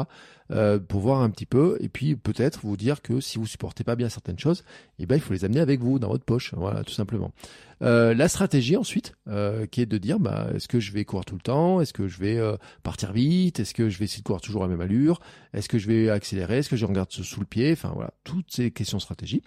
Euh, 0.50 0.78
pour 0.78 1.00
voir 1.00 1.20
un 1.20 1.30
petit 1.30 1.46
peu, 1.46 1.76
et 1.80 1.88
puis 1.88 2.16
peut-être 2.16 2.60
vous 2.62 2.76
dire 2.76 3.02
que 3.02 3.20
si 3.20 3.38
vous 3.38 3.46
supportez 3.46 3.84
pas 3.84 3.96
bien 3.96 4.08
certaines 4.08 4.38
choses, 4.38 4.64
eh 4.98 5.06
ben 5.06 5.16
il 5.16 5.20
faut 5.20 5.32
les 5.32 5.44
amener 5.44 5.60
avec 5.60 5.80
vous 5.80 5.98
dans 5.98 6.08
votre 6.08 6.24
poche, 6.24 6.52
voilà, 6.54 6.84
tout 6.84 6.92
simplement. 6.92 7.32
Euh, 7.82 8.14
la 8.14 8.28
stratégie 8.28 8.76
ensuite, 8.76 9.14
euh, 9.28 9.66
qui 9.66 9.80
est 9.80 9.86
de 9.86 9.98
dire, 9.98 10.18
bah, 10.20 10.48
est-ce 10.54 10.68
que 10.68 10.80
je 10.80 10.92
vais 10.92 11.04
courir 11.04 11.24
tout 11.24 11.34
le 11.34 11.40
temps, 11.40 11.80
est-ce 11.80 11.92
que 11.92 12.08
je 12.08 12.18
vais 12.18 12.38
euh, 12.38 12.56
partir 12.82 13.12
vite, 13.12 13.60
est-ce 13.60 13.74
que 13.74 13.88
je 13.88 13.98
vais 13.98 14.04
essayer 14.04 14.22
de 14.22 14.26
courir 14.26 14.40
toujours 14.40 14.64
à 14.64 14.66
la 14.66 14.72
même 14.72 14.80
allure, 14.80 15.20
est-ce 15.52 15.68
que 15.68 15.78
je 15.78 15.88
vais 15.88 16.10
accélérer, 16.10 16.58
est-ce 16.58 16.68
que 16.68 16.76
je 16.76 16.86
regarde 16.86 17.10
sous 17.10 17.40
le 17.40 17.46
pied, 17.46 17.72
enfin 17.72 17.92
voilà, 17.94 18.12
toutes 18.24 18.50
ces 18.50 18.70
questions 18.70 18.98
stratégie. 18.98 19.42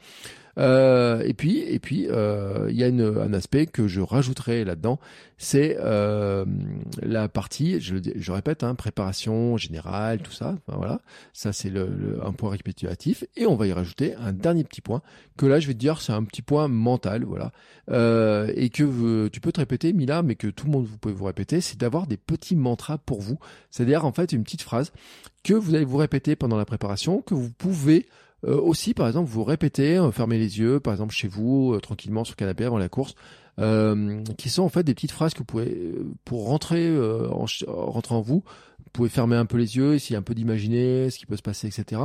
Euh, 0.57 1.21
et 1.23 1.35
puis, 1.35 1.59
et 1.59 1.77
puis, 1.77 2.07
euh, 2.09 2.67
il 2.71 2.77
y 2.77 2.83
a 2.83 2.87
une, 2.87 3.01
un 3.19 3.31
aspect 3.33 3.67
que 3.67 3.87
je 3.87 4.01
rajouterai 4.01 4.65
là-dedans, 4.65 4.99
c'est 5.37 5.77
la 5.77 7.29
partie, 7.29 7.79
je, 7.79 7.95
je 8.15 8.31
répète, 8.31 8.63
hein, 8.63 8.73
préparation 8.73 9.55
générale, 9.57 10.19
tout 10.19 10.31
ça. 10.31 10.55
voilà, 10.67 10.99
ça 11.33 11.53
c'est 11.53 11.69
le, 11.69 12.19
un 12.25 12.31
point 12.31 12.49
récapitulatif. 12.49 13.23
Et 13.35 13.45
on 13.45 13.55
va 13.55 13.67
y 13.67 13.73
rajouter 13.73 14.15
un 14.15 14.33
dernier 14.33 14.63
petit 14.63 14.81
point 14.81 15.01
que 15.37 15.45
là, 15.45 15.59
je 15.59 15.67
vais 15.67 15.73
te 15.73 15.79
dire, 15.79 16.01
c'est 16.01 16.13
un 16.13 16.23
petit 16.23 16.41
point 16.41 16.67
mental, 16.67 17.23
voilà, 17.23 17.51
et 18.55 18.69
que 18.69 19.27
tu 19.27 19.41
peux 19.41 19.51
te 19.51 19.59
répéter, 19.59 19.93
Mila, 19.93 20.23
mais 20.23 20.35
que 20.35 20.47
tout 20.47 20.65
le 20.65 20.71
monde 20.71 20.85
vous 20.85 20.97
pouvez 20.97 21.13
vous 21.13 21.25
répéter, 21.25 21.61
c'est 21.61 21.77
d'avoir 21.79 22.07
des 22.07 22.17
petits 22.17 22.55
mantras 22.55 22.97
pour 22.97 23.21
vous. 23.21 23.39
C'est-à-dire 23.71 24.05
en 24.05 24.11
fait 24.11 24.31
une 24.31 24.43
petite 24.43 24.61
phrase 24.61 24.91
que 25.43 25.53
vous 25.53 25.75
allez 25.75 25.85
vous 25.85 25.97
répéter 25.97 26.35
pendant 26.35 26.57
la 26.57 26.65
préparation, 26.65 27.21
que 27.21 27.33
vous 27.33 27.49
pouvez 27.51 28.05
euh, 28.45 28.59
aussi, 28.59 28.93
par 28.93 29.07
exemple, 29.07 29.29
vous 29.29 29.43
répétez, 29.43 29.97
euh, 29.97 30.11
fermez 30.11 30.37
les 30.37 30.59
yeux, 30.59 30.79
par 30.79 30.93
exemple 30.93 31.13
chez 31.13 31.27
vous, 31.27 31.73
euh, 31.73 31.79
tranquillement 31.79 32.23
sur 32.23 32.33
le 32.33 32.37
canapé 32.37 32.65
avant 32.65 32.77
la 32.77 32.89
course, 32.89 33.15
qui 34.37 34.49
sont 34.51 34.61
en 34.61 34.69
fait 34.69 34.83
des 34.83 34.93
petites 34.93 35.11
phrases 35.11 35.33
que 35.33 35.39
vous 35.39 35.45
pouvez, 35.45 35.95
pour 36.25 36.45
rentrer, 36.45 36.95
en, 37.31 37.45
rentrer 37.67 38.13
en 38.13 38.21
vous 38.21 38.43
pouvez 38.89 39.09
fermer 39.09 39.35
un 39.35 39.45
peu 39.45 39.57
les 39.57 39.77
yeux, 39.77 39.93
essayer 39.93 40.15
un 40.15 40.21
peu 40.21 40.35
d'imaginer 40.35 41.09
ce 41.09 41.17
qui 41.17 41.25
peut 41.25 41.37
se 41.37 41.41
passer, 41.41 41.67
etc. 41.67 42.01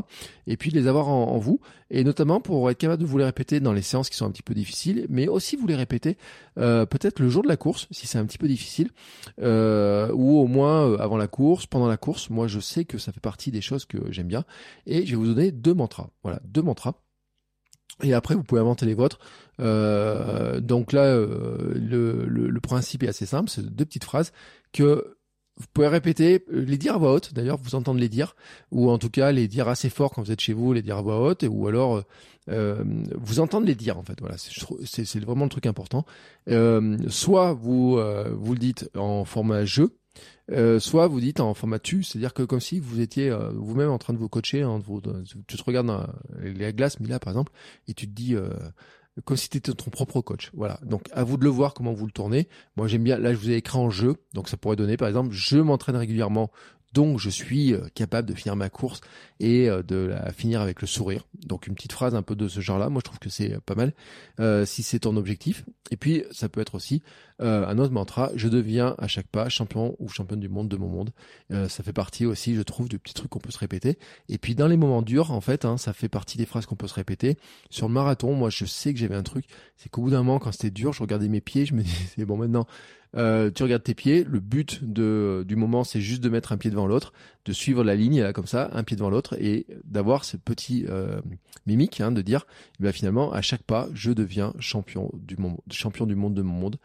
Et 0.47 0.57
puis 0.57 0.71
de 0.71 0.79
les 0.79 0.87
avoir 0.87 1.09
en, 1.09 1.39
vous, 1.39 1.61
et 1.91 2.05
notamment 2.05 2.41
pour 2.41 2.71
être 2.71 2.79
capable 2.79 3.03
de 3.03 3.07
vous 3.07 3.19
les 3.19 3.25
répéter 3.25 3.61
dans 3.61 3.73
les 3.73 3.83
séances 3.83 4.11
qui 4.11 4.17
sont 4.17 4.27
un 4.27 4.31
petit 4.31 4.43
peu 4.43 4.55
difficiles, 4.55 5.07
mais 5.09 5.29
aussi 5.29 5.57
vous 5.57 5.67
les 5.67 5.75
répéter 5.75 6.17
euh, 6.59 6.87
peut-être 6.87 7.21
le 7.21 7.29
jour 7.29 7.43
de 7.43 7.49
la 7.49 7.57
course, 7.57 7.89
si 7.91 8.07
c'est 8.07 8.19
un 8.19 8.27
petit 8.27 8.39
peu 8.39 8.49
difficile, 8.49 8.91
euh, 9.41 10.11
ou 10.13 10.39
au 10.39 10.47
moins 10.47 10.89
euh, 10.89 10.99
avant 10.99 11.17
la 11.17 11.29
course, 11.29 11.67
pendant 11.67 11.89
la 11.89 11.97
course. 11.97 12.31
Moi, 12.31 12.47
je 12.47 12.61
sais 12.61 12.85
que 12.85 12.99
ça 12.99 13.13
fait 13.13 13.21
partie 13.21 13.51
des 13.51 13.61
choses 13.61 13.85
que 13.85 13.99
j'aime 14.11 14.29
bien, 14.29 14.45
et 14.87 15.07
je 15.07 15.11
vais 15.11 15.17
vous 15.17 15.27
donner 15.27 15.53
deux 15.53 15.75
mantras. 15.75 16.09
Voilà, 16.23 16.41
deux 16.45 16.63
mantras. 16.63 16.95
Et 18.03 18.15
après, 18.15 18.35
vous 18.35 18.43
pouvez 18.43 18.61
inventer 18.61 18.87
les 18.87 18.95
vôtres. 18.95 19.19
Euh, 19.61 20.61
donc 20.61 20.93
là, 20.93 21.05
euh, 21.05 21.73
le, 21.75 22.25
le, 22.27 22.49
le, 22.49 22.61
principe 22.61 23.03
est 23.03 23.09
assez 23.09 23.27
simple. 23.27 23.51
C'est 23.51 23.65
deux 23.65 23.85
petites 23.85 24.05
phrases 24.05 24.33
que 24.73 25.17
vous 25.57 25.67
pouvez 25.73 25.89
répéter, 25.89 26.45
euh, 26.53 26.65
les 26.65 26.79
dire 26.79 26.95
à 26.95 26.99
voix 26.99 27.13
haute, 27.13 27.35
d'ailleurs, 27.35 27.59
vous 27.59 27.75
entendez 27.75 28.01
les 28.01 28.09
dire, 28.09 28.35
ou 28.71 28.91
en 28.91 28.99
tout 28.99 29.11
cas 29.11 29.33
les 29.33 29.49
dire 29.49 29.69
assez 29.69 29.91
fort 29.91 30.11
quand 30.11 30.23
vous 30.23 30.33
êtes 30.33 30.41
chez 30.41 30.53
vous, 30.53 30.73
les 30.73 30.83
dire 30.83 30.97
à 30.97 31.03
voix 31.03 31.21
haute, 31.21 31.45
ou 31.49 31.69
alors 31.69 31.97
euh, 31.97 32.03
euh 32.49 32.85
vous 33.17 33.41
entendre 33.41 33.67
les 33.67 33.75
dire 33.75 33.99
en 33.99 34.03
fait. 34.03 34.19
Voilà, 34.21 34.37
c'est 34.39 35.21
vraiment 35.21 35.45
le 35.45 35.51
truc 35.51 35.67
important. 35.67 36.05
Soit 37.09 37.53
vous 37.53 37.97
vous 37.97 38.53
le 38.53 38.59
dites 38.59 38.91
en 38.97 39.25
format 39.25 39.65
jeu, 39.65 39.97
soit 40.79 41.07
vous 41.07 41.21
dites 41.21 41.41
en 41.41 41.55
format 41.55 41.79
tu, 41.79 42.03
c'est-à-dire 42.03 42.35
que 42.35 42.43
comme 42.43 42.61
si 42.61 42.81
vous 42.81 43.01
étiez 43.01 43.31
vous-même 43.55 43.91
en 43.91 43.99
train 43.99 44.13
de 44.13 44.19
vous 44.19 44.29
coacher, 44.29 44.67
tu 45.47 45.57
te 45.57 45.63
regardes 45.63 45.87
dans 45.87 46.07
les 46.41 46.73
glaces, 46.73 46.99
Mila 46.99 47.21
par 47.21 47.33
exemple, 47.33 47.53
et 47.87 47.95
tu 47.95 48.07
te 48.09 48.13
dis 48.13 48.35
comme 49.25 49.37
si 49.37 49.49
tu 49.49 49.59
étais 49.59 49.73
ton 49.73 49.91
propre 49.91 50.21
coach. 50.21 50.51
Voilà. 50.55 50.79
Donc 50.85 51.09
à 51.13 51.25
vous 51.25 51.37
de 51.37 51.45
le 51.45 51.51
voir 51.51 51.75
comment 51.75 51.93
vous 51.93 52.07
le 52.07 52.13
tournez. 52.13 52.49
Moi 52.77 52.89
j'aime 52.89 53.05
bien, 53.05 53.19
là 53.19 53.33
je 53.33 53.39
vous 53.39 53.51
ai 53.51 53.55
écrit 53.55 53.79
en 53.79 53.91
jeu, 53.91 54.17
donc 54.35 54.49
ça 54.49 54.57
pourrait 54.57 54.77
donner 54.77 54.97
par 54.97 55.09
exemple, 55.09 55.33
je 55.33 55.59
m'entraîne 55.59 55.97
régulièrement 55.97 56.51
donc 56.93 57.19
je 57.19 57.31
suis 57.31 57.73
euh, 57.73 57.81
capable 57.95 58.29
de 58.29 58.35
finir 58.35 58.55
ma 58.55 58.69
course 58.69 59.01
et 59.41 59.69
euh, 59.69 59.83
de 59.83 59.97
la 59.97 60.33
finir 60.33 60.61
avec 60.61 60.81
le 60.81 60.87
sourire. 60.87 61.27
Donc 61.47 61.67
une 61.67 61.75
petite 61.75 61.93
phrase 61.93 62.15
un 62.15 62.23
peu 62.23 62.37
de 62.37 62.49
ce 62.49 62.61
genre-là, 62.61 62.89
moi 62.91 63.01
je 63.01 63.05
trouve 63.05 63.19
que 63.19 63.31
c'est 63.31 63.59
pas 63.61 63.75
mal 63.75 63.95
euh, 64.41 64.67
si 64.67 64.83
c'est 64.83 65.01
ton 65.01 65.17
objectif. 65.17 65.65
Et 65.91 65.97
puis 65.97 66.25
ça 66.31 66.49
peut 66.49 66.61
être 66.61 66.75
aussi 66.75 67.03
un 67.43 67.79
autre 67.79 67.93
mantra, 67.93 68.31
je 68.35 68.49
deviens 68.49 68.95
à 68.99 69.09
chaque 69.09 69.27
pas 69.27 69.49
champion 69.49 69.97
ou 69.99 70.09
championne 70.09 70.41
du 70.41 70.49
monde 70.49 70.69
de 70.69 70.77
mon 70.77 70.89
monde. 70.89 71.11
ça 71.51 71.83
fait 71.83 71.93
partie 71.93 72.27
aussi, 72.27 72.55
je 72.55 72.63
trouve, 72.63 72.89
de 72.89 72.97
petits 72.97 73.15
trucs 73.15 73.31
qu'on 73.31 73.39
peut 73.39 73.51
se 73.51 73.59
répéter. 73.59 73.99
Et 74.29 74.39
puis 74.39 74.55
dans 74.55 74.69
les 74.69 74.77
moments 74.77 75.03
durs, 75.03 75.33
en 75.33 75.41
fait, 75.41 75.65
hein, 75.65 75.77
ça 75.77 75.93
fait 75.93 76.09
partie 76.09 76.39
des 76.39 76.47
phrases 76.47 76.67
qu'on 76.67 76.77
peut 76.77 76.87
se 76.89 76.95
répéter. 76.95 77.37
Sur 77.71 77.89
le 77.89 77.95
marathon, 77.95 78.35
moi 78.35 78.51
je 78.51 78.65
sais 78.65 78.93
que 78.93 78.99
j'avais 78.99 79.17
un 79.17 79.23
truc, 79.23 79.47
c'est 79.77 79.89
qu'au 79.89 80.03
bout 80.03 80.11
d'un 80.11 80.23
moment, 80.23 80.39
quand 80.39 80.53
c'était 80.53 80.71
dur, 80.71 80.93
je 80.93 81.03
regardais 81.03 81.29
mes 81.29 81.41
pieds, 81.41 81.67
je 81.67 81.75
me 81.75 81.83
disais 81.83 82.25
bon 82.25 82.37
maintenant 82.37 82.67
euh, 83.15 83.51
tu 83.51 83.63
regardes 83.63 83.83
tes 83.83 83.95
pieds. 83.95 84.25
Le 84.25 84.41
but 84.41 84.81
de, 84.83 85.45
du 85.47 85.57
moment, 85.57 85.85
c'est 85.85 86.01
juste 86.01 86.23
de 86.23 86.29
mettre 86.29 86.53
un 86.53 86.57
pied 86.57 86.71
devant 86.71 86.87
l'autre, 86.87 87.13
de 87.45 87.53
suivre 87.53 87.85
la 87.85 87.95
ligne 87.95 88.23
là, 88.23 88.33
comme 88.33 88.47
ça, 88.47 88.71
un 88.73 88.85
pied 88.85 88.97
devant 88.97 89.11
l'autre, 89.11 89.37
et 89.41 89.67
d'avoir 89.85 90.25
ce 90.25 90.37
petit 90.37 90.87
euh, 90.89 91.21
mimique, 91.67 92.01
hein, 92.01 92.13
de 92.13 92.23
dire, 92.23 92.47
eh 92.79 92.85
bien, 92.85 92.93
finalement, 92.93 93.33
à 93.33 93.43
chaque 93.43 93.63
pas, 93.63 93.89
je 93.93 94.13
deviens 94.13 94.55
champion 94.59 95.11
du 95.15 95.37
monde, 95.37 95.59
champion 95.71 96.07
du 96.07 96.15
monde 96.15 96.35
de 96.35 96.43
mon 96.43 96.55
monde. 96.55 96.77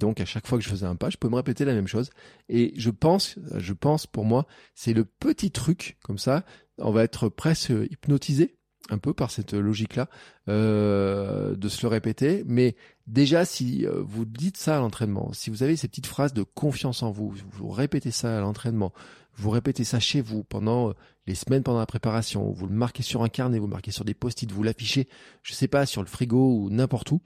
Donc, 0.00 0.20
à 0.20 0.24
chaque 0.24 0.46
fois 0.46 0.58
que 0.58 0.64
je 0.64 0.70
faisais 0.70 0.86
un 0.86 0.96
pas, 0.96 1.10
je 1.10 1.18
peux 1.18 1.28
me 1.28 1.36
répéter 1.36 1.64
la 1.64 1.74
même 1.74 1.86
chose. 1.86 2.10
Et 2.48 2.72
je 2.76 2.90
pense, 2.90 3.38
je 3.56 3.72
pense 3.72 4.06
pour 4.06 4.24
moi, 4.24 4.46
c'est 4.74 4.94
le 4.94 5.04
petit 5.04 5.52
truc 5.52 5.98
comme 6.02 6.18
ça. 6.18 6.44
On 6.78 6.90
va 6.90 7.04
être 7.04 7.28
presque 7.28 7.72
hypnotisé 7.90 8.56
un 8.88 8.98
peu 8.98 9.14
par 9.14 9.30
cette 9.30 9.52
logique-là, 9.52 10.08
euh, 10.48 11.54
de 11.54 11.68
se 11.68 11.82
le 11.82 11.88
répéter. 11.88 12.42
Mais 12.46 12.74
déjà, 13.06 13.44
si 13.44 13.86
euh, 13.86 14.02
vous 14.02 14.24
dites 14.24 14.56
ça 14.56 14.76
à 14.76 14.80
l'entraînement, 14.80 15.32
si 15.32 15.50
vous 15.50 15.62
avez 15.62 15.76
ces 15.76 15.86
petites 15.86 16.06
phrases 16.06 16.32
de 16.32 16.42
confiance 16.42 17.02
en 17.02 17.10
vous, 17.10 17.32
vous 17.52 17.68
répétez 17.68 18.10
ça 18.10 18.36
à 18.36 18.40
l'entraînement, 18.40 18.92
vous 19.34 19.50
répétez 19.50 19.84
ça 19.84 20.00
chez 20.00 20.20
vous 20.20 20.44
pendant 20.44 20.90
euh, 20.90 20.92
les 21.26 21.34
semaines 21.34 21.62
pendant 21.62 21.78
la 21.78 21.86
préparation, 21.86 22.50
vous 22.50 22.66
le 22.66 22.74
marquez 22.74 23.02
sur 23.02 23.22
un 23.22 23.28
carnet, 23.28 23.58
vous 23.58 23.66
le 23.66 23.72
marquez 23.72 23.90
sur 23.90 24.04
des 24.04 24.14
post-it, 24.14 24.50
vous 24.50 24.62
l'affichez, 24.62 25.08
je 25.42 25.52
sais 25.52 25.68
pas, 25.68 25.86
sur 25.86 26.02
le 26.02 26.08
frigo 26.08 26.56
ou 26.56 26.70
n'importe 26.70 27.12
où, 27.12 27.20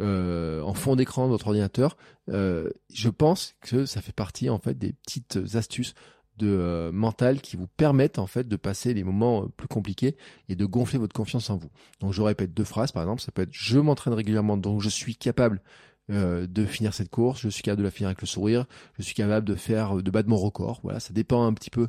euh, 0.00 0.62
en 0.62 0.74
fond 0.74 0.96
d'écran 0.96 1.26
de 1.26 1.30
votre 1.30 1.48
ordinateur, 1.48 1.96
je 2.28 3.08
pense 3.08 3.54
que 3.60 3.84
ça 3.84 4.00
fait 4.00 4.12
partie 4.12 4.48
en 4.48 4.58
fait 4.58 4.78
des 4.78 4.92
petites 4.92 5.38
astuces 5.54 5.94
de 6.38 6.48
euh, 6.48 6.92
mental 6.92 7.40
qui 7.40 7.56
vous 7.56 7.66
permettent 7.66 8.18
en 8.18 8.26
fait 8.26 8.48
de 8.48 8.56
passer 8.56 8.94
les 8.94 9.04
moments 9.04 9.44
euh, 9.44 9.46
plus 9.56 9.68
compliqués 9.68 10.16
et 10.48 10.56
de 10.56 10.64
gonfler 10.64 10.98
votre 10.98 11.14
confiance 11.14 11.50
en 11.50 11.56
vous. 11.56 11.70
Donc 12.00 12.12
je 12.12 12.22
répète 12.22 12.54
deux 12.54 12.64
phrases 12.64 12.92
par 12.92 13.02
exemple, 13.02 13.20
ça 13.20 13.32
peut 13.32 13.42
être 13.42 13.52
je 13.52 13.78
m'entraîne 13.78 14.14
régulièrement 14.14 14.56
donc 14.56 14.80
je 14.80 14.88
suis 14.88 15.16
capable 15.16 15.62
euh, 16.10 16.46
de 16.46 16.64
finir 16.64 16.94
cette 16.94 17.10
course, 17.10 17.40
je 17.40 17.48
suis 17.48 17.62
capable 17.62 17.80
de 17.80 17.84
la 17.84 17.90
finir 17.90 18.08
avec 18.08 18.20
le 18.20 18.26
sourire, 18.26 18.66
je 18.98 19.02
suis 19.02 19.14
capable 19.14 19.46
de 19.46 19.54
faire 19.54 19.96
de 19.96 20.10
battre 20.10 20.28
mon 20.28 20.36
record. 20.36 20.80
Voilà, 20.82 21.00
ça 21.00 21.12
dépend 21.12 21.44
un 21.46 21.52
petit 21.54 21.70
peu 21.70 21.88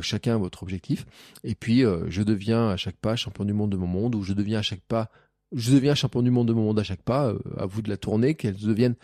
chacun 0.00 0.38
votre 0.38 0.62
objectif. 0.62 1.06
Et 1.42 1.56
puis 1.56 1.80
je 1.80 2.22
deviens 2.22 2.68
à 2.68 2.76
chaque 2.76 2.96
pas 2.96 3.16
champion 3.16 3.44
du 3.44 3.52
monde 3.52 3.72
de 3.72 3.76
mon 3.76 3.88
monde 3.88 4.14
ou 4.14 4.22
je 4.22 4.32
deviens 4.32 4.60
à 4.60 4.62
chaque 4.62 4.82
pas 4.82 5.10
je 5.54 5.72
deviens 5.72 5.94
champion 5.94 6.22
du 6.22 6.30
monde 6.30 6.48
de 6.48 6.52
mon 6.52 6.62
monde 6.62 6.78
à 6.78 6.82
chaque 6.82 7.02
pas, 7.02 7.34
à 7.58 7.66
vous 7.66 7.82
de 7.82 7.90
la 7.90 7.98
tourner, 7.98 8.34
qu'elle 8.34 8.56
devienne 8.56 8.94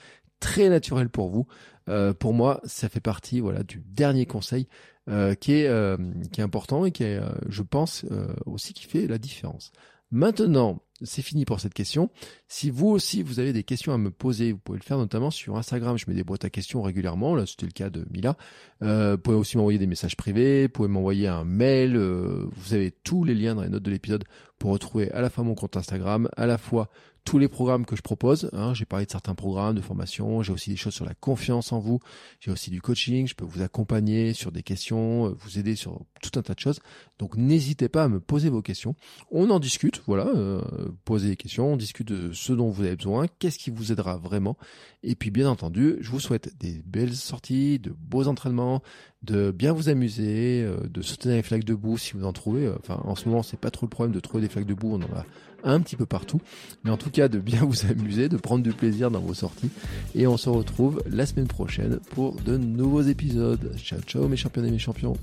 très 0.40 0.68
naturel 0.68 1.08
pour 1.08 1.28
vous. 1.28 1.46
Euh, 1.88 2.12
pour 2.12 2.34
moi, 2.34 2.60
ça 2.64 2.88
fait 2.88 3.00
partie 3.00 3.40
voilà 3.40 3.62
du 3.62 3.82
dernier 3.86 4.26
conseil 4.26 4.68
euh, 5.08 5.34
qui 5.34 5.52
est 5.52 5.66
euh, 5.66 5.96
qui 6.32 6.40
est 6.40 6.44
important 6.44 6.84
et 6.84 6.92
qui 6.92 7.04
est, 7.04 7.20
je 7.48 7.62
pense 7.62 8.04
aussi 8.46 8.74
qui 8.74 8.84
fait 8.84 9.06
la 9.06 9.18
différence. 9.18 9.72
Maintenant, 10.10 10.82
c'est 11.02 11.22
fini 11.22 11.44
pour 11.44 11.60
cette 11.60 11.74
question. 11.74 12.10
Si 12.48 12.70
vous 12.70 12.88
aussi 12.88 13.22
vous 13.22 13.38
avez 13.38 13.52
des 13.52 13.62
questions 13.62 13.92
à 13.92 13.98
me 13.98 14.10
poser, 14.10 14.52
vous 14.52 14.58
pouvez 14.58 14.78
le 14.78 14.84
faire 14.84 14.98
notamment 14.98 15.30
sur 15.30 15.56
Instagram. 15.56 15.96
Je 15.96 16.06
mets 16.08 16.14
des 16.14 16.24
boîtes 16.24 16.44
à 16.44 16.50
questions 16.50 16.82
régulièrement. 16.82 17.34
Là, 17.34 17.46
c'était 17.46 17.66
le 17.66 17.72
cas 17.72 17.90
de 17.90 18.06
Mila. 18.10 18.36
Euh, 18.82 19.12
vous 19.12 19.18
pouvez 19.18 19.36
aussi 19.36 19.56
m'envoyer 19.56 19.78
des 19.78 19.86
messages 19.86 20.16
privés. 20.16 20.66
Vous 20.66 20.72
pouvez 20.72 20.88
m'envoyer 20.88 21.28
un 21.28 21.44
mail. 21.44 21.96
Euh, 21.96 22.46
vous 22.50 22.74
avez 22.74 22.90
tous 22.90 23.22
les 23.22 23.34
liens 23.34 23.54
dans 23.54 23.62
les 23.62 23.68
notes 23.68 23.82
de 23.82 23.90
l'épisode 23.90 24.24
pour 24.58 24.72
retrouver 24.72 25.10
à 25.12 25.20
la 25.20 25.30
fois 25.30 25.44
mon 25.44 25.54
compte 25.54 25.76
Instagram, 25.76 26.28
à 26.36 26.46
la 26.46 26.58
fois 26.58 26.88
tous 27.24 27.38
les 27.38 27.48
programmes 27.48 27.84
que 27.84 27.96
je 27.96 28.02
propose. 28.02 28.50
Hein. 28.52 28.74
J'ai 28.74 28.84
parlé 28.84 29.06
de 29.06 29.10
certains 29.10 29.34
programmes 29.34 29.74
de 29.74 29.80
formation, 29.80 30.42
j'ai 30.42 30.52
aussi 30.52 30.70
des 30.70 30.76
choses 30.76 30.94
sur 30.94 31.04
la 31.04 31.14
confiance 31.14 31.72
en 31.72 31.78
vous, 31.78 32.00
j'ai 32.40 32.50
aussi 32.50 32.70
du 32.70 32.80
coaching, 32.80 33.26
je 33.26 33.34
peux 33.34 33.44
vous 33.44 33.62
accompagner 33.62 34.32
sur 34.32 34.52
des 34.52 34.62
questions, 34.62 35.26
euh, 35.26 35.36
vous 35.40 35.58
aider 35.58 35.76
sur 35.76 36.00
tout 36.22 36.38
un 36.38 36.42
tas 36.42 36.54
de 36.54 36.60
choses. 36.60 36.80
Donc 37.18 37.36
n'hésitez 37.36 37.88
pas 37.88 38.04
à 38.04 38.08
me 38.08 38.20
poser 38.20 38.48
vos 38.48 38.62
questions. 38.62 38.94
On 39.30 39.50
en 39.50 39.60
discute, 39.60 40.02
voilà, 40.06 40.26
euh, 40.26 40.62
posez 41.04 41.28
des 41.28 41.36
questions, 41.36 41.72
on 41.72 41.76
discute 41.76 42.08
de 42.08 42.32
ce 42.32 42.52
dont 42.52 42.70
vous 42.70 42.82
avez 42.84 42.96
besoin, 42.96 43.26
qu'est-ce 43.38 43.58
qui 43.58 43.70
vous 43.70 43.92
aidera 43.92 44.16
vraiment. 44.16 44.56
Et 45.02 45.14
puis 45.14 45.30
bien 45.30 45.48
entendu, 45.48 45.96
je 46.00 46.10
vous 46.10 46.20
souhaite 46.20 46.56
des 46.58 46.82
belles 46.86 47.14
sorties, 47.14 47.78
de 47.78 47.90
beaux 47.90 48.26
entraînements, 48.26 48.82
de 49.22 49.50
bien 49.50 49.72
vous 49.72 49.88
amuser, 49.88 50.62
euh, 50.62 50.88
de 50.88 51.02
dans 51.24 51.30
les 51.30 51.42
flaques 51.42 51.64
de 51.64 51.74
boue 51.74 51.98
si 51.98 52.12
vous 52.12 52.24
en 52.24 52.32
trouvez. 52.32 52.68
Enfin, 52.78 53.00
en 53.04 53.14
ce 53.14 53.28
moment, 53.28 53.42
c'est 53.42 53.58
pas 53.58 53.70
trop 53.70 53.86
le 53.86 53.90
problème 53.90 54.14
de 54.14 54.20
trouver 54.20 54.42
des 54.42 54.48
flaques 54.48 54.66
de 54.66 54.74
boue, 54.74 54.94
on 54.94 55.02
en 55.02 55.16
a 55.16 55.26
un 55.64 55.80
petit 55.80 55.96
peu 55.96 56.06
partout. 56.06 56.40
Mais 56.84 56.90
en 56.90 56.96
tout 56.96 57.10
cas, 57.10 57.28
de 57.28 57.38
bien 57.38 57.64
vous 57.68 57.86
amuser, 57.86 58.28
de 58.28 58.36
prendre 58.36 58.62
du 58.62 58.72
plaisir 58.72 59.10
dans 59.10 59.20
vos 59.20 59.34
sorties. 59.34 59.70
Et 60.14 60.26
on 60.26 60.36
se 60.36 60.48
retrouve 60.48 61.02
la 61.06 61.26
semaine 61.26 61.48
prochaine 61.48 62.00
pour 62.10 62.34
de 62.34 62.56
nouveaux 62.56 63.02
épisodes. 63.02 63.74
Ciao, 63.76 64.00
ciao 64.00 64.28
mes 64.28 64.36
champions 64.36 64.64
et 64.64 64.70
mes 64.70 64.78
champions. 64.78 65.16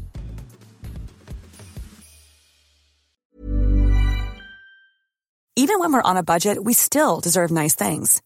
Even 5.58 5.80
when 5.80 5.94
we're 5.94 6.02
on 6.04 6.18
a 6.18 6.24
budget, 6.24 6.62
we 6.62 6.74
still 6.74 7.22
deserve 7.22 7.50
nice 7.50 7.76
things. 7.76 8.22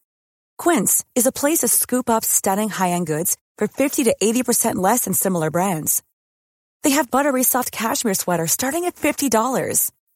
Quince 0.58 1.06
is 1.16 1.28
a 1.28 1.32
place 1.32 1.60
to 1.60 1.68
scoop 1.68 2.10
up 2.10 2.26
stunning 2.26 2.70
high-end 2.70 3.06
goods 3.06 3.38
for 3.58 3.68
50 3.68 4.06
to 4.06 4.16
80% 4.22 4.76
less 4.76 5.06
than 5.06 5.14
similar 5.14 5.52
brands. 5.52 6.02
They 6.84 6.92
have 6.92 7.12
buttery 7.12 7.44
soft 7.44 7.72
cashmere 7.72 8.16
sweaters 8.16 8.52
starting 8.52 8.86
at 8.86 8.96
$50, 8.96 9.92